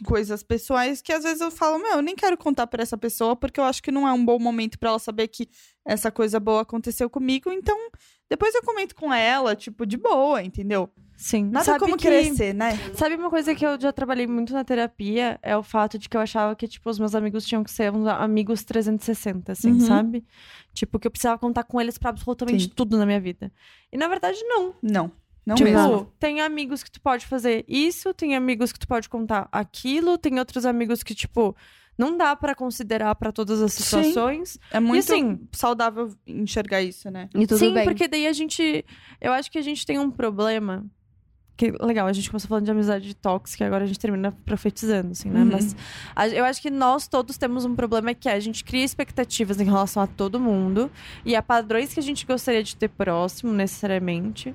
coisas 0.04 0.42
pessoais, 0.42 1.00
que 1.00 1.12
às 1.12 1.22
vezes 1.22 1.40
eu 1.40 1.50
falo, 1.50 1.78
meu, 1.78 1.92
eu 1.92 2.02
nem 2.02 2.16
quero 2.16 2.36
contar 2.36 2.66
pra 2.66 2.82
essa 2.82 2.98
pessoa, 2.98 3.36
porque 3.36 3.60
eu 3.60 3.64
acho 3.64 3.80
que 3.80 3.92
não 3.92 4.08
é 4.08 4.12
um 4.12 4.24
bom 4.24 4.36
momento 4.40 4.80
pra 4.80 4.88
ela 4.88 4.98
saber 4.98 5.28
que 5.28 5.48
essa 5.86 6.10
coisa 6.10 6.40
boa 6.40 6.62
aconteceu 6.62 7.08
comigo. 7.08 7.52
Então, 7.52 7.78
depois 8.32 8.54
eu 8.54 8.62
comento 8.62 8.94
com 8.94 9.12
ela, 9.12 9.54
tipo, 9.54 9.84
de 9.84 9.98
boa, 9.98 10.42
entendeu? 10.42 10.88
Sim. 11.18 11.44
Nada 11.50 11.64
Sabe 11.66 11.80
como 11.80 11.96
que- 11.98 12.06
crescer, 12.08 12.54
né? 12.54 12.76
Sabe 12.94 13.14
uma 13.14 13.28
coisa 13.28 13.54
que 13.54 13.64
eu 13.64 13.78
já 13.78 13.92
trabalhei 13.92 14.26
muito 14.26 14.54
na 14.54 14.64
terapia? 14.64 15.38
É 15.42 15.54
o 15.54 15.62
fato 15.62 15.98
de 15.98 16.08
que 16.08 16.16
eu 16.16 16.20
achava 16.22 16.56
que, 16.56 16.66
tipo, 16.66 16.88
os 16.88 16.98
meus 16.98 17.14
amigos 17.14 17.44
tinham 17.46 17.62
que 17.62 17.70
ser 17.70 17.92
uns 17.92 18.06
amigos 18.08 18.64
360, 18.64 19.52
assim, 19.52 19.72
Uhum. 19.72 19.80
sabe? 19.80 20.24
Tipo, 20.72 20.98
que 20.98 21.06
eu 21.06 21.10
precisava 21.10 21.38
contar 21.38 21.64
com 21.64 21.78
eles 21.78 21.98
pra 21.98 22.08
absolutamente 22.08 22.64
Sim. 22.64 22.72
tudo 22.74 22.96
na 22.96 23.04
minha 23.04 23.20
vida. 23.20 23.52
E 23.92 23.96
na 23.98 24.08
verdade, 24.08 24.42
não. 24.44 24.74
Não. 24.82 25.12
Não 25.44 25.54
tipo, 25.56 25.70
mesmo. 25.70 26.12
tem 26.18 26.40
amigos 26.40 26.82
que 26.82 26.90
tu 26.90 27.00
pode 27.00 27.26
fazer 27.26 27.64
isso, 27.68 28.14
tem 28.14 28.34
amigos 28.34 28.72
que 28.72 28.78
tu 28.78 28.88
pode 28.88 29.08
contar 29.08 29.48
aquilo, 29.52 30.16
tem 30.16 30.38
outros 30.38 30.64
amigos 30.64 31.02
que, 31.02 31.14
tipo, 31.14 31.54
não 31.98 32.16
dá 32.16 32.34
pra 32.34 32.54
considerar 32.54 33.14
pra 33.14 33.30
todas 33.32 33.60
as 33.62 33.72
Sim. 33.72 33.82
situações. 33.82 34.58
É 34.70 34.80
muito 34.80 35.04
assim- 35.12 35.40
saudável 35.52 36.10
enxergar 36.26 36.82
isso, 36.82 37.10
né? 37.10 37.28
E 37.34 37.46
tudo 37.46 37.58
Sim, 37.58 37.74
bem. 37.74 37.84
porque 37.84 38.08
daí 38.08 38.26
a 38.26 38.32
gente. 38.32 38.84
Eu 39.20 39.32
acho 39.32 39.50
que 39.50 39.58
a 39.58 39.62
gente 39.62 39.84
tem 39.86 39.98
um 39.98 40.10
problema. 40.10 40.84
Que, 41.54 41.70
legal, 41.70 42.06
a 42.06 42.12
gente 42.14 42.30
começou 42.30 42.48
falando 42.48 42.64
de 42.64 42.70
amizade 42.70 43.14
tóxica, 43.14 43.64
agora 43.66 43.84
a 43.84 43.86
gente 43.86 43.98
termina 44.00 44.32
profetizando, 44.32 45.12
assim, 45.12 45.28
né? 45.28 45.40
Uhum. 45.42 45.50
Mas 45.52 45.76
a- 46.16 46.26
eu 46.28 46.44
acho 46.46 46.62
que 46.62 46.70
nós 46.70 47.06
todos 47.06 47.36
temos 47.36 47.66
um 47.66 47.76
problema 47.76 48.14
que 48.14 48.26
é 48.28 48.32
a 48.32 48.40
gente 48.40 48.64
cria 48.64 48.82
expectativas 48.82 49.60
em 49.60 49.64
relação 49.64 50.02
a 50.02 50.06
todo 50.06 50.40
mundo 50.40 50.90
e 51.26 51.36
a 51.36 51.42
padrões 51.42 51.92
que 51.92 52.00
a 52.00 52.02
gente 52.02 52.24
gostaria 52.26 52.62
de 52.62 52.74
ter 52.74 52.88
próximo, 52.88 53.52
necessariamente. 53.52 54.54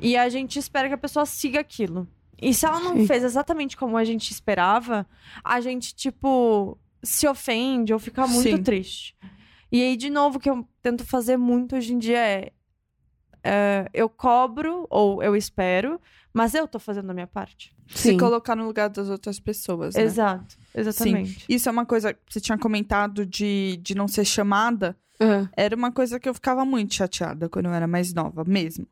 E 0.00 0.16
a 0.16 0.28
gente 0.28 0.58
espera 0.58 0.88
que 0.88 0.94
a 0.94 0.98
pessoa 0.98 1.24
siga 1.24 1.60
aquilo. 1.60 2.06
E 2.40 2.52
se 2.52 2.66
ela 2.66 2.80
não 2.80 2.96
Sim. 2.96 3.06
fez 3.06 3.22
exatamente 3.24 3.76
como 3.76 3.96
a 3.96 4.04
gente 4.04 4.30
esperava, 4.30 5.06
a 5.42 5.60
gente, 5.60 5.94
tipo, 5.94 6.78
se 7.02 7.26
ofende 7.26 7.92
ou 7.92 7.98
fica 7.98 8.26
muito 8.26 8.56
Sim. 8.56 8.62
triste. 8.62 9.16
E 9.70 9.82
aí, 9.82 9.96
de 9.96 10.10
novo, 10.10 10.38
o 10.38 10.40
que 10.40 10.48
eu 10.48 10.66
tento 10.82 11.04
fazer 11.04 11.36
muito 11.36 11.76
hoje 11.76 11.92
em 11.92 11.98
dia 11.98 12.18
é, 12.18 12.52
é, 13.42 13.88
eu 13.92 14.08
cobro 14.08 14.86
ou 14.88 15.22
eu 15.22 15.34
espero, 15.36 16.00
mas 16.32 16.54
eu 16.54 16.66
tô 16.66 16.78
fazendo 16.78 17.10
a 17.10 17.14
minha 17.14 17.26
parte. 17.26 17.74
Se 17.88 18.10
Sim. 18.12 18.16
colocar 18.16 18.56
no 18.56 18.64
lugar 18.64 18.88
das 18.88 19.08
outras 19.08 19.38
pessoas, 19.38 19.94
né? 19.94 20.02
Exato, 20.02 20.56
exatamente. 20.74 21.44
Isso 21.48 21.68
é 21.68 21.72
uma 21.72 21.84
coisa 21.84 22.14
que 22.14 22.20
você 22.32 22.40
tinha 22.40 22.56
comentado 22.56 23.26
de, 23.26 23.78
de 23.82 23.94
não 23.94 24.08
ser 24.08 24.24
chamada. 24.24 24.96
Aham. 25.20 25.48
Era 25.56 25.76
uma 25.76 25.92
coisa 25.92 26.18
que 26.18 26.28
eu 26.28 26.34
ficava 26.34 26.64
muito 26.64 26.94
chateada 26.94 27.48
quando 27.48 27.66
eu 27.66 27.72
era 27.72 27.86
mais 27.86 28.12
nova, 28.12 28.44
mesmo. 28.44 28.86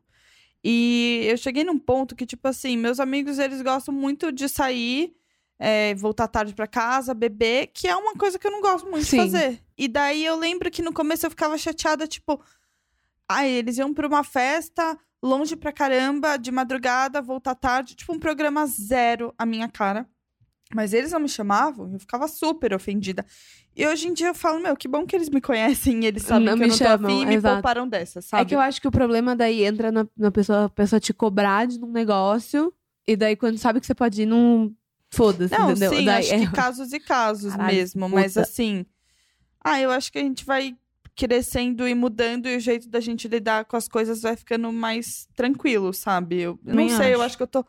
E 0.63 1.25
eu 1.25 1.37
cheguei 1.37 1.63
num 1.63 1.77
ponto 1.77 2.15
que, 2.15 2.25
tipo 2.25 2.47
assim, 2.47 2.77
meus 2.77 2.99
amigos, 2.99 3.37
eles 3.37 3.61
gostam 3.61 3.93
muito 3.93 4.31
de 4.31 4.47
sair, 4.47 5.13
é, 5.59 5.93
voltar 5.95 6.27
tarde 6.27 6.53
pra 6.53 6.67
casa, 6.67 7.13
beber, 7.13 7.67
que 7.73 7.87
é 7.87 7.95
uma 7.95 8.13
coisa 8.13 8.39
que 8.39 8.47
eu 8.47 8.51
não 8.51 8.61
gosto 8.61 8.89
muito 8.89 9.05
Sim. 9.05 9.17
de 9.17 9.23
fazer. 9.23 9.63
E 9.77 9.87
daí 9.87 10.23
eu 10.23 10.37
lembro 10.37 10.71
que 10.71 10.81
no 10.81 10.93
começo 10.93 11.25
eu 11.25 11.29
ficava 11.29 11.57
chateada, 11.57 12.07
tipo, 12.07 12.41
ai, 13.27 13.49
eles 13.49 13.77
iam 13.77 13.93
pra 13.93 14.07
uma 14.07 14.23
festa, 14.23 14.97
longe 15.21 15.55
pra 15.55 15.71
caramba, 15.71 16.37
de 16.37 16.51
madrugada, 16.51 17.21
voltar 17.21 17.55
tarde, 17.55 17.95
tipo 17.95 18.13
um 18.13 18.19
programa 18.19 18.65
zero 18.65 19.33
a 19.37 19.45
minha 19.45 19.67
cara. 19.67 20.07
Mas 20.75 20.93
eles 20.93 21.11
não 21.11 21.19
me 21.19 21.29
chamavam, 21.29 21.91
eu 21.93 21.99
ficava 21.99 22.27
super 22.27 22.73
ofendida. 22.73 23.25
E 23.75 23.85
hoje 23.87 24.07
em 24.07 24.13
dia 24.13 24.27
eu 24.27 24.33
falo, 24.35 24.59
meu, 24.59 24.75
que 24.75 24.87
bom 24.87 25.05
que 25.05 25.15
eles 25.15 25.29
me 25.29 25.41
conhecem, 25.41 26.05
eles 26.05 26.23
sabem 26.23 26.45
Não 26.45 26.55
que 26.55 26.63
me 26.63 26.65
eu 26.65 26.69
não 26.69 26.77
tô 26.77 26.83
chamam, 26.85 27.11
afim 27.11 27.21
e 27.21 27.25
me 27.25 27.35
exato. 27.35 27.55
pouparam 27.55 27.87
dessa, 27.87 28.21
sabe? 28.21 28.43
É 28.43 28.45
que 28.45 28.55
eu 28.55 28.59
acho 28.59 28.81
que 28.81 28.87
o 28.87 28.91
problema 28.91 29.35
daí 29.35 29.63
entra 29.63 29.91
na, 29.91 30.07
na 30.17 30.31
pessoa, 30.31 30.65
a 30.65 30.69
pessoa 30.69 30.99
te 30.99 31.13
cobrar 31.13 31.67
de 31.67 31.79
um 31.83 31.91
negócio, 31.91 32.73
e 33.07 33.15
daí 33.15 33.35
quando 33.35 33.57
sabe 33.57 33.79
que 33.79 33.85
você 33.85 33.95
pode 33.95 34.21
ir, 34.23 34.25
não. 34.25 34.73
Foda-se, 35.11 35.53
Não, 35.53 35.69
entendeu? 35.69 35.91
sim, 35.91 36.05
daí 36.05 36.19
acho 36.25 36.33
é- 36.33 36.39
que 36.39 36.47
casos 36.55 36.91
e 36.93 36.99
casos 36.99 37.51
Caralho, 37.51 37.77
mesmo. 37.77 38.09
Mas 38.09 38.33
puta. 38.33 38.41
assim, 38.41 38.85
ah, 39.63 39.79
eu 39.79 39.91
acho 39.91 40.11
que 40.11 40.17
a 40.17 40.21
gente 40.23 40.43
vai 40.45 40.75
crescendo 41.15 41.87
e 41.87 41.93
mudando 41.93 42.47
e 42.47 42.57
o 42.57 42.59
jeito 42.59 42.89
da 42.89 42.99
gente 42.99 43.27
lidar 43.27 43.65
com 43.65 43.77
as 43.77 43.87
coisas 43.87 44.21
vai 44.23 44.35
ficando 44.35 44.71
mais 44.73 45.27
tranquilo, 45.35 45.93
sabe? 45.93 46.41
Eu 46.41 46.59
eu 46.65 46.73
não 46.75 46.89
sei, 46.89 47.09
eu 47.13 47.17
acho. 47.17 47.25
acho 47.27 47.37
que 47.37 47.43
eu 47.43 47.47
tô 47.47 47.65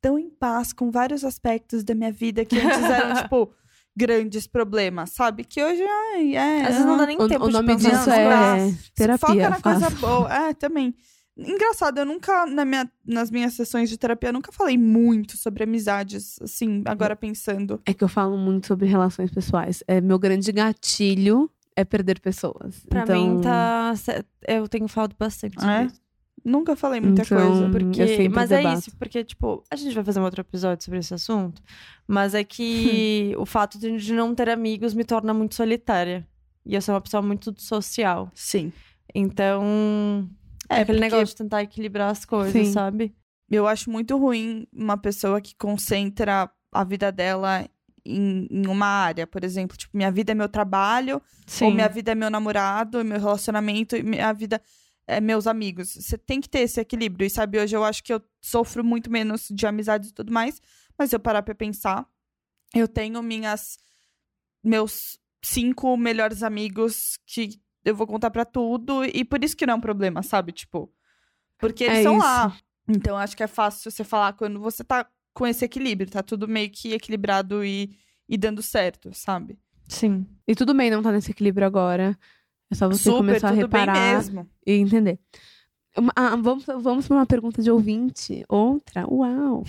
tão 0.00 0.18
em 0.18 0.30
paz 0.30 0.72
com 0.72 0.90
vários 0.90 1.24
aspectos 1.24 1.84
da 1.84 1.94
minha 1.94 2.12
vida 2.12 2.44
que 2.44 2.58
antes 2.58 2.82
eram, 2.82 3.14
tipo, 3.22 3.52
grandes 3.96 4.46
problemas, 4.46 5.10
sabe? 5.10 5.44
Que 5.44 5.62
hoje, 5.62 5.82
ai, 5.82 6.36
é. 6.36 6.60
Às 6.62 6.68
vezes 6.68 6.86
não 6.86 6.96
dá 6.96 7.02
ah, 7.02 7.06
nem 7.06 7.16
o, 7.20 7.28
tempo 7.28 7.44
o 7.44 7.48
de 7.48 7.52
nome 7.52 7.66
pensar 7.68 7.90
disso 7.90 8.10
é 8.10 8.74
terapia. 8.94 9.18
Foca 9.18 9.50
na 9.50 9.60
coisa 9.60 9.90
boa. 9.90 10.32
É, 10.32 10.54
também. 10.54 10.94
Engraçado, 11.36 11.98
eu 11.98 12.04
nunca, 12.04 12.46
na 12.46 12.64
minha, 12.64 12.90
nas 13.06 13.30
minhas 13.30 13.54
sessões 13.54 13.88
de 13.88 13.96
terapia, 13.96 14.30
eu 14.30 14.32
nunca 14.32 14.50
falei 14.50 14.76
muito 14.76 15.36
sobre 15.36 15.62
amizades, 15.62 16.36
assim, 16.42 16.82
agora 16.84 17.14
pensando. 17.14 17.80
É 17.86 17.94
que 17.94 18.02
eu 18.02 18.08
falo 18.08 18.36
muito 18.36 18.66
sobre 18.66 18.86
relações 18.86 19.30
pessoais. 19.30 19.84
É, 19.86 20.00
meu 20.00 20.18
grande 20.18 20.50
gatilho 20.50 21.48
é 21.76 21.84
perder 21.84 22.20
pessoas. 22.20 22.84
Pra 22.88 23.02
então, 23.02 23.36
mim 23.36 23.40
tá. 23.40 23.94
Eu 24.48 24.68
tenho 24.68 24.88
falado 24.88 25.14
bastante 25.16 25.54
sobre 25.54 25.74
É? 25.74 25.84
isso. 25.84 26.07
Nunca 26.44 26.76
falei 26.76 27.00
muita 27.00 27.22
Então, 27.22 27.38
coisa. 27.38 27.68
Porque, 27.70 28.28
mas 28.28 28.50
é 28.52 28.58
debato. 28.58 28.78
isso, 28.80 28.96
porque, 28.96 29.24
tipo, 29.24 29.62
a 29.70 29.76
gente 29.76 29.94
vai 29.94 30.04
fazer 30.04 30.20
um 30.20 30.24
outro 30.24 30.40
episódio 30.40 30.84
sobre 30.84 31.00
esse 31.00 31.12
assunto. 31.12 31.62
Mas 32.06 32.34
é 32.34 32.44
que 32.44 33.34
o 33.38 33.44
fato 33.46 33.78
de, 33.78 34.12
não 34.12 34.34
ter 34.34 34.48
amigos 34.48 34.94
me 34.94 35.04
torna 35.04 35.34
muito 35.34 35.54
solitária. 35.54 36.26
E 36.64 36.74
eu 36.74 36.82
sou 36.82 36.94
uma 36.94 37.00
pessoa 37.00 37.22
muito 37.22 37.54
social. 37.60 38.30
Sim. 38.34 38.72
Então. 39.14 40.28
É, 40.70 40.78
É, 40.78 40.82
aquele 40.82 40.98
porque- 40.98 41.10
negócio 41.14 41.26
de 41.26 41.36
tentar 41.36 41.62
equilibrar 41.62 42.10
as 42.10 42.24
coisas, 42.24 42.52
Sim. 42.66 42.72
sabe? 42.72 43.14
Eu 43.50 43.66
acho 43.66 43.90
muito 43.90 44.16
ruim 44.18 44.66
uma 44.72 44.96
pessoa 44.98 45.40
que 45.40 45.54
concentra 45.56 46.50
a 46.70 46.84
vida 46.84 47.10
dela 47.10 47.66
em, 48.04 48.46
em 48.50 48.66
uma 48.66 48.86
área. 48.86 49.26
Por 49.26 49.42
exemplo, 49.42 49.76
tipo, 49.76 49.96
minha 49.96 50.10
vida 50.10 50.32
é 50.32 50.34
meu 50.34 50.48
trabalho, 50.48 51.22
Sim. 51.46 51.64
ou 51.66 51.70
minha 51.72 51.88
vida 51.88 52.12
é 52.12 52.14
meu 52.14 52.28
namorado, 52.30 53.02
meu 53.04 53.18
relacionamento, 53.18 53.96
e 53.96 54.02
minha 54.02 54.30
vida 54.34 54.60
é 55.08 55.20
meus 55.20 55.46
amigos. 55.46 55.94
Você 55.94 56.16
tem 56.18 56.40
que 56.40 56.48
ter 56.48 56.60
esse 56.60 56.80
equilíbrio. 56.80 57.26
E 57.26 57.30
sabe, 57.30 57.58
hoje 57.58 57.74
eu 57.74 57.82
acho 57.82 58.04
que 58.04 58.12
eu 58.12 58.22
sofro 58.40 58.84
muito 58.84 59.10
menos 59.10 59.48
de 59.50 59.66
amizades 59.66 60.10
e 60.10 60.14
tudo 60.14 60.32
mais. 60.32 60.60
Mas 60.98 61.12
eu 61.12 61.18
parar 61.18 61.42
pra 61.42 61.54
pensar, 61.54 62.06
eu 62.74 62.86
tenho 62.86 63.22
minhas. 63.22 63.78
meus 64.62 65.18
cinco 65.42 65.96
melhores 65.96 66.42
amigos 66.42 67.16
que 67.26 67.60
eu 67.84 67.94
vou 67.96 68.06
contar 68.06 68.30
pra 68.30 68.44
tudo. 68.44 69.04
E 69.04 69.24
por 69.24 69.42
isso 69.42 69.56
que 69.56 69.64
não 69.66 69.74
é 69.74 69.76
um 69.76 69.80
problema, 69.80 70.22
sabe? 70.22 70.52
Tipo. 70.52 70.92
Porque 71.58 71.84
eles 71.84 71.98
É 71.98 72.02
são 72.02 72.16
isso. 72.18 72.26
lá. 72.26 72.56
Então 72.88 73.16
acho 73.16 73.36
que 73.36 73.42
é 73.42 73.46
fácil 73.48 73.90
você 73.90 74.04
falar 74.04 74.32
quando 74.34 74.60
você 74.60 74.84
tá 74.84 75.08
com 75.34 75.46
esse 75.46 75.64
equilíbrio, 75.64 76.10
tá 76.10 76.22
tudo 76.22 76.48
meio 76.48 76.70
que 76.70 76.92
equilibrado 76.92 77.64
e, 77.64 77.96
e 78.28 78.36
dando 78.36 78.62
certo, 78.62 79.10
sabe? 79.12 79.58
Sim. 79.88 80.26
E 80.46 80.54
tudo 80.54 80.74
bem 80.74 80.90
não 80.90 81.02
tá 81.02 81.12
nesse 81.12 81.30
equilíbrio 81.30 81.66
agora. 81.66 82.18
É 82.70 82.74
só 82.74 82.88
você 82.88 83.04
Super, 83.04 83.16
começar 83.18 83.48
a 83.48 83.52
reparar 83.52 84.22
e 84.66 84.72
entender. 84.72 85.18
Ah, 86.14 86.36
vamos, 86.36 86.64
vamos 86.66 87.08
para 87.08 87.16
uma 87.16 87.26
pergunta 87.26 87.62
de 87.62 87.70
ouvinte. 87.70 88.44
Outra. 88.48 89.04
Uau! 89.10 89.64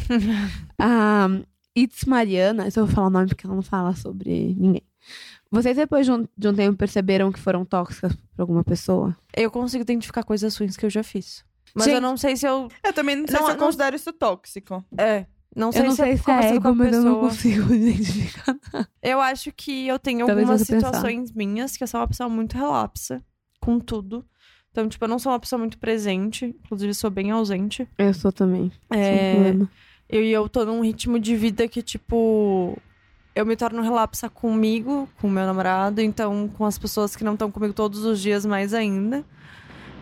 a 0.77 1.27
It's 1.77 2.03
Mariana, 2.05 2.65
eu 2.65 2.71
só 2.71 2.85
vou 2.85 2.93
falar 2.93 3.07
o 3.07 3.11
nome 3.11 3.27
porque 3.27 3.45
ela 3.45 3.55
não 3.55 3.61
fala 3.61 3.95
sobre 3.95 4.53
ninguém. 4.57 4.83
Vocês, 5.49 5.77
depois 5.77 6.05
de 6.05 6.11
um, 6.11 6.27
de 6.37 6.47
um 6.47 6.53
tempo, 6.53 6.77
perceberam 6.77 7.31
que 7.31 7.39
foram 7.39 7.63
tóxicas 7.65 8.13
pra 8.35 8.43
alguma 8.43 8.63
pessoa? 8.63 9.15
Eu 9.35 9.49
consigo 9.49 9.81
identificar 9.81 10.23
coisas 10.23 10.55
ruins 10.57 10.75
que 10.75 10.85
eu 10.85 10.89
já 10.89 11.01
fiz. 11.03 11.43
Mas 11.73 11.85
Gente- 11.85 11.95
eu 11.95 12.01
não 12.01 12.17
sei 12.17 12.35
se 12.35 12.45
eu. 12.45 12.67
Eu 12.83 12.93
também 12.93 13.15
não 13.15 13.25
sei 13.27 13.37
Não, 13.39 13.45
se 13.45 13.51
eu 13.53 13.57
não- 13.57 13.65
considero 13.65 13.95
isso 13.95 14.11
tóxico. 14.11 14.83
É. 14.97 15.25
Não 15.55 15.71
sei 15.71 15.81
eu 15.81 15.85
não 15.85 15.91
se 15.91 15.97
sei 15.97 16.11
é 16.11 16.17
se 16.17 16.31
é 16.31 16.55
ego, 16.55 16.75
mas 16.75 16.93
eu 16.93 17.01
não 17.03 17.19
consigo 17.21 17.73
identificar. 17.73 18.57
Eu 19.01 19.19
acho 19.19 19.51
que 19.51 19.87
eu 19.87 19.97
tenho 19.97 20.25
Talvez 20.25 20.39
algumas 20.47 20.61
você 20.61 20.73
pensar. 20.75 20.87
situações 20.87 21.31
minhas 21.31 21.75
que 21.75 21.83
eu 21.83 21.87
sou 21.87 21.99
uma 21.99 22.07
pessoa 22.07 22.29
muito 22.29 22.55
relapsa 22.57 23.23
com 23.59 23.79
tudo. 23.79 24.23
Então, 24.71 24.87
tipo, 24.87 25.03
eu 25.03 25.09
não 25.09 25.17
sou 25.17 25.31
uma 25.31 25.39
pessoa 25.39 25.57
muito 25.59 25.79
presente. 25.79 26.45
Inclusive, 26.63 26.93
sou 26.93 27.09
bem 27.09 27.31
ausente. 27.31 27.87
Eu 27.97 28.13
sou 28.13 28.31
também. 28.31 28.71
É 28.91 28.95
um 28.95 28.99
É, 28.99 29.33
problema. 29.33 29.71
eu, 30.07 30.23
e 30.23 30.31
eu 30.31 30.47
tô 30.47 30.63
num 30.65 30.81
ritmo 30.81 31.19
de 31.19 31.35
vida 31.35 31.67
que, 31.67 31.81
tipo... 31.81 32.77
Eu 33.35 33.45
me 33.45 33.55
torno 33.55 33.81
relapsa 33.81 34.29
comigo, 34.29 35.09
com 35.19 35.27
o 35.27 35.31
meu 35.31 35.45
namorado. 35.45 36.01
Então, 36.01 36.47
com 36.49 36.65
as 36.65 36.77
pessoas 36.77 37.15
que 37.15 37.23
não 37.23 37.33
estão 37.33 37.49
comigo 37.49 37.73
todos 37.73 38.03
os 38.05 38.19
dias, 38.21 38.45
mais 38.45 38.73
ainda. 38.73 39.25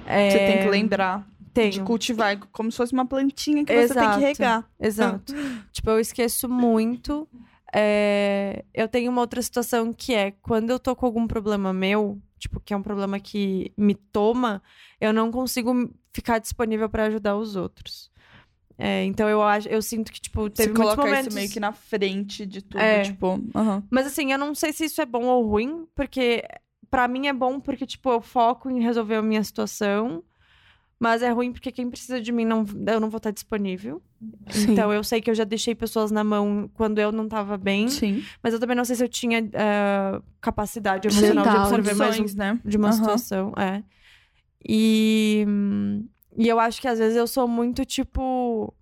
É, 0.05 0.29
Você 0.31 0.37
tem 0.39 0.59
que 0.63 0.69
lembrar 0.69 1.27
de 1.65 1.71
Tenho. 1.77 1.85
cultivar 1.85 2.37
como 2.51 2.71
se 2.71 2.77
fosse 2.77 2.93
uma 2.93 3.05
plantinha 3.05 3.63
que 3.65 3.73
você 3.73 3.93
tem 3.93 4.03
Exato. 4.03 4.19
que 4.19 4.25
regar. 4.25 4.69
Exato. 4.79 5.33
tipo, 5.71 5.89
eu 5.89 5.99
esqueço 5.99 6.47
muito. 6.49 7.27
É, 7.73 8.63
Eu 8.73 8.87
tenho 8.87 9.11
uma 9.11 9.21
outra 9.21 9.41
situação 9.41 9.91
que 9.93 10.13
é 10.13 10.31
quando 10.31 10.69
eu 10.69 10.79
tô 10.79 10.95
com 10.95 11.05
algum 11.05 11.27
problema 11.27 11.73
meu, 11.73 12.19
tipo, 12.39 12.59
que 12.59 12.73
é 12.73 12.77
um 12.77 12.81
problema 12.83 13.19
que 13.19 13.71
me 13.77 13.93
toma, 13.93 14.61
eu 15.01 15.11
não 15.13 15.31
consigo 15.31 15.89
ficar 16.13 16.39
disponível 16.39 16.89
pra 16.89 17.05
ajudar 17.05 17.35
os 17.35 17.55
outros. 17.55 18.09
É, 18.79 19.03
então 19.05 19.27
eu 19.27 19.41
acho, 19.41 19.67
eu 19.67 19.81
sinto 19.81 20.11
que, 20.11 20.21
tipo, 20.21 20.49
teve 20.51 20.69
Você 20.69 20.73
muitos 20.77 20.81
coloca 20.95 21.01
momentos... 21.01 21.27
isso 21.27 21.35
meio 21.35 21.49
que 21.49 21.59
na 21.59 21.71
frente 21.73 22.45
de 22.45 22.61
tudo, 22.61 22.79
É. 22.79 23.01
tipo... 23.01 23.39
aham. 23.55 23.83
Mas 23.89 24.05
assim, 24.05 24.31
eu 24.31 24.37
não 24.37 24.53
sei 24.53 24.71
se 24.71 24.85
isso 24.85 25.01
é 25.01 25.05
bom 25.05 25.25
ou 25.25 25.47
ruim, 25.47 25.87
porque 25.95 26.43
pra 26.89 27.07
mim 27.07 27.25
é 27.27 27.33
bom 27.33 27.59
porque, 27.59 27.85
tipo, 27.87 28.09
eu 28.11 28.21
foco 28.21 28.69
em 28.69 28.79
resolver 28.81 29.15
a 29.15 29.21
minha 29.21 29.43
situação. 29.43 30.23
Mas 30.99 31.21
é 31.21 31.29
ruim 31.29 31.51
porque 31.51 31.71
quem 31.71 31.89
precisa 31.89 32.19
de 32.19 32.31
mim, 32.31 32.43
não, 32.43 32.65
eu 32.87 32.99
não 32.99 33.09
vou 33.09 33.17
estar 33.17 33.29
disponível. 33.31 34.01
Sim. 34.49 34.71
Então 34.71 34.91
eu 34.91 35.03
sei 35.03 35.21
que 35.21 35.29
eu 35.29 35.35
já 35.35 35.43
deixei 35.43 35.75
pessoas 35.75 36.09
na 36.09 36.23
mão 36.23 36.67
quando 36.73 36.97
eu 36.97 37.11
não 37.11 37.27
tava 37.29 37.55
bem. 37.55 37.87
Sim. 37.87 38.23
Mas 38.41 38.53
eu 38.53 38.59
também 38.59 38.75
não 38.75 38.83
sei 38.83 38.95
se 38.95 39.03
eu 39.03 39.07
tinha 39.07 39.39
eh, 39.53 40.21
capacidade 40.41 41.07
emocional 41.07 41.43
de 41.43 41.49
Mental, 41.51 41.61
absorver 41.65 41.93
mais 41.93 42.19
um- 42.19 42.37
né? 42.37 42.59
de 42.65 42.77
uma 42.77 42.87
Aham. 42.87 42.95
situação. 42.97 43.53
É. 43.57 43.83
E, 44.67 45.45
e 46.35 46.47
eu 46.47 46.59
acho 46.59 46.81
que 46.81 46.87
às 46.87 46.97
vezes 46.99 47.15
eu 47.15 47.27
sou 47.27 47.47
muito 47.47 47.85
tipo. 47.85 48.73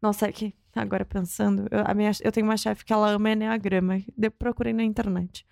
Nossa, 0.00 0.28
é 0.28 0.32
que 0.32 0.54
agora 0.74 1.04
pensando, 1.04 1.66
eu, 1.70 1.82
a 1.84 1.92
minha, 1.92 2.10
eu 2.22 2.32
tenho 2.32 2.46
uma 2.46 2.56
chefe 2.56 2.84
que 2.84 2.92
ela 2.92 3.10
ama 3.10 3.30
Enneagrama. 3.32 4.00
Eu 4.18 4.30
procurei 4.30 4.72
na 4.72 4.82
internet. 4.82 5.44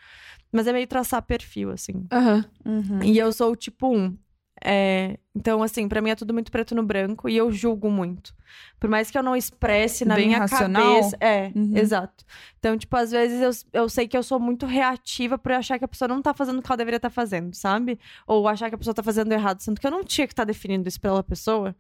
Mas 0.51 0.67
é 0.67 0.73
meio 0.73 0.87
traçar 0.87 1.21
perfil, 1.23 1.71
assim. 1.71 2.07
Aham. 2.11 2.45
Uhum. 2.65 3.03
E 3.03 3.19
eu 3.19 3.31
sou 3.33 3.53
o 3.53 3.57
tipo 3.57 3.95
1. 3.95 4.17
É, 4.65 5.19
então, 5.35 5.63
assim, 5.63 5.89
pra 5.89 6.01
mim 6.01 6.11
é 6.11 6.15
tudo 6.15 6.35
muito 6.35 6.51
preto 6.51 6.75
no 6.75 6.83
branco 6.83 7.29
e 7.29 7.37
eu 7.37 7.51
julgo 7.53 7.91
muito. 7.91 8.35
Por 8.81 8.89
mais 8.91 9.11
que 9.11 9.17
eu 9.19 9.23
não 9.23 9.37
expresse 9.37 10.05
na 10.05 10.15
Bem 10.17 10.27
minha 10.29 10.39
racional? 10.39 10.95
cabeça. 10.97 11.17
É, 11.21 11.53
Uhum. 11.55 11.77
exato. 11.77 12.25
Então, 12.59 12.77
tipo, 12.77 12.97
às 12.97 13.11
vezes 13.11 13.41
eu, 13.73 13.83
eu 13.83 13.89
sei 13.89 14.09
que 14.09 14.17
eu 14.17 14.23
sou 14.23 14.41
muito 14.41 14.67
reativa 14.67 15.39
por 15.39 15.53
achar 15.53 15.79
que 15.79 15.85
a 15.85 15.89
pessoa 15.89 16.09
não 16.09 16.21
tá 16.23 16.33
fazendo 16.35 16.59
o 16.59 16.63
que 16.63 16.71
ela 16.71 16.77
deveria 16.77 16.97
estar 16.97 17.11
fazendo, 17.11 17.55
sabe? 17.55 17.99
Ou 18.27 18.49
achar 18.49 18.69
que 18.69 18.75
a 18.75 18.79
pessoa 18.79 18.95
tá 18.95 19.03
fazendo 19.03 19.31
errado, 19.33 19.61
sendo 19.61 19.81
que 19.81 19.87
eu 19.87 19.91
não 19.91 20.03
tinha 20.03 20.27
que 20.27 20.33
estar 20.33 20.45
definindo 20.45 20.89
isso 20.89 21.01
pela 21.01 21.23
pessoa. 21.23 21.75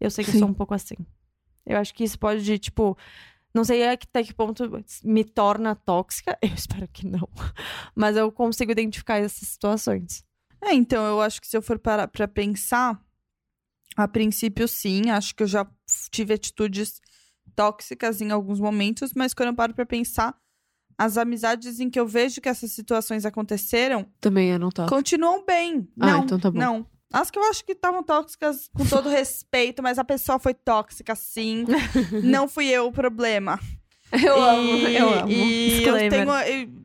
Eu 0.00 0.10
sei 0.10 0.24
que 0.24 0.30
eu 0.30 0.34
Sim. 0.34 0.38
sou 0.40 0.48
um 0.48 0.54
pouco 0.54 0.74
assim. 0.74 0.96
Eu 1.66 1.78
acho 1.78 1.94
que 1.94 2.04
isso 2.04 2.18
pode, 2.18 2.58
tipo. 2.58 2.96
Não 3.52 3.64
sei 3.64 3.84
até 3.86 4.22
que 4.22 4.32
ponto 4.32 4.62
me 5.04 5.24
torna 5.24 5.74
tóxica. 5.74 6.38
Eu 6.42 6.50
espero 6.54 6.86
que 6.86 7.04
não. 7.04 7.28
Mas 7.96 8.16
eu 8.16 8.30
consigo 8.30 8.70
identificar 8.70 9.16
essas 9.18 9.48
situações. 9.48 10.24
É, 10.62 10.74
então, 10.74 11.04
eu 11.06 11.20
acho 11.20 11.40
que 11.40 11.46
se 11.46 11.56
eu 11.56 11.62
for 11.62 11.78
parar 11.78 12.08
pra 12.08 12.28
pensar, 12.28 13.00
a 13.96 14.06
princípio, 14.06 14.68
sim, 14.68 15.10
acho 15.10 15.34
que 15.34 15.42
eu 15.42 15.46
já 15.46 15.66
tive 16.10 16.34
atitudes 16.34 17.00
tóxicas 17.54 18.20
em 18.20 18.30
alguns 18.30 18.60
momentos, 18.60 19.12
mas 19.14 19.34
quando 19.34 19.48
eu 19.48 19.54
paro 19.54 19.74
pra 19.74 19.86
pensar, 19.86 20.36
as 20.96 21.16
amizades 21.16 21.80
em 21.80 21.88
que 21.88 21.98
eu 21.98 22.06
vejo 22.06 22.40
que 22.40 22.48
essas 22.48 22.72
situações 22.72 23.24
aconteceram 23.24 24.06
Também 24.20 24.56
não 24.58 24.70
toco. 24.70 24.88
continuam 24.90 25.44
bem. 25.44 25.88
Ah, 25.98 26.06
não, 26.06 26.24
então 26.24 26.38
tá 26.38 26.50
bom. 26.50 26.58
não. 26.58 26.86
As 27.12 27.28
que 27.28 27.38
eu 27.38 27.42
acho 27.50 27.64
que 27.64 27.72
estavam 27.72 28.04
tóxicas 28.04 28.68
com 28.68 28.86
todo 28.86 29.08
respeito, 29.10 29.82
mas 29.82 29.98
a 29.98 30.04
pessoa 30.04 30.38
foi 30.38 30.54
tóxica 30.54 31.14
sim. 31.16 31.64
não 32.22 32.46
fui 32.46 32.66
eu 32.68 32.86
o 32.86 32.92
problema. 32.92 33.58
Eu 34.26 34.42
amo, 34.42 34.72
E- 34.88 34.96
eu 34.96 35.08
amo. 35.14 35.30
E 35.30 35.84
eu 35.84 35.94
tenho, 36.10 36.30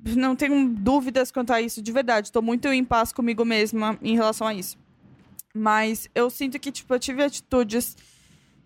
eu 0.05 0.15
não 0.15 0.35
tenho 0.35 0.69
dúvidas 0.69 1.31
quanto 1.31 1.51
a 1.51 1.59
isso, 1.61 1.81
de 1.81 1.91
verdade. 1.91 2.31
Tô 2.31 2.41
muito 2.41 2.67
em 2.67 2.83
paz 2.83 3.11
comigo 3.11 3.43
mesma 3.43 3.97
em 4.01 4.15
relação 4.15 4.45
a 4.45 4.53
isso. 4.53 4.77
Mas 5.53 6.07
eu 6.13 6.29
sinto 6.29 6.59
que, 6.59 6.71
tipo, 6.71 6.93
eu 6.93 6.99
tive 6.99 7.23
atitudes 7.23 7.95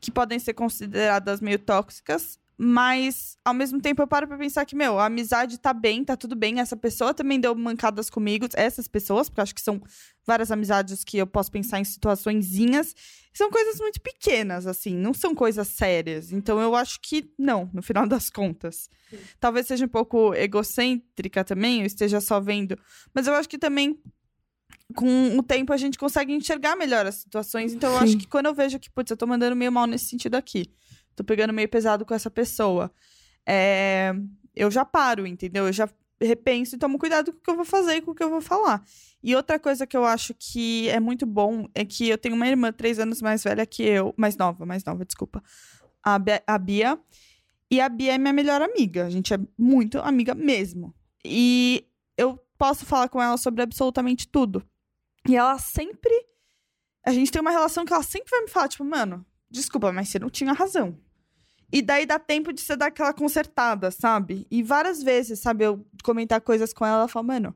que 0.01 0.11
podem 0.11 0.39
ser 0.39 0.53
consideradas 0.53 1.39
meio 1.39 1.59
tóxicas, 1.59 2.37
mas 2.61 3.37
ao 3.45 3.53
mesmo 3.53 3.79
tempo 3.79 4.01
eu 4.01 4.07
paro 4.07 4.27
pra 4.27 4.37
pensar 4.37 4.65
que, 4.65 4.75
meu, 4.75 4.99
a 4.99 5.05
amizade 5.05 5.57
tá 5.57 5.73
bem, 5.73 6.03
tá 6.03 6.17
tudo 6.17 6.35
bem. 6.35 6.59
Essa 6.59 6.75
pessoa 6.75 7.13
também 7.13 7.39
deu 7.39 7.55
mancadas 7.55 8.09
comigo, 8.09 8.45
essas 8.53 8.85
pessoas, 8.85 9.29
porque 9.29 9.39
acho 9.39 9.55
que 9.55 9.61
são 9.61 9.81
várias 10.27 10.51
amizades 10.51 11.05
que 11.05 11.17
eu 11.17 11.25
posso 11.25 11.49
pensar 11.49 11.79
em 11.79 11.85
situaçõezinhas. 11.85 12.93
São 13.33 13.49
coisas 13.49 13.79
muito 13.79 14.01
pequenas, 14.01 14.67
assim, 14.67 14.93
não 14.93 15.13
são 15.13 15.33
coisas 15.33 15.69
sérias. 15.69 16.33
Então 16.33 16.59
eu 16.59 16.75
acho 16.75 16.99
que 17.01 17.31
não, 17.39 17.69
no 17.73 17.81
final 17.81 18.05
das 18.05 18.29
contas. 18.29 18.89
Talvez 19.39 19.65
seja 19.65 19.85
um 19.85 19.89
pouco 19.89 20.33
egocêntrica 20.33 21.45
também, 21.45 21.79
eu 21.79 21.85
esteja 21.85 22.19
só 22.19 22.41
vendo. 22.41 22.77
Mas 23.13 23.25
eu 23.25 23.35
acho 23.35 23.47
que 23.47 23.57
também, 23.57 23.97
com 24.93 25.37
o 25.37 25.41
tempo, 25.41 25.71
a 25.71 25.77
gente 25.77 25.97
consegue 25.97 26.33
enxergar 26.33 26.75
melhor 26.75 27.05
as 27.05 27.15
situações. 27.15 27.71
Então 27.71 27.89
eu 27.89 27.99
acho 27.99 28.11
Sim. 28.11 28.17
que 28.17 28.27
quando 28.27 28.47
eu 28.47 28.53
vejo 28.53 28.77
que, 28.77 28.89
putz, 28.89 29.11
eu 29.11 29.15
tô 29.15 29.25
mandando 29.25 29.55
meio 29.55 29.71
mal 29.71 29.87
nesse 29.87 30.09
sentido 30.09 30.35
aqui. 30.35 30.69
Tô 31.19 31.23
pegando 31.25 31.51
meio 31.51 31.67
pesado 31.67 32.05
com 32.05 32.13
essa 32.13 32.31
pessoa. 32.31 32.89
é, 33.45 34.13
eu 34.55 34.71
já 34.71 34.85
paro, 34.85 35.27
entendeu? 35.27 35.67
Eu 35.67 35.73
já 35.73 35.89
repenso 36.21 36.75
e 36.75 36.79
tomo 36.79 36.97
cuidado 36.97 37.33
com 37.33 37.39
o 37.39 37.41
que 37.41 37.49
eu 37.51 37.55
vou 37.57 37.65
fazer 37.65 37.95
e 37.97 38.01
com 38.01 38.11
o 38.11 38.15
que 38.15 38.23
eu 38.23 38.29
vou 38.29 38.39
falar. 38.39 38.81
E 39.21 39.35
outra 39.35 39.59
coisa 39.59 39.85
que 39.85 39.97
eu 39.97 40.05
acho 40.05 40.33
que 40.33 40.87
é 40.87 40.97
muito 40.99 41.25
bom 41.25 41.67
é 41.75 41.83
que 41.83 42.07
eu 42.07 42.17
tenho 42.17 42.35
uma 42.35 42.47
irmã 42.47 42.71
três 42.71 42.99
anos 42.99 43.21
mais 43.21 43.43
velha 43.43 43.65
que 43.65 43.83
eu. 43.83 44.13
Mais 44.17 44.37
nova, 44.37 44.65
mais 44.65 44.81
nova, 44.85 45.03
desculpa. 45.03 45.43
A, 46.01 46.17
Be- 46.17 46.41
a 46.47 46.57
Bia. 46.57 46.97
E 47.69 47.81
a 47.81 47.89
Bia 47.89 48.13
é 48.15 48.17
minha 48.17 48.31
melhor 48.33 48.61
amiga. 48.61 49.05
A 49.05 49.09
gente 49.09 49.33
é 49.33 49.37
muito 49.57 49.99
amiga 49.99 50.33
mesmo. 50.33 50.95
E 51.25 51.85
eu 52.17 52.37
posso 52.57 52.85
falar 52.85 53.09
com 53.09 53.21
ela 53.21 53.35
sobre 53.35 53.61
absolutamente 53.61 54.25
tudo. 54.25 54.63
E 55.27 55.35
ela 55.35 55.57
sempre. 55.59 56.13
A 57.05 57.11
gente 57.11 57.29
tem 57.31 57.41
uma 57.41 57.51
relação 57.51 57.83
que 57.85 57.93
ela 57.93 58.03
sempre 58.03 58.29
vai 58.31 58.41
me 58.41 58.47
falar, 58.49 58.67
tipo, 58.69 58.83
mano, 58.85 59.25
desculpa, 59.49 59.91
mas 59.91 60.09
você 60.09 60.19
não 60.19 60.29
tinha 60.29 60.53
razão. 60.53 60.97
E 61.71 61.81
daí 61.81 62.05
dá 62.05 62.17
tempo 62.17 62.51
de 62.51 62.61
você 62.61 62.75
dar 62.75 62.87
aquela 62.87 63.13
consertada, 63.13 63.91
sabe? 63.91 64.47
E 64.49 64.63
várias 64.63 65.03
vezes, 65.03 65.39
sabe, 65.39 65.65
eu 65.65 65.85
comentar 66.03 66.41
coisas 66.41 66.73
com 66.73 66.85
ela, 66.85 66.97
ela 66.99 67.07
fala, 67.07 67.27
mano, 67.27 67.55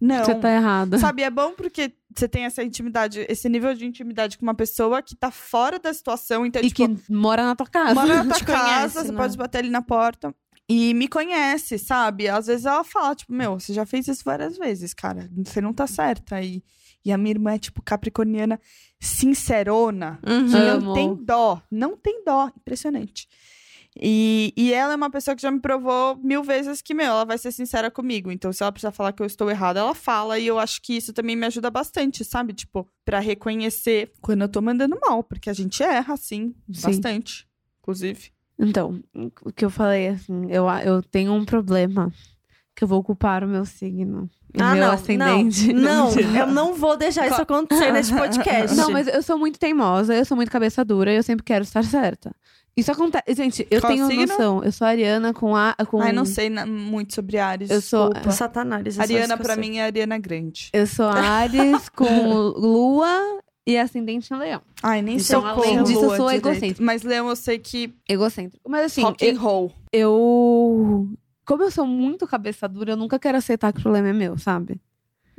não. 0.00 0.24
Você 0.24 0.34
tá 0.34 0.50
errada. 0.52 0.98
Sabe, 0.98 1.22
é 1.22 1.30
bom 1.30 1.52
porque 1.52 1.92
você 2.14 2.28
tem 2.28 2.44
essa 2.44 2.62
intimidade, 2.62 3.24
esse 3.28 3.48
nível 3.48 3.74
de 3.74 3.86
intimidade 3.86 4.36
com 4.36 4.44
uma 4.44 4.54
pessoa 4.54 5.00
que 5.02 5.14
tá 5.16 5.30
fora 5.30 5.78
da 5.78 5.92
situação. 5.92 6.44
Então, 6.44 6.60
E 6.62 6.70
tipo, 6.70 6.96
que 6.96 7.12
mora 7.12 7.44
na 7.44 7.54
tua 7.56 7.66
casa. 7.66 7.94
mora 7.94 8.24
na 8.24 8.34
tua 8.36 8.44
casa, 8.46 8.64
conhece, 8.64 8.94
você 9.06 9.12
né? 9.12 9.16
pode 9.16 9.36
bater 9.36 9.58
ali 9.58 9.70
na 9.70 9.82
porta. 9.82 10.34
E 10.68 10.92
me 10.94 11.06
conhece, 11.06 11.78
sabe? 11.78 12.28
Às 12.28 12.48
vezes 12.48 12.66
ela 12.66 12.82
fala, 12.82 13.14
tipo, 13.14 13.32
meu, 13.32 13.58
você 13.58 13.72
já 13.72 13.86
fez 13.86 14.08
isso 14.08 14.22
várias 14.24 14.58
vezes, 14.58 14.92
cara. 14.92 15.30
Você 15.44 15.60
não 15.60 15.72
tá 15.72 15.86
certa. 15.86 16.42
E, 16.42 16.62
e 17.06 17.12
a 17.12 17.16
minha 17.16 17.30
irmã 17.30 17.52
é, 17.52 17.58
tipo, 17.58 17.80
capricorniana 17.80 18.60
sincerona. 18.98 20.18
Uhum. 20.26 20.46
Que 20.50 20.58
não 20.58 20.92
tem 20.92 21.14
dó. 21.14 21.62
Não 21.70 21.96
tem 21.96 22.24
dó. 22.24 22.50
Impressionante. 22.56 23.28
E, 23.98 24.52
e 24.56 24.72
ela 24.72 24.92
é 24.92 24.96
uma 24.96 25.08
pessoa 25.08 25.36
que 25.36 25.40
já 25.40 25.50
me 25.50 25.60
provou 25.60 26.16
mil 26.16 26.42
vezes 26.42 26.82
que, 26.82 26.92
meu, 26.92 27.06
ela 27.06 27.24
vai 27.24 27.38
ser 27.38 27.52
sincera 27.52 27.92
comigo. 27.92 28.32
Então, 28.32 28.52
se 28.52 28.60
ela 28.60 28.72
precisar 28.72 28.90
falar 28.90 29.12
que 29.12 29.22
eu 29.22 29.26
estou 29.26 29.48
errada, 29.48 29.78
ela 29.78 29.94
fala. 29.94 30.36
E 30.36 30.48
eu 30.48 30.58
acho 30.58 30.82
que 30.82 30.96
isso 30.96 31.12
também 31.12 31.36
me 31.36 31.46
ajuda 31.46 31.70
bastante, 31.70 32.24
sabe? 32.24 32.52
Tipo, 32.52 32.88
pra 33.04 33.20
reconhecer 33.20 34.12
quando 34.20 34.42
eu 34.42 34.48
tô 34.48 34.60
mandando 34.60 34.98
mal. 35.00 35.22
Porque 35.22 35.48
a 35.48 35.54
gente 35.54 35.80
erra, 35.84 36.14
assim, 36.14 36.56
Sim. 36.72 36.82
bastante. 36.88 37.46
Inclusive. 37.80 38.32
Então, 38.58 39.00
o 39.42 39.52
que 39.52 39.64
eu 39.64 39.70
falei, 39.70 40.08
assim, 40.08 40.50
eu, 40.50 40.68
eu 40.84 41.00
tenho 41.04 41.32
um 41.32 41.44
problema 41.44 42.12
que 42.74 42.82
eu 42.82 42.88
vou 42.88 42.98
ocupar 42.98 43.44
o 43.44 43.48
meu 43.48 43.64
signo. 43.64 44.28
Ah, 44.62 44.74
meu 44.74 44.86
não, 44.86 44.92
ascendente. 44.92 45.72
Não, 45.72 46.10
não, 46.14 46.20
eu 46.40 46.46
não 46.46 46.74
vou 46.74 46.96
deixar 46.96 47.26
isso 47.26 47.40
acontecer 47.42 47.92
nesse 47.92 48.12
podcast. 48.14 48.76
Não, 48.76 48.90
mas 48.90 49.06
eu 49.08 49.22
sou 49.22 49.38
muito 49.38 49.58
teimosa, 49.58 50.14
eu 50.14 50.24
sou 50.24 50.36
muito 50.36 50.50
cabeça 50.50 50.84
dura 50.84 51.12
e 51.12 51.16
eu 51.16 51.22
sempre 51.22 51.44
quero 51.44 51.64
estar 51.64 51.82
certa. 51.84 52.34
Isso 52.76 52.92
acontece. 52.92 53.24
Gente, 53.34 53.66
eu 53.70 53.80
Qual 53.80 53.90
tenho 53.90 54.06
signo? 54.06 54.26
noção. 54.26 54.62
Eu 54.62 54.70
sou 54.70 54.86
ariana 54.86 55.32
com 55.32 55.56
a. 55.56 55.74
Com... 55.88 56.00
Ai, 56.02 56.12
não 56.12 56.26
sei 56.26 56.50
na- 56.50 56.66
muito 56.66 57.14
sobre 57.14 57.38
Ares. 57.38 57.70
Eu 57.70 57.80
sou- 57.80 58.10
desculpa. 58.10 58.32
Satanás. 58.32 58.98
é 58.98 59.02
Ariana, 59.02 59.38
pra 59.38 59.54
sei. 59.54 59.62
mim, 59.70 59.76
é 59.78 59.84
Ariana 59.84 60.18
Grande. 60.18 60.68
Eu 60.74 60.86
sou 60.86 61.06
Ares 61.08 61.88
com 61.96 62.04
lua 62.34 63.40
e 63.66 63.78
ascendente 63.78 64.32
em 64.32 64.36
leão. 64.36 64.60
Ai, 64.82 65.00
nem 65.00 65.18
sei 65.18 65.36
Então, 65.38 65.54
qual 65.54 65.64
além 65.66 65.82
disso, 65.84 66.04
eu 66.04 66.16
sou 66.16 66.26
direito. 66.26 66.48
egocêntrica. 66.48 66.82
Mas 66.84 67.02
Leão, 67.02 67.28
eu 67.30 67.36
sei 67.36 67.58
que 67.58 67.94
Egocêntrico. 68.06 68.68
Mas 68.68 68.84
assim, 68.84 69.02
rock 69.02 69.26
and 69.30 69.38
roll. 69.40 69.72
eu. 69.90 71.08
Como 71.46 71.62
eu 71.62 71.70
sou 71.70 71.86
muito 71.86 72.26
cabeça 72.26 72.68
dura, 72.68 72.92
eu 72.92 72.96
nunca 72.96 73.18
quero 73.18 73.38
aceitar 73.38 73.72
que 73.72 73.78
o 73.78 73.82
problema 73.82 74.08
é 74.08 74.12
meu, 74.12 74.36
sabe? 74.36 74.80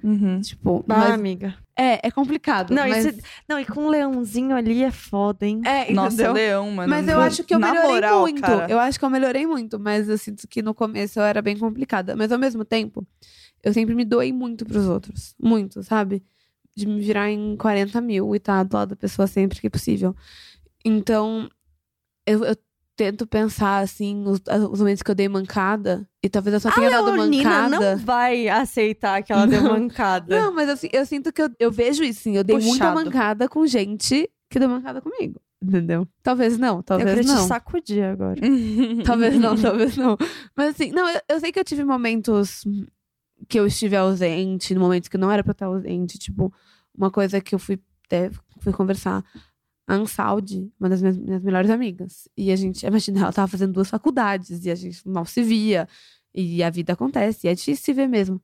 Uhum. 0.03 0.39
Tipo, 0.41 0.85
Ah, 0.87 0.93
mas 0.99 1.13
amiga. 1.15 1.55
é, 1.75 2.07
é 2.07 2.11
complicado. 2.11 2.73
Não, 2.73 2.87
mas... 2.87 3.03
isso- 3.05 3.21
Não, 3.49 3.59
e 3.59 3.65
com 3.65 3.85
um 3.85 3.89
leãozinho 3.89 4.55
ali 4.55 4.83
é 4.83 4.91
foda, 4.91 5.45
hein? 5.45 5.61
É, 5.65 5.91
Nossa, 5.91 6.13
entendeu? 6.15 6.33
Leão, 6.33 6.71
mano. 6.71 6.89
Mas 6.89 7.07
eu 7.07 7.19
acho 7.19 7.43
que 7.43 7.53
eu 7.53 7.59
Na 7.59 7.67
melhorei 7.71 7.91
moral, 7.93 8.19
muito. 8.21 8.41
cara. 8.41 8.71
Eu 8.71 8.79
acho 8.79 8.97
que 8.99 9.03
eu 9.05 9.09
melhorei 9.09 9.45
muito, 9.45 9.79
mas 9.79 10.07
eu 10.07 10.17
sinto 10.17 10.47
que 10.47 10.61
no 10.61 10.73
começo 10.73 11.19
eu 11.19 11.23
era 11.23 11.41
bem 11.41 11.57
complicada. 11.57 12.15
Mas 12.15 12.31
ao 12.31 12.37
mesmo 12.39 12.63
tempo, 12.63 13.05
eu 13.63 13.73
sempre 13.73 13.93
me 13.95 14.05
doei 14.05 14.31
muito 14.31 14.65
pros 14.65 14.85
outros. 14.87 15.35
Muito, 15.41 15.81
sabe? 15.83 16.23
De 16.75 16.85
me 16.85 17.01
virar 17.01 17.29
em 17.31 17.57
40 17.57 17.99
mil 17.99 18.33
e 18.33 18.37
estar 18.37 18.63
do 18.63 18.73
lado 18.77 18.89
da 18.89 18.95
pessoa 18.95 19.27
sempre 19.27 19.59
que 19.59 19.69
possível. 19.69 20.15
Então, 20.85 21.49
eu, 22.25 22.45
eu 22.45 22.55
tento 22.97 23.27
pensar, 23.27 23.77
assim, 23.77 24.25
os, 24.25 24.41
os 24.71 24.79
momentos 24.79 25.03
que 25.03 25.11
eu 25.11 25.15
dei 25.15 25.29
mancada. 25.29 26.09
E 26.21 26.27
talvez 26.27 26.55
eu 26.55 26.59
só 26.59 26.71
tenha 26.71 26.89
dado 26.89 27.15
mancada. 27.15 27.95
não 27.95 27.97
vai 28.03 28.49
aceitar 28.49 29.21
que 29.21 29.31
ela 29.31 29.45
deu 29.45 29.61
Não. 29.61 29.79
mancada. 29.79 30.41
Não, 30.41 30.53
mas 30.53 30.67
assim, 30.67 30.89
eu 30.91 31.05
sinto 31.05 31.31
que 31.31 31.41
eu, 31.41 31.49
eu 31.59 31.71
vejo 31.71 32.03
isso, 32.03 32.21
sim. 32.21 32.35
Eu 32.35 32.43
dei 32.43 32.57
muita 32.57 32.71
Puxado. 32.71 33.05
mancada 33.05 33.47
com 33.47 33.65
gente 33.67 34.27
que 34.49 34.59
deu 34.59 34.67
mancada 34.67 34.99
comigo. 34.99 35.39
Entendeu? 35.63 36.07
Talvez 36.21 36.57
não, 36.57 36.77
eu 36.77 36.83
talvez 36.83 37.15
queria 37.19 37.33
não. 37.33 37.41
te 37.43 37.47
sacudir 37.47 38.03
agora. 38.03 38.39
Talvez 39.05 39.39
não, 39.39 39.55
talvez 39.55 39.97
não. 39.97 40.15
Mas 40.55 40.69
assim, 40.75 40.91
não, 40.91 41.09
eu, 41.09 41.19
eu 41.29 41.39
sei 41.39 41.51
que 41.51 41.59
eu 41.59 41.63
tive 41.63 41.83
momentos 41.83 42.63
que 43.47 43.59
eu 43.59 43.65
estive 43.65 43.95
ausente, 43.95 44.75
momentos 44.75 45.09
que 45.09 45.17
não 45.17 45.31
era 45.31 45.43
pra 45.43 45.51
eu 45.51 45.53
estar 45.53 45.65
ausente. 45.67 46.19
Tipo, 46.19 46.53
uma 46.95 47.09
coisa 47.09 47.41
que 47.41 47.55
eu 47.55 47.59
fui, 47.59 47.79
é, 48.11 48.29
fui 48.59 48.71
conversar. 48.71 49.23
A 49.87 49.95
Ansaldi, 49.95 50.71
uma 50.79 50.89
das 50.89 51.01
minhas, 51.01 51.17
minhas 51.17 51.41
melhores 51.41 51.69
amigas. 51.69 52.27
E 52.35 52.51
a 52.51 52.55
gente, 52.55 52.85
imagina, 52.85 53.21
ela 53.21 53.33
tava 53.33 53.47
fazendo 53.47 53.73
duas 53.73 53.89
faculdades 53.89 54.65
e 54.65 54.69
a 54.69 54.75
gente 54.75 55.07
mal 55.07 55.25
se 55.25 55.41
via. 55.41 55.87
E 56.35 56.61
a 56.61 56.69
vida 56.69 56.93
acontece, 56.93 57.47
e 57.47 57.49
é 57.49 57.55
difícil 57.55 57.83
se 57.83 57.93
ver 57.93 58.07
mesmo. 58.07 58.39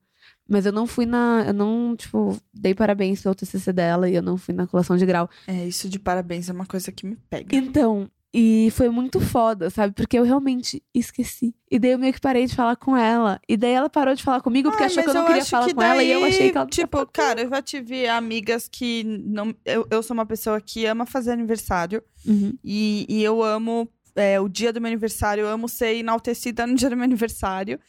Mas 0.48 0.66
eu 0.66 0.72
não 0.72 0.88
fui 0.88 1.06
na. 1.06 1.44
Eu 1.48 1.54
não, 1.54 1.96
tipo, 1.96 2.38
dei 2.54 2.74
parabéns 2.74 3.22
pelo 3.22 3.36
TCC 3.36 3.72
dela 3.72 4.10
e 4.10 4.16
eu 4.16 4.22
não 4.22 4.38
fui 4.38 4.54
na 4.54 4.68
colação 4.68 4.98
de 4.98 5.06
grau. 5.06 5.30
É, 5.48 5.68
isso 5.68 5.88
de 5.88 6.00
parabéns 6.00 6.50
é 6.50 6.54
uma 6.54 6.66
coisa 6.66 6.92
que 6.92 7.06
me 7.06 7.16
pega. 7.30 7.56
Então, 7.56 8.10
e 8.34 8.70
foi 8.72 8.90
muito 8.90 9.20
foda, 9.20 9.70
sabe? 9.70 9.94
Porque 9.94 10.18
eu 10.18 10.24
realmente 10.24 10.82
esqueci. 10.94 11.54
E 11.70 11.78
daí 11.78 11.92
eu 11.92 12.00
meio 12.00 12.12
que 12.14 12.20
parei 12.20 12.46
de 12.48 12.56
falar 12.56 12.76
com 12.76 12.98
ela. 12.98 13.40
E 13.48 13.56
daí 13.56 13.72
ela 13.74 13.90
parou 13.90 14.16
de 14.16 14.24
falar 14.24 14.42
comigo 14.42 14.70
porque 14.72 14.84
achou 14.86 15.04
que 15.04 15.10
eu 15.10 15.14
não 15.14 15.26
queria 15.26 15.42
acho 15.44 15.52
falar 15.52 15.68
que 15.68 15.74
com 15.76 15.82
ela. 15.84 16.04
E 16.04 16.10
eu 16.12 16.22
daí, 16.22 16.30
achei 16.30 16.52
que 16.52 16.58
ela. 16.58 16.66
Tipo, 16.68 17.06
cara, 17.08 17.42
eu 17.42 17.50
já 17.50 17.62
tive 17.62 18.08
amigas 18.08 18.68
que 18.68 19.04
não. 19.04 19.54
Eu, 19.64 19.86
eu 19.92 20.02
sou 20.02 20.16
uma 20.16 20.26
pessoa 20.26 20.60
que 20.60 20.86
ama 20.86 21.06
fazer 21.06 21.32
aniversário. 21.32 22.02
Uhum. 22.26 22.58
E, 22.64 23.06
e 23.08 23.24
eu 23.24 23.44
amo 23.44 23.88
é, 24.16 24.40
o 24.40 24.50
dia 24.50 24.74
do 24.74 24.82
meu 24.82 24.88
aniversário, 24.90 25.42
eu 25.42 25.48
amo 25.48 25.70
ser 25.70 25.96
enaltecida 25.98 26.66
no 26.66 26.74
dia 26.76 26.90
do 26.90 26.96
meu 26.96 27.06
aniversário. 27.06 27.80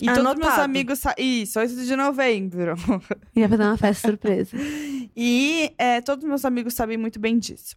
E 0.00 0.06
todos 0.06 0.22
meus 0.22 0.36
Anotado. 0.36 0.62
amigos. 0.62 0.98
sa- 1.00 1.14
Isso, 1.18 1.58
8 1.60 1.84
de 1.84 1.94
novembro. 1.96 2.74
Ia 3.36 3.46
fazer 3.48 3.62
uma 3.62 3.76
festa 3.76 4.08
surpresa. 4.08 4.56
E 5.14 5.74
é, 5.76 6.00
todos 6.00 6.24
meus 6.24 6.42
amigos 6.46 6.72
sabem 6.72 6.96
muito 6.96 7.20
bem 7.20 7.38
disso. 7.38 7.76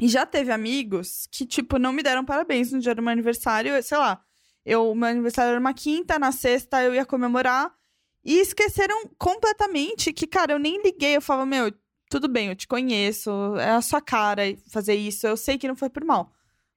E 0.00 0.08
já 0.08 0.24
teve 0.26 0.50
amigos 0.50 1.26
que, 1.30 1.44
tipo, 1.46 1.78
não 1.78 1.92
me 1.92 2.02
deram 2.02 2.24
parabéns 2.24 2.72
no 2.72 2.80
dia 2.80 2.94
do 2.94 3.02
meu 3.02 3.12
aniversário. 3.12 3.80
Sei 3.82 3.98
lá, 3.98 4.20
eu, 4.64 4.94
meu 4.94 5.08
aniversário 5.08 5.50
era 5.50 5.60
uma 5.60 5.74
quinta, 5.74 6.18
na 6.18 6.32
sexta 6.32 6.82
eu 6.82 6.94
ia 6.94 7.04
comemorar. 7.04 7.72
E 8.24 8.38
esqueceram 8.38 9.08
completamente 9.18 10.12
que, 10.12 10.26
cara, 10.26 10.52
eu 10.52 10.58
nem 10.58 10.80
liguei. 10.82 11.16
Eu 11.16 11.20
falava, 11.22 11.44
meu, 11.46 11.72
tudo 12.08 12.28
bem, 12.28 12.48
eu 12.48 12.56
te 12.56 12.68
conheço, 12.68 13.30
é 13.56 13.70
a 13.70 13.82
sua 13.82 14.00
cara 14.00 14.42
fazer 14.70 14.94
isso. 14.94 15.26
Eu 15.26 15.36
sei 15.36 15.58
que 15.58 15.66
não 15.68 15.76
foi 15.76 15.90
por 15.90 16.04
mal. 16.04 16.32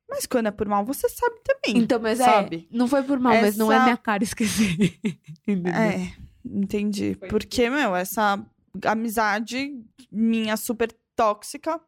Mas 0.10 0.26
quando 0.26 0.48
é 0.48 0.52
por 0.52 0.68
mal, 0.68 0.86
você 0.86 1.08
sabe 1.10 1.36
também. 1.44 1.82
Então, 1.82 2.00
mas 2.00 2.18
sabe? 2.20 2.68
é. 2.72 2.78
Não 2.78 2.88
foi 2.88 3.02
por 3.04 3.20
mal, 3.20 3.34
mas 3.42 3.58
não 3.58 3.72
é 3.72 3.76
Essa- 3.76 3.84
minha 3.86 3.98
cara 3.98 4.24
esquecer. 4.24 4.76
É, 5.48 6.12
entendi. 6.44 7.16
Porque, 7.30 7.70
meu, 7.70 7.96
essa 7.96 8.44
amizade 8.86 9.72
minha 10.12 10.58
super 10.58 10.92
tóxica, 11.16 11.80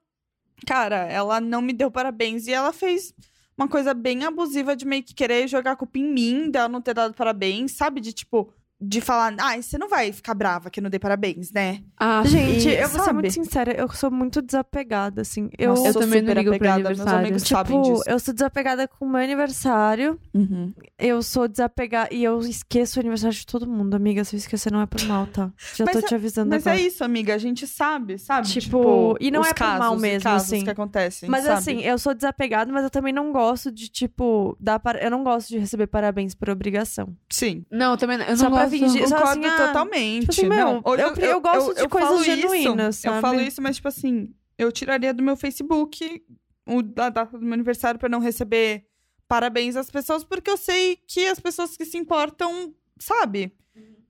cara, 0.66 1.06
ela 1.06 1.40
não 1.40 1.62
me 1.62 1.74
deu 1.74 1.92
parabéns 1.92 2.48
e 2.48 2.54
ela 2.54 2.74
fez 2.74 3.14
uma 3.58 3.68
coisa 3.68 3.94
bem 3.94 4.24
abusiva 4.24 4.76
de 4.76 4.86
meio 4.86 5.04
que 5.04 5.14
querer 5.14 5.48
jogar 5.48 5.72
a 5.72 5.76
culpa 5.76 5.98
em 5.98 6.04
mim, 6.04 6.50
dela 6.50 6.70
não 6.70 6.82
ter 6.82 6.94
dado 6.94 7.14
parabéns, 7.14 7.72
sabe? 7.72 8.00
De 8.00 8.14
tipo, 8.14 8.54
de 8.80 9.02
falar, 9.02 9.34
ah, 9.40 9.60
você 9.60 9.78
não 9.78 9.90
vai 9.90 10.12
ficar 10.12 10.34
brava 10.36 10.70
que 10.70 10.80
eu 10.80 10.84
não 10.84 10.90
dei 10.90 11.00
parabéns, 11.00 11.52
né? 11.52 11.82
Ah, 12.00 12.22
Gente, 12.26 12.70
E, 12.70 12.76
eu 12.76 12.88
vou 12.88 13.00
ser 13.00 13.06
sabe? 13.06 13.14
muito 13.14 13.32
sincera, 13.34 13.72
eu 13.72 13.90
sou 13.90 14.12
muito 14.12 14.42
desapegada, 14.42 15.22
assim. 15.22 15.50
Eu, 15.58 15.70
Nossa, 15.70 15.88
eu 15.88 15.94
sou 15.94 16.02
também 16.04 16.22
não 16.22 16.28
super 16.30 16.38
ligo 16.38 16.50
pro 16.50 16.56
apegada, 16.70 16.96
meus 16.96 17.00
amigos 17.08 17.42
sabem 17.44 17.82
tipo, 17.82 17.94
disso. 17.94 18.04
eu 18.08 18.20
sou 18.20 18.34
desapegada 18.34 18.88
com 18.88 19.06
o 19.06 19.10
meu 19.10 19.20
aniversário. 19.22 20.20
Uhum. 20.34 20.74
Eu 20.98 21.24
sou 21.24 21.48
desapegada 21.48 22.14
e 22.14 22.24
eu 22.24 22.40
esqueço 22.42 23.00
o 23.00 23.02
aniversário 23.02 23.36
de 23.36 23.46
todo 23.46 23.68
mundo, 23.68 23.96
amiga. 23.96 24.24
Se 24.24 24.36
eu 24.36 24.38
esquecer, 24.38 24.72
não 24.72 24.82
é 24.82 24.86
por 24.86 25.02
mal, 25.06 25.26
tá? 25.28 25.52
Já 25.76 25.86
Mas 25.86 25.94
tô 25.94 26.00
é- 26.00 26.08
te 26.10 26.16
avisando 26.16 26.50
Mas 26.50 26.66
agora. 26.68 26.80
é 26.82 26.86
isso, 26.86 27.04
amiga, 27.04 27.34
a 27.34 27.38
gente 27.38 27.66
sabe, 27.66 28.18
sabe? 28.20 28.48
Tipo, 28.48 29.18
e 29.20 29.32
não 29.32 29.42
os 29.42 29.48
é 29.48 29.54
por 29.54 29.64
mal 29.66 29.80
casos 29.80 30.02
mesmo, 30.02 30.24
casos 30.24 30.54
assim. 30.54 30.64
que 30.64 30.70
acontecem, 30.70 31.30
Mas 31.30 31.44
sabe? 31.46 31.58
assim, 31.58 31.82
eu 31.82 31.98
sou 31.98 32.14
desapegada, 32.14 32.72
mas 32.72 32.84
eu 32.84 32.90
também 32.90 33.12
não 33.14 33.32
gosto 33.32 33.72
de, 33.72 33.90
tipo, 33.90 34.56
dar 34.60 34.78
para... 34.80 35.04
eu 35.04 35.10
não 35.10 35.24
gosto 35.24 35.50
de 35.50 35.58
receber 35.58 35.88
parabéns 35.88 36.36
por 36.36 36.50
obrigação. 36.50 37.16
Sim. 37.30 37.66
Não, 37.72 37.92
eu 37.92 37.98
também 37.98 38.18
não. 38.18 38.26
Eu 38.26 38.38
não 38.38 38.50
gosto. 38.52 38.67
Fingir- 38.70 39.08
Só 39.08 39.16
Concordo 39.18 39.46
assim, 39.48 39.54
ah, 39.56 39.68
totalmente. 39.68 40.20
tipo 40.28 40.32
assim, 40.32 40.48
meu, 40.50 40.58
não. 40.66 40.82
Hoje 40.86 41.04
eu- 41.04 41.16
eu 41.30 41.42
gosto 41.42 41.74
de 41.76 41.88
coisas 41.88 42.26
genuínas, 42.26 42.98
isso, 42.98 43.08
Eu 43.08 43.12
sabe? 43.12 43.22
falo 43.22 43.42
isso, 43.42 43.62
mas, 43.62 43.76
tipo 43.78 43.88
assim, 43.88 44.34
eu 44.58 44.72
tiraria 44.72 45.14
do 45.14 45.24
meu 45.24 45.36
Facebook 45.36 46.24
o, 46.68 46.80
a 47.02 47.10
data 47.10 47.38
do 47.38 47.44
meu 47.46 47.54
aniversário 47.54 48.00
pra 48.00 48.10
não 48.10 48.20
receber 48.20 48.86
parabéns 49.28 49.76
às 49.76 49.90
pessoas, 49.90 50.24
porque 50.24 50.50
eu 50.50 50.58
sei 50.58 50.98
que 51.08 51.26
as 51.28 51.40
pessoas 51.40 51.76
que 51.78 51.86
se 51.86 51.98
importam, 51.98 52.74
sabe, 53.00 53.52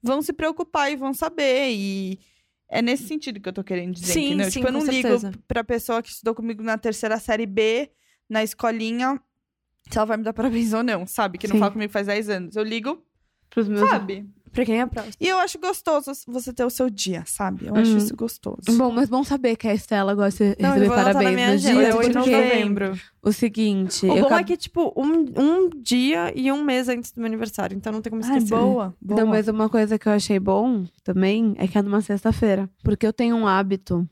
vão 0.01 0.21
se 0.21 0.31
preocupar 0.33 0.91
e 0.91 0.95
vão 0.95 1.13
saber. 1.13 1.69
E 1.71 2.19
é 2.69 2.81
nesse 2.81 3.07
sentido 3.07 3.39
que 3.39 3.49
eu 3.49 3.53
tô 3.53 3.63
querendo 3.63 3.93
dizer, 3.93 4.13
Sim, 4.13 4.25
entendeu? 4.27 4.45
sim, 4.45 4.51
tipo, 4.51 4.67
eu 4.67 4.71
não 4.73 4.79
com 4.81 4.85
ligo 4.91 5.07
certeza. 5.07 5.31
pra 5.47 5.63
pessoa 5.63 6.01
que 6.03 6.09
estudou 6.09 6.35
comigo 6.35 6.61
na 6.63 6.77
terceira 6.77 7.17
série 7.19 7.45
B, 7.45 7.89
na 8.29 8.43
escolinha, 8.43 9.19
se 9.89 9.97
ela 9.97 10.05
vai 10.05 10.17
me 10.17 10.23
dar 10.23 10.33
parabéns 10.33 10.73
ou 10.73 10.83
não, 10.83 11.07
sabe? 11.07 11.37
Que 11.37 11.47
não 11.47 11.55
Sim. 11.55 11.59
fala 11.59 11.71
comigo 11.71 11.91
faz 11.93 12.07
10 12.07 12.29
anos. 12.29 12.55
Eu 12.55 12.63
ligo, 12.63 13.01
Pros 13.49 13.67
meus... 13.69 13.89
sabe? 13.89 14.27
Pra 14.51 14.65
quem 14.65 14.81
é 14.81 14.85
próximo. 14.85 15.13
E 15.19 15.27
eu 15.27 15.37
acho 15.39 15.59
gostoso 15.59 16.11
você 16.27 16.51
ter 16.53 16.63
o 16.65 16.69
seu 16.69 16.89
dia, 16.89 17.23
sabe? 17.25 17.67
Eu 17.67 17.75
acho 17.75 17.91
Uhum. 17.91 17.97
isso 17.97 18.15
gostoso. 18.15 18.57
Bom, 18.77 18.91
mas 18.91 19.09
bom 19.09 19.23
saber 19.23 19.55
que 19.55 19.67
a 19.67 19.73
Estela 19.73 20.13
gosta 20.15 20.55
de 20.55 20.61
Não, 20.61 20.69
eu 20.69 20.81
receber 20.83 20.95
parabéns 20.95 21.23
na 21.25 21.31
minha 21.31 21.47
no 21.47 21.53
agenda, 21.53 21.79
dia. 21.81 21.87
é 21.89 21.93
8 21.95 22.07
de 22.09 22.13
porque 22.13 22.31
novembro. 22.31 22.99
O 23.21 23.31
seguinte, 23.31 24.05
O 24.05 24.09
eu 24.17 24.21
bom 24.23 24.29
é 24.29 24.33
acabo- 24.35 24.45
que, 24.47 24.57
tipo, 24.57 24.93
um, 24.95 25.25
um 25.37 25.69
dia 25.69 26.31
e 26.35 26.51
um 26.51 26.63
mês 26.63 26.87
antes 26.87 27.11
do 27.11 27.19
meu 27.19 27.27
aniversário, 27.27 27.75
então 27.75 27.91
não 27.91 28.01
tem 28.01 28.09
como 28.09 28.23
Ai, 28.23 28.29
esquecer. 28.37 28.49
boa, 28.55 28.95
boa. 29.01 29.21
Não, 29.21 29.27
mas 29.27 29.47
uma 29.47 29.67
coisa 29.69 29.99
que 29.99 30.07
eu 30.07 30.13
achei 30.13 30.39
bom 30.39 30.85
também 31.03 31.53
é 31.57 31.67
que 31.67 31.77
é 31.77 31.81
numa 31.81 32.01
sexta-feira. 32.01 32.69
Porque 32.83 33.05
eu 33.05 33.11
tenho 33.13 33.35
um 33.35 33.45
hábito 33.47 34.07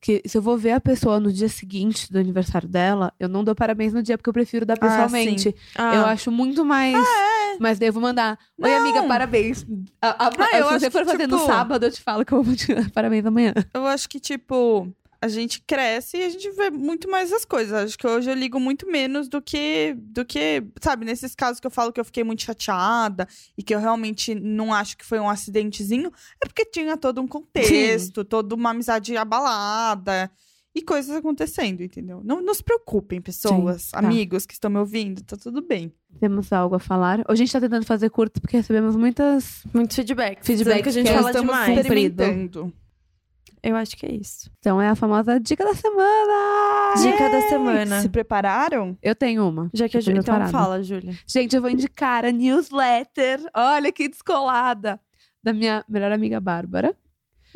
que 0.00 0.22
se 0.26 0.38
eu 0.38 0.42
vou 0.42 0.56
ver 0.56 0.72
a 0.72 0.80
pessoa 0.80 1.18
no 1.18 1.32
dia 1.32 1.48
seguinte 1.48 2.12
do 2.12 2.18
aniversário 2.20 2.68
dela, 2.68 3.12
eu 3.18 3.28
não 3.28 3.42
dou 3.42 3.52
parabéns 3.54 3.92
no 3.92 4.00
dia, 4.00 4.16
porque 4.16 4.28
eu 4.28 4.32
prefiro 4.34 4.64
dar 4.64 4.74
Ah, 4.74 4.76
pessoalmente. 4.80 5.52
Ah, 5.74 5.94
Eu 5.96 6.04
acho 6.06 6.30
muito 6.30 6.64
mais. 6.64 6.92
Mas 6.92 7.04
daí 7.08 7.37
eu 7.80 7.92
vou 7.92 8.02
mandar. 8.02 8.38
Oi, 8.60 8.70
Não. 8.70 8.76
amiga, 8.78 9.02
parabéns. 9.06 9.66
A- 10.00 10.26
a- 10.26 10.30
Não, 10.30 10.46
eu 10.46 10.50
se 10.50 10.56
acho 10.74 10.80
você 10.80 10.90
for 10.90 11.04
que, 11.04 11.10
fazer 11.12 11.26
no 11.26 11.36
tipo- 11.38 11.46
sábado, 11.46 11.84
eu 11.86 11.90
te 11.92 12.00
falo 12.00 12.24
que 12.24 12.32
eu 12.32 12.42
vou 12.42 12.54
te 12.56 12.74
dar 12.74 12.90
parabéns 12.90 13.24
amanhã. 13.26 13.52
Eu 13.74 13.86
acho 13.86 14.08
que, 14.08 14.18
tipo, 14.20 14.88
a 15.20 15.26
gente 15.26 15.60
cresce 15.66 16.16
e 16.16 16.24
a 16.24 16.28
gente 16.28 16.48
vê 16.52 16.70
muito 16.70 17.10
mais 17.10 17.32
as 17.32 17.44
coisas. 17.44 17.72
Acho 17.72 17.98
que 17.98 18.06
hoje 18.06 18.30
eu 18.30 18.34
ligo 18.34 18.60
muito 18.60 18.86
menos 18.86 19.28
do 19.28 19.42
que, 19.42 19.94
do 19.98 20.24
que, 20.24 20.62
sabe, 20.80 21.04
nesses 21.04 21.34
casos 21.34 21.58
que 21.58 21.66
eu 21.66 21.70
falo 21.72 21.92
que 21.92 21.98
eu 22.00 22.04
fiquei 22.04 22.22
muito 22.22 22.42
chateada 22.44 23.26
e 23.56 23.62
que 23.62 23.74
eu 23.74 23.80
realmente 23.80 24.34
não 24.34 24.72
acho 24.72 24.96
que 24.96 25.04
foi 25.04 25.18
um 25.18 25.28
acidentezinho, 25.28 26.12
é 26.42 26.46
porque 26.46 26.64
tinha 26.64 26.96
todo 26.96 27.20
um 27.20 27.26
contexto, 27.26 28.24
toda 28.24 28.54
uma 28.54 28.70
amizade 28.70 29.16
abalada. 29.16 30.30
E 30.78 30.82
coisas 30.82 31.16
acontecendo, 31.16 31.82
entendeu? 31.82 32.20
Não, 32.24 32.40
não 32.40 32.54
se 32.54 32.62
preocupem, 32.62 33.20
pessoas, 33.20 33.82
Sim, 33.82 33.90
tá. 33.90 33.98
amigos 33.98 34.46
que 34.46 34.52
estão 34.52 34.70
me 34.70 34.78
ouvindo, 34.78 35.22
tá 35.24 35.36
tudo 35.36 35.60
bem. 35.60 35.92
Temos 36.20 36.52
algo 36.52 36.76
a 36.76 36.78
falar. 36.78 37.18
Hoje 37.20 37.30
a 37.30 37.34
gente 37.44 37.52
tá 37.52 37.60
tentando 37.60 37.84
fazer 37.84 38.08
curto 38.10 38.40
porque 38.40 38.56
recebemos 38.56 38.94
muitas. 38.94 39.64
muito 39.74 39.92
feedback. 39.94 40.44
Feedback 40.44 40.82
que 40.84 40.88
a 40.88 40.92
gente 40.92 41.08
que 41.08 41.14
fala 41.14 41.32
demais. 41.32 41.76
experimentando. 41.78 42.72
Eu 43.60 43.74
acho 43.74 43.96
que 43.96 44.06
é 44.06 44.12
isso. 44.12 44.48
Então 44.60 44.80
é 44.80 44.88
a 44.88 44.94
famosa 44.94 45.40
dica 45.40 45.64
da 45.64 45.74
semana! 45.74 46.94
Dica 47.02 47.28
da 47.28 47.48
semana. 47.48 48.00
Se 48.00 48.08
prepararam? 48.08 48.96
Eu 49.02 49.16
tenho 49.16 49.48
uma. 49.48 49.68
Já 49.74 49.88
que 49.88 49.96
a 49.96 50.00
Júlia. 50.00 50.20
Então 50.20 50.32
preparada. 50.36 50.52
fala, 50.52 50.82
Júlia. 50.82 51.18
Gente, 51.26 51.56
eu 51.56 51.60
vou 51.60 51.68
indicar 51.70 52.24
a 52.24 52.30
newsletter. 52.30 53.40
Olha 53.52 53.90
que 53.90 54.08
descolada. 54.08 55.00
Da 55.42 55.52
minha 55.52 55.84
melhor 55.88 56.12
amiga 56.12 56.38
Bárbara. 56.40 56.96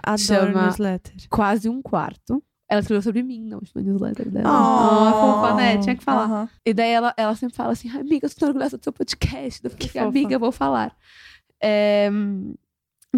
Adoro 0.03 0.19
Chama- 0.51 0.65
newsletter. 0.67 1.15
Quase 1.31 1.69
um 1.69 1.81
quarto. 1.81 2.43
Ela 2.73 2.81
escreveu 2.81 3.03
sobre 3.03 3.23
mim 3.23 3.45
na 3.49 3.57
última 3.57 3.83
newsletter 3.83 4.31
dela. 4.31 4.49
Oh. 4.49 4.51
Ah, 4.51 5.13
fofa, 5.13 5.55
né? 5.57 5.77
Tinha 5.77 5.95
que 5.95 6.03
falar. 6.03 6.25
Aham. 6.25 6.49
E 6.65 6.73
daí 6.73 6.89
ela, 6.91 7.13
ela 7.19 7.37
sempre 7.37 7.55
fala 7.55 7.73
assim: 7.73 7.91
"Ai, 7.91 8.01
amiga, 8.01 8.27
eu 8.27 8.31
tão 8.35 8.49
orgulhosa 8.49 8.79
do 8.79 8.83
seu 8.83 8.93
podcast. 8.95 9.61
Eu 9.63 9.71
fiquei, 9.71 9.89
Que 9.89 9.93
fofa. 9.93 10.07
amiga, 10.09 10.35
eu 10.35 10.41
vou 10.41 10.51
falar. 10.51 10.97
É, 11.63 12.11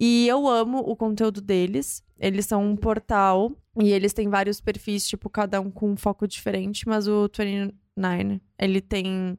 E 0.00 0.28
eu 0.28 0.46
amo 0.46 0.78
o 0.78 0.94
conteúdo 0.94 1.40
deles. 1.40 2.04
Eles 2.20 2.46
são 2.46 2.64
um 2.64 2.76
portal 2.76 3.52
e 3.76 3.92
eles 3.92 4.12
têm 4.12 4.28
vários 4.28 4.60
perfis, 4.60 5.06
tipo, 5.08 5.28
cada 5.28 5.60
um 5.60 5.70
com 5.70 5.90
um 5.90 5.96
foco 5.96 6.26
diferente, 6.26 6.86
mas 6.86 7.08
o 7.08 7.28
29, 7.28 8.40
ele 8.58 8.80
tem. 8.80 9.36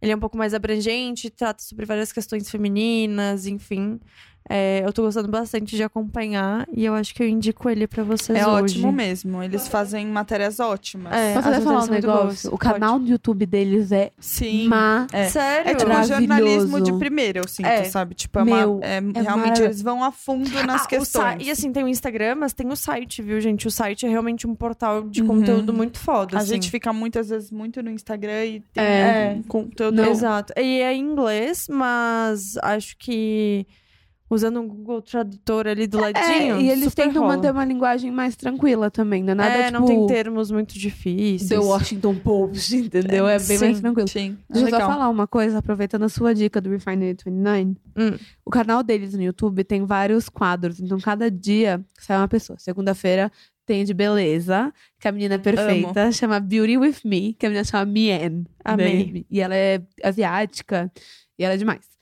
Ele 0.00 0.12
é 0.12 0.16
um 0.16 0.20
pouco 0.20 0.38
mais 0.38 0.54
abrangente, 0.54 1.28
trata 1.28 1.60
sobre 1.60 1.84
várias 1.84 2.12
questões 2.12 2.48
femininas, 2.48 3.46
enfim. 3.46 3.98
É, 4.48 4.82
eu 4.84 4.92
tô 4.92 5.02
gostando 5.02 5.28
bastante 5.28 5.76
de 5.76 5.82
acompanhar 5.82 6.66
e 6.72 6.84
eu 6.84 6.94
acho 6.94 7.14
que 7.14 7.22
eu 7.22 7.28
indico 7.28 7.68
ele 7.68 7.86
pra 7.86 8.02
vocês 8.02 8.38
É 8.38 8.46
hoje. 8.46 8.76
ótimo 8.78 8.90
mesmo. 8.92 9.42
Eles 9.42 9.68
fazem 9.68 10.06
matérias 10.06 10.58
ótimas. 10.58 11.12
É, 11.12 11.34
até 11.36 11.60
falar 11.60 11.84
um 11.84 11.86
negócio? 11.86 12.54
O 12.54 12.56
canal 12.58 12.98
do 12.98 13.06
YouTube 13.08 13.44
deles 13.44 13.92
é 13.92 14.10
Sim. 14.18 14.68
ma... 14.68 15.06
É. 15.12 15.28
Sério? 15.28 15.70
É 15.70 15.74
tipo 15.74 15.90
um 15.90 16.02
jornalismo 16.04 16.80
de 16.80 16.92
primeira, 16.94 17.40
eu 17.40 17.48
sinto, 17.48 17.66
É. 17.66 17.84
sabe? 17.84 18.14
Tipo, 18.14 18.38
é 18.38 18.44
Meu, 18.44 18.76
uma, 18.76 18.84
é, 18.86 18.96
é 19.14 19.22
realmente 19.22 19.60
eles 19.62 19.82
vão 19.82 20.02
a 20.02 20.10
fundo 20.10 20.50
nas 20.64 20.82
Ah, 20.84 20.86
questões. 20.86 21.46
E 21.46 21.50
assim, 21.50 21.70
tem 21.72 21.84
o 21.84 21.88
Instagram, 21.88 22.36
mas 22.36 22.52
tem 22.52 22.66
o 22.68 22.76
site, 22.76 23.20
viu, 23.20 23.40
gente? 23.40 23.66
O 23.66 23.70
site 23.70 24.06
é 24.06 24.08
realmente 24.08 24.46
um 24.46 24.54
portal 24.54 25.02
de 25.08 25.20
Uhum. 25.20 25.28
conteúdo 25.28 25.72
muito 25.72 25.98
foda. 25.98 26.36
A 26.36 26.40
assim. 26.40 26.54
gente 26.54 26.70
fica 26.70 26.92
muitas 26.92 27.28
vezes 27.28 27.50
muito 27.50 27.82
no 27.82 27.90
Instagram 27.90 28.44
e 28.46 28.60
tem 28.72 28.82
É. 28.84 29.34
um 29.36 29.42
conteúdo. 29.42 29.94
Não. 29.94 30.10
Exato. 30.10 30.52
E 30.56 30.80
é 30.80 30.94
em 30.94 31.00
inglês, 31.02 31.66
mas 31.68 32.56
acho 32.62 32.96
que 32.98 33.66
usando 34.30 34.60
um 34.60 34.68
Google 34.68 35.00
Tradutor 35.00 35.66
ali 35.66 35.86
do 35.86 35.98
ladinho. 35.98 36.56
É, 36.56 36.60
e 36.60 36.70
eles 36.70 36.84
super 36.84 37.06
tentam 37.06 37.22
rola. 37.22 37.36
manter 37.36 37.50
uma 37.50 37.64
linguagem 37.64 38.10
mais 38.10 38.36
tranquila 38.36 38.90
também, 38.90 39.22
não 39.22 39.32
é 39.32 39.34
nada 39.34 39.54
é, 39.54 39.66
tipo 39.66 39.78
não 39.78 39.86
tem 39.86 40.06
termos 40.06 40.50
muito 40.50 40.78
difíceis. 40.78 41.48
The 41.48 41.58
Washington 41.58 42.14
Post, 42.16 42.76
entendeu? 42.76 43.26
É 43.26 43.38
bem 43.38 43.56
Sim. 43.56 43.64
mais 43.64 43.80
tranquilo. 43.80 44.08
Sim, 44.08 44.36
é 44.50 44.52
Deixa 44.52 44.68
eu 44.68 44.80
só 44.80 44.86
falar 44.86 45.08
uma 45.08 45.26
coisa, 45.26 45.58
aproveitando 45.58 46.04
a 46.04 46.08
sua 46.08 46.34
dica 46.34 46.60
do 46.60 46.70
Refinery 46.70 47.16
29. 47.24 47.76
Hum. 47.96 48.18
O 48.44 48.50
canal 48.50 48.82
deles 48.82 49.14
no 49.14 49.22
YouTube 49.22 49.64
tem 49.64 49.84
vários 49.84 50.28
quadros, 50.28 50.80
então 50.80 50.98
cada 50.98 51.30
dia 51.30 51.84
sai 51.98 52.16
uma 52.16 52.28
pessoa. 52.28 52.58
Segunda-feira 52.58 53.32
tem 53.68 53.84
de 53.84 53.92
beleza, 53.92 54.72
que 54.98 55.06
a 55.06 55.12
menina 55.12 55.34
é 55.34 55.38
perfeita, 55.38 56.10
chama 56.10 56.40
Beauty 56.40 56.78
With 56.78 56.96
Me, 57.04 57.34
que 57.34 57.44
a 57.44 57.50
menina 57.50 57.64
chama 57.64 57.84
Mien. 57.84 58.46
Amei. 58.64 59.12
né? 59.12 59.24
E 59.30 59.40
ela 59.40 59.54
é 59.54 59.82
asiática, 60.02 60.90
e 61.38 61.44
ela 61.44 61.52
é 61.52 61.56
demais. 61.58 61.97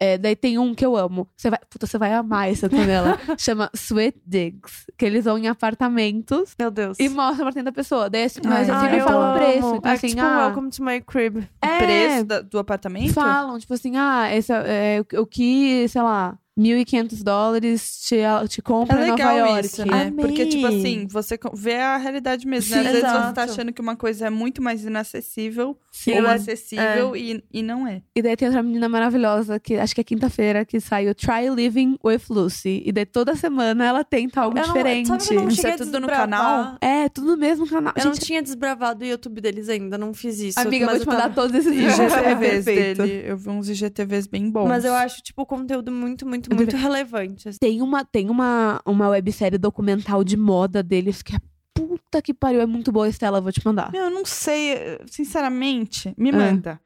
É, 0.00 0.18
daí 0.18 0.34
tem 0.34 0.58
um 0.58 0.74
que 0.74 0.84
eu 0.84 0.96
amo. 0.96 1.28
Você 1.36 1.48
vai, 1.48 1.58
puta, 1.70 1.86
você 1.86 1.96
vai 1.96 2.12
amar 2.12 2.50
essa 2.50 2.68
panela. 2.68 3.18
Chama 3.38 3.70
Sweet 3.74 4.20
Digs. 4.26 4.86
Que 4.98 5.04
eles 5.06 5.24
vão 5.24 5.38
em 5.38 5.46
apartamentos 5.48 6.54
Meu 6.58 6.70
Deus. 6.70 6.98
e 6.98 7.08
mostram 7.08 7.38
o 7.38 7.42
apartamento 7.48 7.66
da 7.66 7.72
pessoa. 7.72 8.10
Daí, 8.10 8.24
assim, 8.24 8.40
mas 8.44 8.68
assim, 8.68 8.86
eu 8.88 8.98
eu 8.98 9.04
falo 9.06 9.30
o 9.30 9.38
preço. 9.38 9.74
Então, 9.76 9.90
é 9.90 9.94
assim, 9.94 10.08
tipo 10.08 10.20
ah, 10.20 10.46
Welcome 10.46 10.70
to 10.70 10.84
my 10.84 11.00
crib. 11.00 11.44
é, 11.62 11.78
preço 11.78 12.24
da- 12.24 12.40
do 12.40 12.58
apartamento? 12.58 13.12
Falam, 13.14 13.58
tipo 13.58 13.72
assim, 13.72 13.96
ah, 13.96 14.34
esse 14.34 14.52
é, 14.52 15.00
o- 15.16 15.22
o 15.22 15.26
que, 15.26 15.86
sei 15.88 16.02
lá, 16.02 16.36
1.500 16.58 17.22
dólares 17.22 18.00
te, 18.06 18.16
te 18.48 18.60
É 18.60 18.62
compra 18.62 18.96
Nova 19.00 19.10
legal 19.12 19.36
York. 19.36 19.66
isso, 19.66 19.84
né? 19.86 20.06
Amei. 20.06 20.24
Porque, 20.24 20.46
tipo 20.46 20.66
assim, 20.66 21.06
você 21.08 21.38
vê 21.52 21.74
a 21.76 21.96
realidade 21.96 22.46
mesmo, 22.46 22.74
né? 22.76 22.82
Sim, 22.82 22.86
Às 22.88 22.92
vezes 22.94 23.10
você 23.10 23.32
tá 23.32 23.42
achando 23.42 23.72
que 23.72 23.80
uma 23.80 23.96
coisa 23.96 24.26
é 24.26 24.30
muito 24.30 24.62
mais 24.62 24.84
inacessível 24.84 25.76
Sim. 25.90 26.20
ou 26.20 26.26
acessível 26.28 27.16
e, 27.16 27.42
e 27.52 27.62
não 27.62 27.86
é. 27.88 28.02
E 28.14 28.22
daí 28.22 28.36
tem 28.36 28.46
outra 28.48 28.62
menina 28.62 28.88
maravilhosa, 28.88 29.58
que 29.58 29.74
acho 29.74 29.94
que 29.94 30.00
é 30.00 30.04
quinta-feira, 30.04 30.64
que 30.64 30.78
saiu 30.80 31.14
Try 31.14 31.50
Living 31.54 31.98
with 32.04 32.22
Lucy. 32.30 32.82
E 32.86 32.92
daí 32.92 33.04
toda 33.06 33.34
semana 33.34 33.84
ela 33.84 34.04
tenta 34.04 34.40
algo 34.40 34.56
Eu 34.56 34.62
não- 34.66 34.74
diferente. 34.74 35.08
sabe 35.08 35.24
eu 35.30 35.42
não 35.42 35.48
Isso 35.48 35.66
é 35.66 35.76
tudo 35.76 35.86
no 36.00 36.06
desbravar? 36.06 36.18
canal? 36.28 36.78
É, 36.80 37.08
tudo 37.08 37.32
no 37.32 37.36
mesmo 37.36 37.66
canal. 37.68 37.92
Eu 37.96 38.04
não 38.04 38.14
Gente, 38.14 38.26
tinha 38.26 38.42
desbravado 38.42 39.02
o 39.04 39.06
YouTube 39.06 39.40
deles 39.40 39.68
ainda, 39.68 39.98
não 39.98 40.14
fiz 40.14 40.38
isso. 40.40 40.60
amiga, 40.60 40.84
eu 40.84 40.86
mas 40.86 40.98
vou 40.98 41.06
te 41.06 41.08
mandar 41.08 41.22
tava- 41.22 41.34
todos 41.34 41.54
esses 41.56 41.72
vídeos. 41.74 41.98
É 41.98 42.04
IGTVs 42.32 42.64
dele. 42.64 43.22
Eu 43.26 43.36
vi 43.36 43.48
uns 43.50 43.68
IGTVs 43.68 44.26
bem 44.28 44.50
bons. 44.50 44.68
Mas 44.68 44.84
eu 44.84 44.94
acho, 44.94 45.20
tipo, 45.22 45.42
o 45.42 45.46
conteúdo 45.46 45.90
muito, 45.90 46.26
muito, 46.26 46.43
Muito 46.52 46.70
também. 46.70 46.82
relevante. 46.82 47.48
assim. 47.48 47.58
Tem 47.58 47.80
uma, 47.82 48.04
tem 48.04 48.28
uma, 48.30 48.80
uma 48.84 49.08
websérie 49.08 49.58
documental 49.58 50.24
de 50.24 50.36
moda 50.36 50.82
deles 50.82 51.22
que 51.22 51.36
é 51.36 51.38
puta 51.72 52.20
que 52.22 52.32
pariu. 52.34 52.60
É 52.60 52.66
muito 52.66 52.90
boa, 52.92 53.08
Estela, 53.08 53.40
vou 53.40 53.52
te 53.52 53.64
mandar. 53.64 53.90
Meu, 53.92 54.04
eu 54.04 54.10
não 54.10 54.24
sei, 54.24 54.72
eh, 54.72 55.00
sinceramente, 55.06 56.14
me 56.16 56.30
É. 56.30 56.32
manda. 56.32 56.80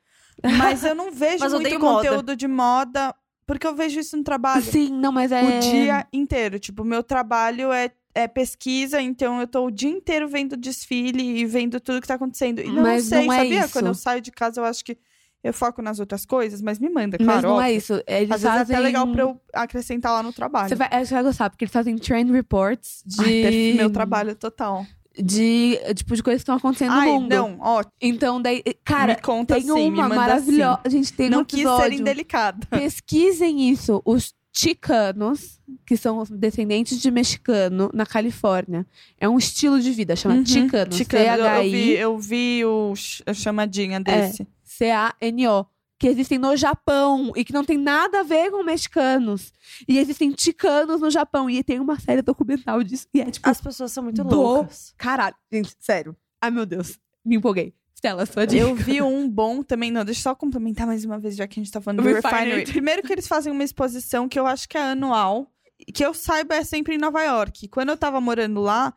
Mas 0.57 0.85
eu 0.85 0.95
não 0.95 1.11
vejo 1.13 1.45
eu 1.45 1.51
muito 1.51 1.67
odeio 1.67 1.81
moda. 1.81 2.09
conteúdo 2.09 2.37
de 2.37 2.47
moda, 2.49 3.15
porque 3.47 3.67
eu 3.67 3.75
vejo 3.75 3.99
isso 4.01 4.17
no 4.17 4.23
trabalho. 4.23 4.63
Sim, 4.63 4.91
não, 4.91 5.11
mas 5.13 5.33
é. 5.33 5.43
O 5.43 5.61
dia 5.61 6.07
inteiro. 6.13 6.59
Tipo, 6.59 6.85
meu 6.85 7.03
trabalho 7.03 7.73
é, 7.73 7.91
é 8.15 8.29
pesquisa, 8.29 9.01
então 9.01 9.41
eu 9.41 9.47
tô 9.47 9.67
o 9.67 9.71
dia 9.71 9.91
inteiro 9.91 10.29
vendo 10.29 10.57
desfile 10.57 11.23
e 11.41 11.45
vendo 11.45 11.81
tudo 11.81 12.01
que 12.01 12.07
tá 12.09 12.15
acontecendo. 12.15 12.61
E 12.61 12.71
não 12.71 12.99
sei, 13.01 13.27
não 13.27 13.33
é 13.33 13.37
sabia? 13.39 13.61
isso. 13.65 13.73
Quando 13.73 13.87
eu 13.87 13.95
saio 13.95 14.21
de 14.21 14.31
casa, 14.31 14.61
eu 14.61 14.65
acho 14.65 14.85
que 14.85 14.97
eu 15.43 15.53
foco 15.53 15.81
nas 15.81 16.01
outras 16.01 16.27
coisas, 16.27 16.61
mas 16.61 16.79
me 16.79 16.89
manda, 16.89 17.17
Mas 17.21 17.27
claro. 17.27 17.49
não 17.49 17.63
é 17.63 17.73
isso. 17.73 18.03
Eles 18.07 18.31
Às 18.31 18.43
vezes 18.43 18.45
é 18.45 18.59
fazem... 18.59 18.77
até 18.77 18.85
legal 18.85 19.07
pra 19.09 19.23
eu 19.23 19.41
acrescentar 19.53 20.13
lá 20.13 20.23
no 20.23 20.33
trabalho. 20.33 20.69
Você 20.69 20.75
vai, 20.75 20.89
você 21.05 21.15
vai 21.15 21.23
gostar, 21.23 21.49
porque 21.51 21.65
eles 21.65 21.73
fazem 21.73 21.97
trend 21.97 22.31
reports 22.33 23.03
de. 23.07 23.47
Ai, 23.47 23.73
meu 23.77 23.91
trabalho 23.91 24.35
total. 24.35 24.85
De, 25.21 25.77
tipo, 25.97 26.15
de 26.15 26.23
coisas 26.23 26.41
que 26.41 26.43
estão 26.43 26.55
acontecendo 26.57 26.93
Ai, 26.93 27.09
no 27.09 27.15
mundo. 27.21 27.29
não, 27.35 27.59
ó, 27.61 27.83
Então, 28.01 28.41
daí. 28.41 28.63
Cara, 28.85 29.15
me 29.15 29.21
conta 29.21 29.55
tem 29.61 29.69
assim, 29.69 29.89
uma 29.91 30.09
maravilhosa. 30.09 30.81
assim. 30.85 30.97
Gente, 30.99 31.13
tem 31.13 31.29
Não 31.31 31.41
um 31.41 31.45
quis 31.45 31.59
episódio. 31.61 31.89
ser 31.97 32.01
indelicada. 32.01 32.67
Pesquisem 32.71 33.69
isso. 33.69 34.01
Os 34.05 34.33
chicanos, 34.53 35.61
que 35.87 35.97
são 35.97 36.23
descendentes 36.31 37.01
de 37.01 37.11
mexicano 37.11 37.91
na 37.93 38.05
Califórnia. 38.07 38.87
É 39.21 39.29
um 39.29 39.39
estilo 39.39 39.81
de 39.81 39.91
vida, 39.91 40.15
chama 40.17 40.37
Uhum, 40.37 40.47
chicano. 40.47 40.93
Chicano, 40.93 41.43
eu, 41.45 41.63
vi, 41.71 41.91
eu 41.95 42.19
vi 42.19 42.65
o 42.65 42.93
chamadinha 43.35 44.01
desse. 44.01 44.47
C-A-N-O. 44.79 45.67
Que 46.01 46.07
existem 46.07 46.39
no 46.39 46.57
Japão 46.57 47.33
e 47.35 47.45
que 47.45 47.53
não 47.53 47.65
tem 47.65 47.77
nada 47.77 48.21
a 48.21 48.23
ver 48.23 48.53
com 48.53 48.63
mexicanos. 48.63 49.53
E 49.89 49.99
existem 49.99 50.33
chicanos 50.39 51.01
no 51.01 51.11
Japão. 51.11 51.51
E 51.51 51.61
tem 51.65 51.81
uma 51.81 51.99
série 51.99 52.23
documental 52.23 52.85
disso. 52.85 53.09
E 53.13 53.21
é 53.21 53.29
tipo, 53.29 53.49
As 53.49 53.61
pessoas 53.61 53.91
são 53.91 54.05
muito 54.05 54.23
Do- 54.23 54.37
loucas. 54.37 54.95
caralho, 54.97 55.35
gente, 55.53 55.75
sério. 55.81 56.17
Ai, 56.41 56.53
meu 56.53 56.65
Deus. 56.65 56.97
Me 57.25 57.35
empolguei. 57.35 57.75
Stella, 57.97 58.25
sua 58.27 58.47
dica. 58.47 58.63
Eu 58.63 58.77
vi 58.77 59.03
um 59.03 59.29
bom 59.29 59.61
também, 59.61 59.91
não, 59.91 60.05
deixa 60.05 60.21
eu 60.21 60.23
só 60.23 60.35
complementar 60.37 60.87
mais 60.87 61.05
uma 61.05 61.19
vez, 61.19 61.35
já 61.35 61.49
que 61.49 61.59
a 61.59 61.63
gente 61.65 61.73
tá 61.73 61.81
falando 61.81 62.01
do 62.01 62.09
Refinery. 62.09 62.37
Refinery. 62.45 62.71
Primeiro 62.71 63.03
que 63.03 63.13
eles 63.13 63.27
fazem 63.27 63.53
uma 63.53 63.65
exposição 63.65 64.29
que 64.29 64.39
eu 64.39 64.47
acho 64.47 64.69
que 64.69 64.79
é 64.79 64.93
anual, 64.93 65.51
que 65.93 66.07
eu 66.07 66.15
saiba 66.15 66.55
é 66.55 66.63
sempre 66.63 66.95
em 66.95 66.99
Nova 66.99 67.21
York. 67.25 67.67
Quando 67.67 67.89
eu 67.89 67.97
tava 67.97 68.21
morando 68.21 68.61
lá, 68.61 68.95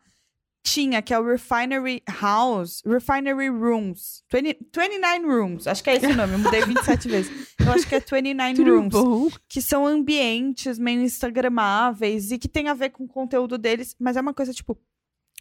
tinha, 0.62 1.02
que 1.02 1.12
é 1.12 1.18
o 1.18 1.24
Refinery 1.24 2.02
House, 2.20 2.82
Refinery 2.86 3.48
Rooms, 3.48 4.22
20, 4.32 4.58
29 4.74 5.26
Rooms, 5.26 5.66
acho 5.66 5.82
que 5.82 5.90
é 5.90 5.96
esse 5.96 6.06
o 6.06 6.16
nome, 6.16 6.34
eu 6.34 6.38
mudei 6.38 6.64
27 6.64 7.08
vezes. 7.08 7.48
Eu 7.58 7.72
acho 7.72 7.86
que 7.88 7.94
é 7.94 8.00
29 8.00 8.54
Tudo 8.54 8.76
Rooms. 8.76 8.92
bom? 8.92 9.28
que 9.48 9.60
são 9.60 9.86
ambientes 9.86 10.78
meio 10.78 11.00
instagramáveis 11.02 12.30
e 12.30 12.38
que 12.38 12.48
tem 12.48 12.68
a 12.68 12.74
ver 12.74 12.90
com 12.90 13.04
o 13.04 13.08
conteúdo 13.08 13.58
deles, 13.58 13.96
mas 13.98 14.16
é 14.16 14.20
uma 14.20 14.32
coisa, 14.32 14.52
tipo, 14.52 14.78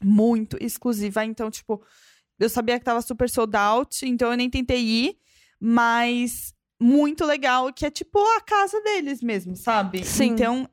muito 0.03 0.57
exclusiva. 0.59 1.23
Então, 1.23 1.51
tipo, 1.51 1.83
eu 2.39 2.49
sabia 2.49 2.79
que 2.79 2.85
tava 2.85 3.01
super 3.01 3.29
sold 3.29 3.55
out, 3.55 4.05
então 4.05 4.31
eu 4.31 4.37
nem 4.37 4.49
tentei 4.49 4.81
ir, 4.83 5.17
mas 5.59 6.55
muito 6.81 7.25
legal, 7.25 7.71
que 7.71 7.85
é 7.85 7.91
tipo 7.91 8.19
a 8.37 8.41
casa 8.41 8.81
deles 8.81 9.21
mesmo, 9.21 9.55
sabe? 9.55 10.03
Sim. 10.03 10.25
Então, 10.31 10.67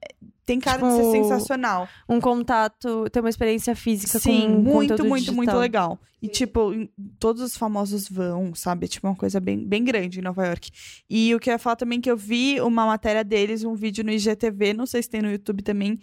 tem 0.46 0.58
cara 0.58 0.80
de 0.82 0.88
Tipo, 0.96 0.96
ser 0.96 1.10
sensacional. 1.22 1.86
Um 2.08 2.18
contato, 2.20 3.08
ter 3.10 3.20
uma 3.20 3.28
experiência 3.28 3.76
física 3.76 4.18
Sim, 4.18 4.42
com 4.42 4.48
muito, 4.62 5.04
muito, 5.04 5.32
muito 5.32 5.46
digital. 5.50 5.60
legal. 5.60 5.98
E, 6.22 6.26
tipo, 6.28 6.72
em- 6.72 6.90
todos 7.18 7.42
os 7.42 7.56
famosos 7.56 8.08
vão, 8.08 8.54
sabe? 8.54 8.88
Tipo, 8.88 9.06
uma 9.06 9.14
coisa 9.14 9.38
bem, 9.38 9.64
bem 9.64 9.84
grande 9.84 10.18
em 10.18 10.22
Nova 10.22 10.46
York. 10.46 10.70
E 11.08 11.34
o 11.34 11.38
que 11.38 11.50
eu 11.50 11.52
ia 11.52 11.58
falar 11.58 11.76
também 11.76 12.00
que 12.00 12.10
eu 12.10 12.16
vi 12.16 12.60
uma 12.60 12.86
matéria 12.86 13.22
deles, 13.22 13.62
um 13.62 13.74
vídeo 13.74 14.02
no 14.02 14.10
IGTV, 14.10 14.72
não 14.74 14.86
sei 14.86 15.02
se 15.02 15.10
tem 15.10 15.20
no 15.22 15.30
YouTube 15.30 15.62
também, 15.62 16.00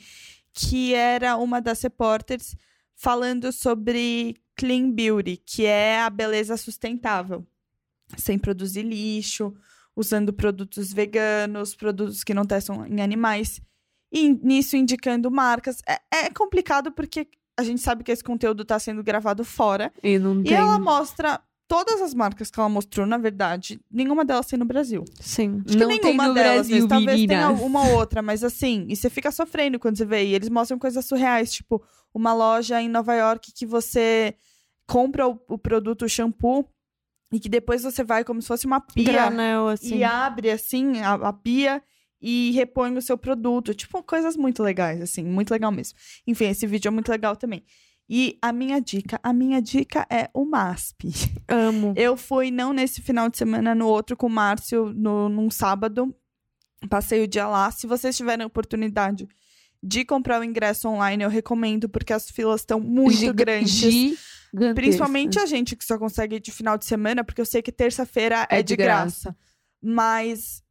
que 0.54 0.94
era 0.94 1.36
uma 1.36 1.60
das 1.60 1.82
repórteres 1.82 2.56
falando 2.96 3.52
sobre 3.52 4.38
clean 4.56 4.90
beauty, 4.92 5.36
que 5.46 5.66
é 5.66 6.00
a 6.00 6.10
beleza 6.10 6.56
sustentável. 6.56 7.46
Sem 8.16 8.38
produzir 8.38 8.84
lixo, 8.84 9.54
usando 9.96 10.34
produtos 10.34 10.92
veganos, 10.92 11.76
produtos 11.76 12.24
que 12.24 12.34
não 12.34 12.46
testam 12.46 12.86
em 12.86 13.02
animais. 13.02 13.62
E 14.12 14.30
nisso 14.30 14.76
indicando 14.76 15.30
marcas. 15.32 15.82
É, 15.88 16.26
é 16.26 16.30
complicado 16.30 16.92
porque 16.92 17.28
a 17.58 17.64
gente 17.64 17.82
sabe 17.82 18.04
que 18.04 18.12
esse 18.12 18.24
conteúdo 18.24 18.64
está 18.64 18.78
sendo 18.80 19.04
gravado 19.04 19.44
fora. 19.44 19.92
E 20.04 20.20
não 20.20 20.40
E 20.42 20.44
tem. 20.46 20.54
ela 20.54 20.78
mostra 20.78 21.40
todas 21.68 22.02
as 22.02 22.14
marcas 22.14 22.52
que 22.52 22.60
ela 22.60 22.70
mostrou, 22.70 23.08
na 23.08 23.18
verdade, 23.18 23.80
nenhuma 23.90 24.24
delas 24.24 24.46
tem 24.46 24.60
no 24.60 24.66
Brasil. 24.66 25.04
Sim. 25.20 25.64
Acho 25.68 25.78
não 25.78 25.88
que 25.88 25.94
tem 26.00 26.04
nenhuma 26.04 26.28
no 26.28 26.34
delas, 26.34 26.68
Brasil, 26.68 26.78
mas 26.82 26.86
talvez 26.90 27.26
tenha 27.26 27.48
meninas. 27.48 27.66
uma 27.66 27.88
ou 27.88 27.96
outra, 27.96 28.22
mas 28.22 28.44
assim, 28.44 28.86
e 28.88 28.96
você 28.96 29.10
fica 29.10 29.32
sofrendo 29.32 29.80
quando 29.80 29.98
você 29.98 30.06
vê. 30.06 30.26
E 30.26 30.36
eles 30.36 30.50
mostram 30.50 30.78
coisas 30.78 31.04
surreais, 31.06 31.52
tipo, 31.52 31.82
uma 32.14 32.34
loja 32.34 32.82
em 32.82 32.88
Nova 32.90 33.16
York 33.16 33.52
que 33.54 33.66
você 33.66 34.36
compra 34.88 35.28
o, 35.28 35.40
o 35.50 35.58
produto 35.58 36.06
o 36.06 36.10
shampoo 36.10 36.70
e 37.36 37.40
que 37.40 37.50
depois 37.50 37.84
você 37.84 38.02
vai 38.02 38.24
como 38.24 38.42
se 38.42 38.48
fosse 38.48 38.66
uma 38.66 38.80
pia 38.80 39.04
Granel, 39.04 39.68
assim. 39.68 39.98
e 39.98 40.04
abre 40.06 40.50
assim 40.50 41.02
a, 41.02 41.16
a 41.16 41.34
pia 41.34 41.84
e 42.22 42.52
repõe 42.52 42.96
o 42.98 43.02
seu 43.02 43.18
produto. 43.18 43.74
Tipo, 43.74 44.02
coisas 44.02 44.38
muito 44.38 44.64
legais, 44.64 45.02
assim, 45.02 45.26
muito 45.26 45.52
legal 45.52 45.70
mesmo. 45.70 45.98
Enfim, 46.26 46.46
esse 46.46 46.66
vídeo 46.66 46.88
é 46.88 46.92
muito 46.92 47.10
legal 47.10 47.36
também. 47.36 47.62
E 48.08 48.38
a 48.42 48.54
minha 48.54 48.80
dica, 48.80 49.20
a 49.22 49.34
minha 49.34 49.62
dica 49.62 50.08
é 50.10 50.30
o 50.34 50.46
MASP. 50.46 51.12
Amo. 51.50 51.94
Eu 51.98 52.16
fui 52.16 52.52
não 52.52 52.72
nesse 52.72 53.02
final 53.02 53.28
de 53.28 53.38
semana, 53.38 53.76
no 53.76 53.86
outro 53.86 54.16
com 54.16 54.28
o 54.28 54.30
Márcio, 54.30 54.94
no, 54.96 55.28
num 55.28 55.52
sábado. 55.52 56.16
Passei 56.90 57.22
o 57.22 57.28
dia 57.28 57.48
lá. 57.48 57.70
Se 57.70 57.86
vocês 57.86 58.16
tiverem 58.16 58.46
oportunidade 58.46 59.28
de 59.84 60.06
comprar 60.06 60.40
o 60.40 60.44
ingresso 60.44 60.88
online, 60.88 61.22
eu 61.22 61.30
recomendo, 61.30 61.90
porque 61.90 62.14
as 62.14 62.30
filas 62.30 62.62
estão 62.62 62.80
muito 62.80 63.34
grandes. 63.34 63.82
Gigantescas. 64.56 64.76
Principalmente 64.76 65.40
a 65.40 65.46
gente 65.46 65.76
que 65.76 65.86
só 65.86 65.98
consegue 65.98 66.40
de 66.40 66.52
final 66.52 66.78
de 66.78 66.86
semana, 66.86 67.24
porque 67.24 67.42
eu 67.42 67.46
sei 67.46 67.62
que 67.62 67.72
terça-feira 67.72 68.48
é, 68.50 68.60
É 68.60 68.64
de 68.64 68.70
de 68.70 68.76
graça. 68.76 69.36
Mas 69.82 70.64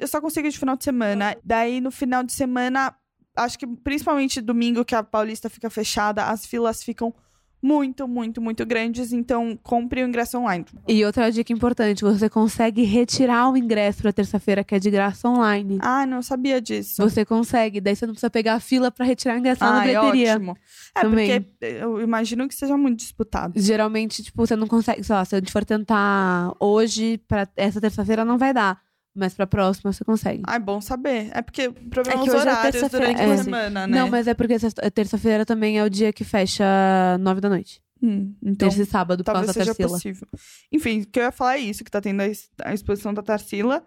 eu 0.00 0.08
só 0.08 0.20
consigo 0.20 0.48
de 0.48 0.58
final 0.58 0.76
de 0.76 0.84
semana. 0.84 1.36
Daí, 1.44 1.80
no 1.80 1.90
final 1.90 2.22
de 2.22 2.32
semana, 2.32 2.94
acho 3.36 3.58
que 3.58 3.66
principalmente 3.66 4.40
domingo, 4.40 4.84
que 4.84 4.94
a 4.94 5.02
Paulista 5.02 5.50
fica 5.50 5.68
fechada, 5.70 6.24
as 6.26 6.46
filas 6.46 6.82
ficam 6.82 7.14
muito, 7.62 8.08
muito, 8.08 8.40
muito 8.40 8.66
grandes. 8.66 9.12
Então, 9.12 9.56
compre 9.62 10.02
o 10.02 10.08
ingresso 10.08 10.38
online. 10.38 10.64
E 10.88 11.04
outra 11.04 11.30
dica 11.30 11.52
importante: 11.52 12.02
você 12.02 12.28
consegue 12.28 12.82
retirar 12.82 13.48
o 13.50 13.56
ingresso 13.56 14.02
pra 14.02 14.12
terça-feira, 14.12 14.64
que 14.64 14.74
é 14.74 14.78
de 14.78 14.90
graça 14.90 15.28
online. 15.28 15.78
Ah, 15.80 16.04
não 16.04 16.20
sabia 16.20 16.60
disso. 16.60 17.00
Você 17.00 17.24
consegue, 17.24 17.80
daí 17.80 17.94
você 17.94 18.04
não 18.04 18.14
precisa 18.14 18.30
pegar 18.30 18.54
a 18.54 18.60
fila 18.60 18.90
pra 18.90 19.06
retirar 19.06 19.36
o 19.36 19.38
ingresso 19.38 19.62
lá 19.62 19.72
na 19.72 19.80
bilheteria. 19.80 20.32
ótimo. 20.34 20.56
É, 20.94 21.00
Também. 21.00 21.40
porque 21.40 21.64
eu 21.64 22.00
imagino 22.00 22.48
que 22.48 22.54
seja 22.54 22.76
muito 22.76 22.98
disputado. 22.98 23.54
Geralmente, 23.56 24.22
tipo, 24.22 24.44
você 24.44 24.56
não 24.56 24.66
consegue, 24.66 25.04
sei 25.04 25.14
lá, 25.14 25.24
se 25.24 25.36
a 25.36 25.38
gente 25.38 25.52
for 25.52 25.64
tentar 25.64 26.52
hoje, 26.58 27.18
pra 27.28 27.46
essa 27.56 27.80
terça-feira 27.80 28.24
não 28.24 28.36
vai 28.36 28.52
dar. 28.52 28.80
Mas 29.14 29.34
pra 29.34 29.46
próxima 29.46 29.92
você 29.92 30.04
consegue. 30.04 30.42
Ah, 30.46 30.54
é 30.56 30.58
bom 30.58 30.80
saber. 30.80 31.28
É 31.34 31.42
porque 31.42 31.68
o 31.68 31.72
problema 31.90 32.22
É 32.22 32.24
é 32.24 32.28
os 32.28 32.34
é 32.34 32.38
horários 32.38 32.72
terça-feira, 32.72 33.06
durante 33.06 33.20
a 33.20 33.24
inclusive. 33.24 33.44
semana, 33.44 33.86
né? 33.86 33.98
Não, 33.98 34.08
mas 34.08 34.26
é 34.26 34.32
porque 34.34 34.58
sexta- 34.58 34.90
terça-feira 34.90 35.44
também 35.44 35.78
é 35.78 35.84
o 35.84 35.90
dia 35.90 36.12
que 36.12 36.24
fecha 36.24 36.64
nove 37.20 37.40
da 37.40 37.48
noite. 37.50 37.82
Hum, 38.02 38.34
então, 38.42 38.68
Terça 38.68 38.82
e 38.82 38.86
sábado, 38.86 39.22
por 39.22 39.32
talvez 39.32 39.46
causa 39.46 39.58
da 39.60 39.64
seja 39.64 39.74
Tarsila. 39.76 39.96
possível. 39.96 40.26
Enfim, 40.72 41.02
o 41.02 41.06
que 41.06 41.18
eu 41.20 41.24
ia 41.24 41.30
falar 41.30 41.56
é 41.56 41.60
isso, 41.60 41.84
que 41.84 41.90
tá 41.90 42.00
tendo 42.00 42.20
a, 42.22 42.26
ex- 42.26 42.50
a 42.64 42.72
exposição 42.74 43.12
da 43.14 43.22
Tarsila. 43.22 43.84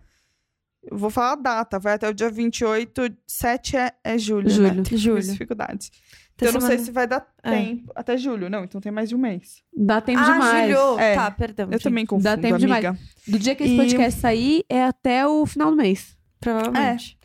Eu 0.90 0.98
vou 0.98 1.10
falar 1.10 1.32
a 1.34 1.36
data, 1.36 1.80
vai 1.80 1.96
até 1.96 2.08
o 2.08 2.14
dia 2.14 2.30
28, 2.30 3.12
7 3.28 3.76
é, 3.76 3.92
é 4.04 4.18
julho, 4.20 4.50
Julho. 4.50 4.74
né? 4.76 4.84
Tem 4.84 4.98
Julho. 4.98 5.22
dificuldades. 5.22 5.92
Então 6.36 6.50
eu 6.50 6.54
não 6.54 6.60
sei 6.62 6.70
semana- 6.72 6.86
se 6.86 6.92
vai 6.92 7.08
dar 7.08 7.26
É. 7.44 7.52
tempo. 7.52 7.92
Até 7.96 8.18
julho, 8.18 8.50
não, 8.50 8.64
então 8.66 8.82
tem 8.82 8.92
mais 8.92 9.08
de 9.10 9.16
um 9.16 9.18
mês. 9.18 9.64
Dá 9.76 10.02
tempo 10.02 10.20
ah, 10.20 10.32
demais. 10.34 10.70
Julho. 10.76 11.00
É. 11.00 11.16
Tá, 11.16 11.32
perdão. 11.32 11.68
Eu 11.68 11.72
gente. 11.74 11.84
também 11.84 12.06
confundo, 12.06 12.24
Dá 12.24 12.38
tempo 12.38 12.58
demais. 12.60 12.84
amiga. 12.86 13.02
Do 13.28 13.40
dia 13.40 13.56
que 13.56 13.64
esse 13.64 13.74
E- 13.74 13.78
podcast 13.78 14.20
sair 14.20 14.64
é 14.70 14.84
até 14.84 15.26
o 15.26 15.46
final 15.46 15.72
do 15.72 15.78
mês. 15.78 16.18
Provavelmente. 16.40 17.18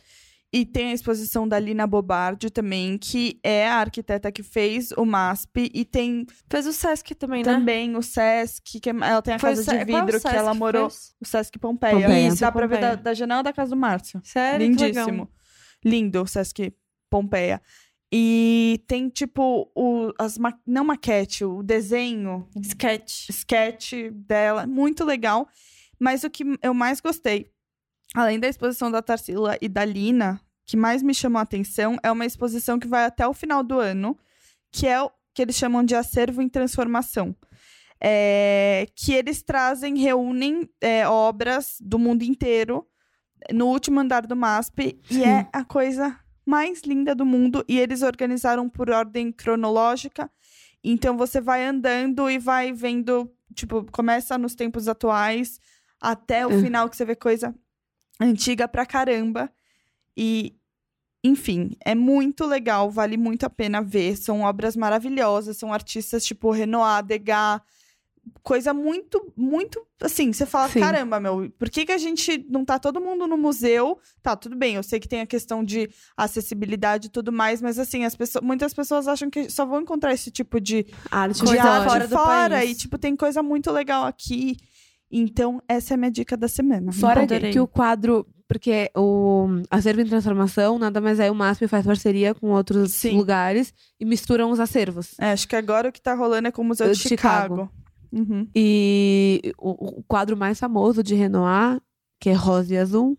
E 0.53 0.65
tem 0.65 0.91
a 0.91 0.93
exposição 0.93 1.47
da 1.47 1.57
Lina 1.57 1.87
Bobardi 1.87 2.49
também, 2.49 2.97
que 2.97 3.39
é 3.41 3.69
a 3.69 3.75
arquiteta 3.75 4.29
que 4.31 4.43
fez 4.43 4.91
o 4.97 5.05
MASP. 5.05 5.69
E 5.73 5.85
tem 5.85 6.25
Fez 6.49 6.65
o 6.67 6.73
Sesc 6.73 7.15
também, 7.15 7.41
né? 7.41 7.53
também 7.53 7.95
o 7.95 8.01
Sesc, 8.01 8.79
que 8.81 8.89
é- 8.89 8.93
ela 8.93 9.21
tem 9.21 9.33
a 9.35 9.39
Foi 9.39 9.51
casa 9.51 9.63
de 9.63 9.69
é 9.77 9.85
vidro 9.85 10.19
que 10.19 10.27
ela 10.27 10.53
morou. 10.53 10.89
fez? 10.89 11.13
O 11.21 11.25
Sesc 11.25 11.57
Pompeia. 11.57 11.93
Pompeia. 12.01 12.35
Dá 12.35 12.51
pra 12.51 12.67
ver 12.67 12.79
da, 12.81 12.87
Pompeia. 12.89 13.03
da 13.03 13.13
janela 13.13 13.43
da 13.43 13.53
casa 13.53 13.69
do 13.71 13.77
Márcio. 13.77 14.19
Sério? 14.25 14.67
Lindíssimo. 14.67 15.05
legal. 15.11 15.29
Lindo, 15.85 16.21
o 16.21 16.27
Sesc 16.27 16.73
Pompeia. 17.09 17.61
E 18.11 18.83
tem, 18.87 19.07
tipo, 19.07 19.71
o, 19.73 20.11
as 20.19 20.37
ma 20.37 20.53
não 20.67 20.83
maquete, 20.83 21.45
o 21.45 21.63
desenho, 21.63 22.45
Sketch. 22.61 23.29
sketch 23.29 23.93
dela, 24.11 24.67
muito 24.67 25.05
legal. 25.05 25.47
Mas 25.97 26.23
o 26.23 26.29
que 26.29 26.43
eu 26.61 26.73
mais 26.73 26.99
gostei, 26.99 27.49
além 28.13 28.37
da 28.39 28.49
exposição 28.49 28.91
da 28.91 29.01
Tarsila 29.01 29.57
e 29.61 29.69
da 29.69 29.85
Lina, 29.85 30.41
que 30.65 30.75
mais 30.75 31.01
me 31.01 31.13
chamou 31.13 31.39
a 31.39 31.43
atenção 31.43 31.97
é 32.03 32.11
uma 32.11 32.25
exposição 32.25 32.79
que 32.79 32.87
vai 32.87 33.05
até 33.05 33.25
o 33.25 33.33
final 33.33 33.63
do 33.63 33.79
ano, 33.79 34.17
que 34.71 34.87
é 34.87 35.01
o 35.01 35.11
que 35.33 35.41
eles 35.41 35.55
chamam 35.55 35.83
de 35.83 35.95
acervo 35.95 36.41
em 36.41 36.49
transformação. 36.49 37.35
É, 38.03 38.87
que 38.95 39.13
eles 39.13 39.43
trazem, 39.43 39.97
reúnem 39.99 40.67
é, 40.81 41.07
obras 41.07 41.77
do 41.79 41.99
mundo 41.99 42.23
inteiro 42.23 42.85
no 43.53 43.67
último 43.67 43.99
andar 43.99 44.25
do 44.25 44.35
MASP 44.35 44.99
e 45.09 45.23
é 45.23 45.47
a 45.53 45.63
coisa 45.63 46.19
mais 46.45 46.81
linda 46.81 47.13
do 47.15 47.25
mundo. 47.25 47.63
E 47.67 47.79
eles 47.79 48.01
organizaram 48.01 48.69
por 48.69 48.89
ordem 48.89 49.31
cronológica. 49.31 50.29
Então 50.83 51.15
você 51.17 51.39
vai 51.39 51.65
andando 51.65 52.29
e 52.29 52.39
vai 52.39 52.73
vendo, 52.73 53.31
tipo, 53.53 53.85
começa 53.91 54.37
nos 54.37 54.55
tempos 54.55 54.87
atuais 54.87 55.59
até 55.99 56.45
o 56.47 56.51
É. 56.51 56.61
final 56.61 56.89
que 56.89 56.97
você 56.97 57.05
vê 57.05 57.15
coisa 57.15 57.53
antiga 58.19 58.67
pra 58.67 58.85
caramba. 58.85 59.51
E, 60.17 60.55
enfim, 61.23 61.77
é 61.85 61.93
muito 61.93 62.45
legal, 62.45 62.89
vale 62.89 63.15
muito 63.17 63.45
a 63.45 63.49
pena 63.49 63.81
ver. 63.81 64.15
São 64.17 64.41
obras 64.41 64.75
maravilhosas, 64.75 65.57
são 65.57 65.71
artistas 65.71 66.25
tipo 66.25 66.49
Renoir, 66.51 67.03
Degas, 67.03 67.61
coisa 68.43 68.73
muito, 68.73 69.31
muito 69.35 69.81
assim, 70.01 70.33
você 70.33 70.45
fala, 70.45 70.69
Sim. 70.69 70.79
caramba, 70.79 71.19
meu, 71.19 71.51
por 71.57 71.69
que, 71.69 71.85
que 71.85 71.91
a 71.91 71.97
gente 71.97 72.45
não 72.49 72.65
tá 72.65 72.79
todo 72.79 73.01
mundo 73.01 73.27
no 73.27 73.37
museu? 73.37 73.99
Tá, 74.21 74.35
tudo 74.35 74.55
bem, 74.55 74.75
eu 74.75 74.83
sei 74.83 74.99
que 74.99 75.07
tem 75.07 75.21
a 75.21 75.25
questão 75.25 75.63
de 75.63 75.89
acessibilidade 76.15 77.07
e 77.07 77.11
tudo 77.11 77.31
mais, 77.31 77.61
mas 77.61 77.77
assim, 77.77 78.03
as 78.05 78.15
pessoas, 78.15 78.43
muitas 78.43 78.73
pessoas 78.73 79.07
acham 79.07 79.29
que 79.29 79.49
só 79.49 79.65
vão 79.65 79.81
encontrar 79.81 80.13
esse 80.13 80.31
tipo 80.31 80.59
de 80.59 80.85
Arte 81.09 81.39
coisa 81.39 81.55
de 81.55 81.61
fora, 81.61 81.89
fora. 81.89 82.07
do 82.07 82.15
fora 82.15 82.55
país. 82.57 82.71
e 82.71 82.75
tipo, 82.75 82.97
tem 82.97 83.15
coisa 83.15 83.43
muito 83.43 83.71
legal 83.71 84.05
aqui. 84.05 84.57
Então, 85.11 85.61
essa 85.67 85.93
é 85.93 85.95
a 85.95 85.97
minha 85.97 86.11
dica 86.11 86.37
da 86.37 86.47
semana. 86.47 86.91
Fora 86.93 87.27
que, 87.27 87.33
Adorei. 87.33 87.51
que 87.51 87.59
o 87.59 87.67
quadro. 87.67 88.25
Porque 88.47 88.89
o 88.95 89.47
acervo 89.69 90.01
em 90.01 90.05
transformação 90.05 90.77
nada 90.77 90.99
mais 90.99 91.21
é 91.21 91.31
o 91.31 91.35
MASP 91.35 91.67
faz 91.67 91.85
parceria 91.85 92.33
com 92.33 92.49
outros 92.51 92.91
Sim. 92.91 93.15
lugares 93.15 93.73
e 93.97 94.03
misturam 94.03 94.51
os 94.51 94.59
acervos. 94.59 95.13
É, 95.19 95.31
acho 95.31 95.47
que 95.47 95.55
agora 95.55 95.87
o 95.87 95.91
que 95.91 96.01
tá 96.01 96.13
rolando 96.13 96.49
é 96.49 96.51
com 96.51 96.61
o 96.61 96.65
Museu 96.65 96.87
Eu 96.87 96.93
de 96.93 97.01
de 97.01 97.07
Chicago. 97.07 97.55
Chicago. 97.55 97.80
Uhum. 98.11 98.47
E 98.55 99.53
o, 99.57 99.99
o 99.99 100.03
quadro 100.03 100.35
mais 100.35 100.59
famoso 100.59 101.01
de 101.01 101.15
Renoir, 101.15 101.81
que 102.19 102.29
é 102.29 102.33
Rosa 102.33 102.73
e 102.73 102.77
Azul, 102.77 103.17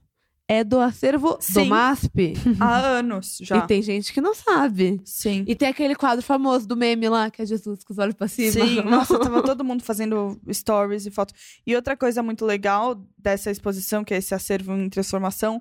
é 0.53 0.63
do 0.63 0.79
acervo 0.79 1.39
Sim. 1.41 1.53
do 1.55 1.65
MASP. 1.67 2.35
Há 2.61 2.79
anos 2.99 3.39
já. 3.41 3.59
E 3.59 3.67
tem 3.67 3.81
gente 3.81 4.13
que 4.13 4.21
não 4.21 4.35
sabe. 4.35 5.01
Sim. 5.05 5.45
E 5.47 5.55
tem 5.55 5.69
aquele 5.69 5.95
quadro 5.95 6.23
famoso 6.23 6.67
do 6.67 6.77
meme 6.77 7.09
lá, 7.09 7.31
que 7.31 7.41
é 7.41 7.47
Jesus 7.47 7.83
com 7.83 7.93
os 7.93 7.99
olhos 7.99 8.15
pra 8.15 8.29
cima. 8.29 8.53
Sim, 8.53 8.83
nossa, 8.85 9.19
tava 9.19 9.43
todo 9.43 9.65
mundo 9.65 9.83
fazendo 9.83 10.39
stories 10.53 11.07
e 11.07 11.11
fotos. 11.11 11.35
E 11.67 11.75
outra 11.75 11.97
coisa 11.97 12.23
muito 12.23 12.45
legal 12.45 13.03
dessa 13.17 13.51
exposição, 13.51 14.05
que 14.05 14.13
é 14.13 14.19
esse 14.19 14.35
acervo 14.35 14.75
em 14.75 14.91
transformação, 14.91 15.59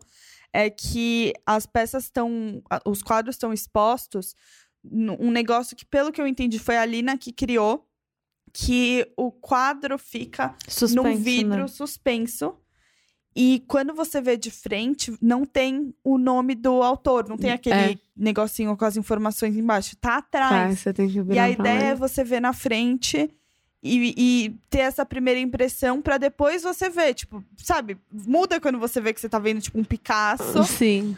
é 0.52 0.70
que 0.70 1.32
as 1.46 1.66
peças 1.66 2.06
estão. 2.06 2.62
Os 2.86 3.02
quadros 3.02 3.36
estão 3.36 3.54
expostos. 3.54 4.36
Um 4.84 5.32
negócio 5.32 5.76
que, 5.76 5.86
pelo 5.86 6.12
que 6.12 6.20
eu 6.20 6.28
entendi, 6.28 6.58
foi 6.58 6.76
a 6.76 6.86
Lina 6.86 7.18
que 7.18 7.32
criou, 7.32 7.88
que 8.54 9.08
o 9.16 9.32
quadro 9.32 9.98
fica 9.98 10.56
Suspenso, 10.68 10.96
num 10.96 11.16
vidro 11.18 11.62
né? 11.62 11.68
suspenso. 11.68 12.56
E 13.34 13.64
quando 13.66 13.94
você 13.94 14.20
vê 14.20 14.36
de 14.36 14.52
frente, 14.52 15.16
não 15.22 15.46
tem 15.46 15.94
o 16.04 16.18
nome 16.18 16.54
do 16.54 16.84
autor, 16.84 17.30
não 17.30 17.38
tem 17.38 17.52
aquele 17.52 17.94
É. 17.94 17.98
negocinho 18.16 18.76
com 18.76 18.84
as 18.84 18.98
informações 18.98 19.56
embaixo. 19.56 19.96
Tá 19.96 20.22
Tá, 20.22 20.48
atrás. 20.48 20.80
você 20.80 20.92
tem 20.94 21.08
que 21.10 21.18
E 21.34 21.40
a 21.40 21.50
ideia 21.50 21.92
é 21.92 21.96
você 21.96 22.26
ver 22.26 22.42
na 22.42 22.52
frente 22.52 23.30
e, 23.82 24.14
e 24.18 24.50
ter 24.70 24.80
essa 24.80 25.06
primeira 25.06 25.40
impressão 25.40 26.02
pra 26.02 26.18
depois 26.18 26.62
você 26.62 26.90
ver. 26.90 27.14
Tipo, 27.14 27.42
sabe? 27.58 27.98
Muda 28.12 28.60
quando 28.60 28.78
você 28.78 29.00
vê 29.00 29.14
que 29.14 29.22
você 29.22 29.30
tá 29.30 29.40
vendo, 29.40 29.62
tipo, 29.62 29.80
um 29.80 29.84
Picasso. 29.86 30.64
Sim. 30.66 31.16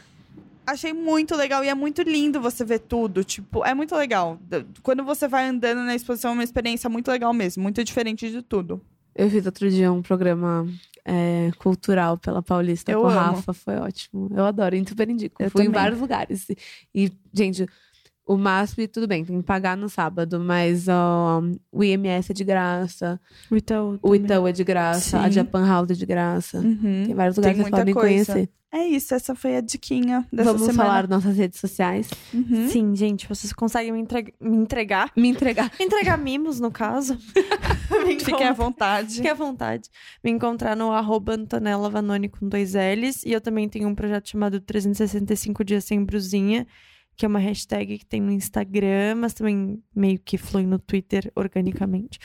Achei 0.65 0.93
muito 0.93 1.35
legal 1.35 1.63
e 1.63 1.67
é 1.67 1.75
muito 1.75 2.01
lindo 2.01 2.39
você 2.39 2.63
ver 2.63 2.79
tudo. 2.79 3.23
Tipo, 3.23 3.65
é 3.65 3.73
muito 3.73 3.95
legal. 3.95 4.39
Quando 4.81 5.03
você 5.03 5.27
vai 5.27 5.47
andando 5.47 5.79
na 5.83 5.93
exposição, 5.95 6.31
é 6.31 6.33
uma 6.33 6.43
experiência 6.43 6.89
muito 6.89 7.09
legal 7.11 7.33
mesmo. 7.33 7.61
Muito 7.63 7.83
diferente 7.83 8.29
de 8.31 8.41
tudo. 8.41 8.81
Eu 9.15 9.29
fiz 9.29 9.45
outro 9.45 9.69
dia 9.69 9.91
um 9.91 10.01
programa 10.01 10.65
é, 11.05 11.51
cultural 11.59 12.17
pela 12.17 12.41
Paulista 12.41 12.91
Eu 12.91 13.01
com 13.01 13.07
a 13.07 13.11
amo. 13.11 13.35
Rafa, 13.35 13.53
foi 13.53 13.75
ótimo. 13.75 14.29
Eu 14.33 14.45
adoro, 14.45 14.75
e 14.75 14.87
super 14.87 15.09
indico. 15.09 15.43
Eu 15.43 15.51
Fui 15.51 15.63
em 15.63 15.65
também. 15.65 15.81
vários 15.81 15.99
lugares. 15.99 16.47
E, 16.95 17.11
gente, 17.33 17.67
o 18.25 18.37
MASP, 18.37 18.87
tudo 18.87 19.05
bem, 19.05 19.23
tem 19.25 19.37
que 19.37 19.43
pagar 19.45 19.75
no 19.77 19.87
sábado, 19.89 20.39
mas 20.39 20.87
ó, 20.87 21.43
o 21.71 21.83
IMS 21.83 22.31
é 22.31 22.33
de 22.33 22.43
graça, 22.43 23.19
O 23.51 23.55
Itaú. 23.57 23.99
o 24.01 24.15
Itaú 24.15 24.47
é 24.47 24.51
de 24.53 24.63
graça, 24.63 25.19
a 25.19 25.25
Sim. 25.25 25.31
Japan 25.33 25.67
House 25.67 25.91
é 25.91 25.93
de 25.93 26.05
graça. 26.05 26.57
Uhum. 26.59 27.03
Tem 27.05 27.13
vários 27.13 27.35
Tem 27.35 27.41
lugares 27.53 27.57
que 27.57 27.63
vocês 27.63 27.69
podem 27.69 27.93
coisa. 27.93 28.33
conhecer. 28.33 28.49
É 28.75 28.87
isso, 28.87 29.13
essa 29.13 29.35
foi 29.35 29.55
a 29.55 29.61
diquinha 29.61 30.27
dessa 30.33 30.51
Vamos 30.51 30.65
semana. 30.67 30.89
falar 30.89 31.07
nossas 31.07 31.37
redes 31.37 31.59
sociais. 31.59 32.09
Uhum. 32.33 32.67
Sim, 32.69 32.95
gente, 32.95 33.27
vocês 33.29 33.53
conseguem 33.53 33.91
me, 33.91 33.99
entreg- 33.99 34.33
me 34.41 34.57
entregar. 34.57 35.11
Me 35.15 35.27
entregar. 35.27 35.71
Me 35.77 35.85
entregar 35.85 36.17
mimos, 36.17 36.59
no 36.59 36.71
caso. 36.71 37.15
Me 38.07 38.19
Fiquem 38.19 38.47
à 38.47 38.51
vontade. 38.53 39.15
Fiquem 39.17 39.29
à 39.29 39.35
vontade. 39.35 39.89
Me 40.23 40.31
encontrar 40.31 40.75
no 40.75 40.91
arroba 40.91 41.35
Antonella 41.35 41.87
Vanoni 41.87 42.27
com 42.29 42.49
dois 42.49 42.73
L's. 42.73 43.23
E 43.23 43.31
eu 43.31 43.39
também 43.39 43.69
tenho 43.69 43.87
um 43.87 43.93
projeto 43.93 44.27
chamado 44.29 44.59
365 44.59 45.63
Dias 45.63 45.85
Sem 45.85 46.03
Brusinha, 46.03 46.65
que 47.15 47.25
é 47.25 47.27
uma 47.27 47.37
hashtag 47.37 47.99
que 47.99 48.05
tem 48.07 48.19
no 48.19 48.31
Instagram, 48.31 49.15
mas 49.17 49.35
também 49.35 49.83
meio 49.95 50.17
que 50.17 50.35
flui 50.35 50.65
no 50.65 50.79
Twitter 50.79 51.31
organicamente. 51.35 52.17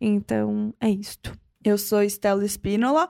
Então, 0.00 0.72
é 0.80 0.88
isto. 0.88 1.36
Eu 1.64 1.76
sou 1.76 2.00
Estela 2.00 2.44
Espínola. 2.44 3.08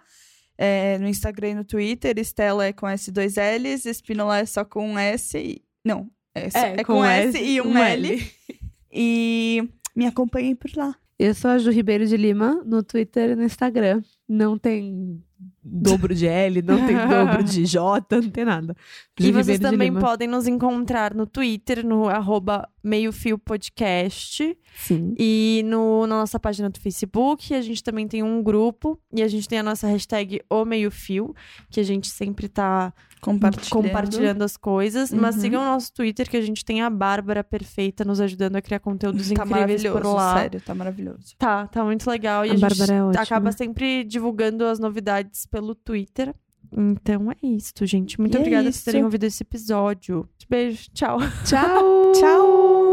É, 0.58 0.98
no 0.98 1.08
Instagram 1.08 1.50
e 1.50 1.54
no 1.54 1.64
Twitter. 1.64 2.18
Estela 2.18 2.66
é 2.66 2.72
com 2.72 2.86
S2Ls, 2.86 3.86
Espínola 3.86 4.38
é 4.38 4.46
só 4.46 4.64
com 4.64 4.92
um 4.92 4.98
S. 4.98 5.36
E... 5.38 5.62
Não, 5.84 6.10
é, 6.34 6.50
só- 6.50 6.58
é 6.58 6.84
com, 6.84 7.04
S, 7.04 7.38
e 7.38 7.60
um, 7.60 7.76
L. 7.76 8.32
E 8.98 9.68
me 9.94 10.06
acompanhem 10.06 10.54
por 10.54 10.70
lá. 10.74 10.94
Eu 11.18 11.34
sou 11.34 11.50
a 11.50 11.58
Ju 11.58 11.70
Ribeiro 11.70 12.06
de 12.06 12.16
Lima 12.16 12.62
no 12.64 12.82
Twitter 12.82 13.30
e 13.30 13.34
no 13.36 13.42
Instagram. 13.44 14.02
Não 14.28 14.58
tem 14.58 15.22
dobro 15.62 16.14
de 16.14 16.26
L, 16.26 16.62
não 16.62 16.84
tem 16.86 16.96
dobro 16.96 17.44
de 17.44 17.64
J, 17.66 18.16
não 18.20 18.30
tem 18.30 18.44
nada. 18.44 18.74
Ju 19.18 19.26
E 19.28 19.32
vocês 19.32 19.46
Ribeiro 19.58 19.62
de 19.64 19.70
também 19.70 19.92
podem 19.92 20.26
nos 20.26 20.46
encontrar 20.48 21.14
no 21.14 21.26
Twitter, 21.26 21.84
no 21.86 22.08
arroba 22.08 22.68
Meio 22.82 23.12
Fio 23.12 23.38
Podcast. 23.38 24.56
Sim. 24.76 25.14
E 25.18 25.62
no, 25.66 26.06
na 26.06 26.16
nossa 26.20 26.40
página 26.40 26.68
do 26.70 26.80
Facebook, 26.80 27.54
a 27.54 27.60
gente 27.60 27.82
também 27.84 28.08
tem 28.08 28.22
um 28.22 28.42
grupo. 28.42 28.98
E 29.12 29.22
a 29.22 29.28
gente 29.28 29.48
tem 29.48 29.58
a 29.58 29.62
nossa 29.62 29.86
hashtag 29.86 30.40
O 30.50 30.64
Meio 30.64 30.90
Fio, 30.90 31.34
que 31.70 31.78
a 31.80 31.84
gente 31.84 32.08
sempre 32.08 32.48
tá 32.48 32.92
Compartilhando. 33.20 33.70
compartilhando 33.70 34.42
as 34.42 34.56
coisas. 34.56 35.12
Mas 35.12 35.34
Uhum. 35.36 35.40
sigam 35.40 35.62
o 35.62 35.64
nosso 35.64 35.92
Twitter, 35.92 36.28
que 36.30 36.36
a 36.36 36.40
gente 36.42 36.64
tem 36.64 36.80
a 36.82 36.88
Bárbara 36.90 37.42
Perfeita 37.42 38.04
nos 38.04 38.20
ajudando 38.20 38.56
a 38.56 38.62
criar 38.62 38.78
conteúdos 38.78 39.30
Tá 39.30 39.44
incríveis 39.44 39.82
por 39.82 40.04
lá. 40.04 40.34
sério, 40.36 40.60
tá 40.60 40.74
maravilhoso. 40.74 41.34
Tá, 41.38 41.66
tá 41.66 41.82
muito 41.84 42.08
legal. 42.08 42.44
E 42.46 42.50
A 42.50 42.52
a, 42.52 42.56
gente 42.56 42.60
Bárbara 42.60 42.94
é 42.94 43.02
ótima. 43.02 43.22
acaba 43.22 43.52
sempre 43.52 44.04
divulgando 44.16 44.64
as 44.64 44.78
novidades 44.78 45.46
pelo 45.46 45.74
Twitter. 45.74 46.34
Então 46.72 47.30
é 47.30 47.36
isso, 47.42 47.72
gente. 47.86 48.18
Muito 48.18 48.34
E 48.34 48.36
é 48.36 48.40
obrigada 48.40 48.68
isso. 48.68 48.80
por 48.80 48.84
terem 48.86 49.04
ouvido 49.04 49.24
esse 49.24 49.42
episódio. 49.42 50.28
Beijo, 50.48 50.88
tchau. 50.92 51.18
Tchau! 51.44 52.12
Tchau! 52.18 52.85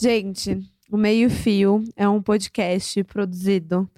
Gente, 0.00 0.64
o 0.92 0.96
Meio 0.96 1.28
Fio 1.28 1.82
é 1.96 2.08
um 2.08 2.22
podcast 2.22 3.02
produzido 3.02 3.90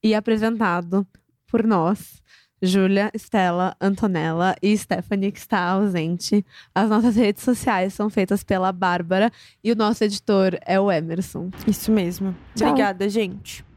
e 0.00 0.14
apresentado 0.14 1.04
por 1.48 1.66
nós, 1.66 2.22
Júlia, 2.62 3.10
Estela, 3.12 3.74
Antonella 3.80 4.54
e 4.62 4.76
Stephanie, 4.78 5.32
que 5.32 5.38
está 5.38 5.58
ausente. 5.70 6.46
As 6.72 6.88
nossas 6.88 7.16
redes 7.16 7.42
sociais 7.42 7.92
são 7.92 8.08
feitas 8.08 8.44
pela 8.44 8.70
Bárbara 8.70 9.32
e 9.62 9.72
o 9.72 9.76
nosso 9.76 10.04
editor 10.04 10.56
é 10.64 10.78
o 10.78 10.92
Emerson. 10.92 11.50
Isso 11.66 11.90
mesmo. 11.90 12.36
Tchau. 12.54 12.68
Obrigada, 12.68 13.08
gente. 13.08 13.67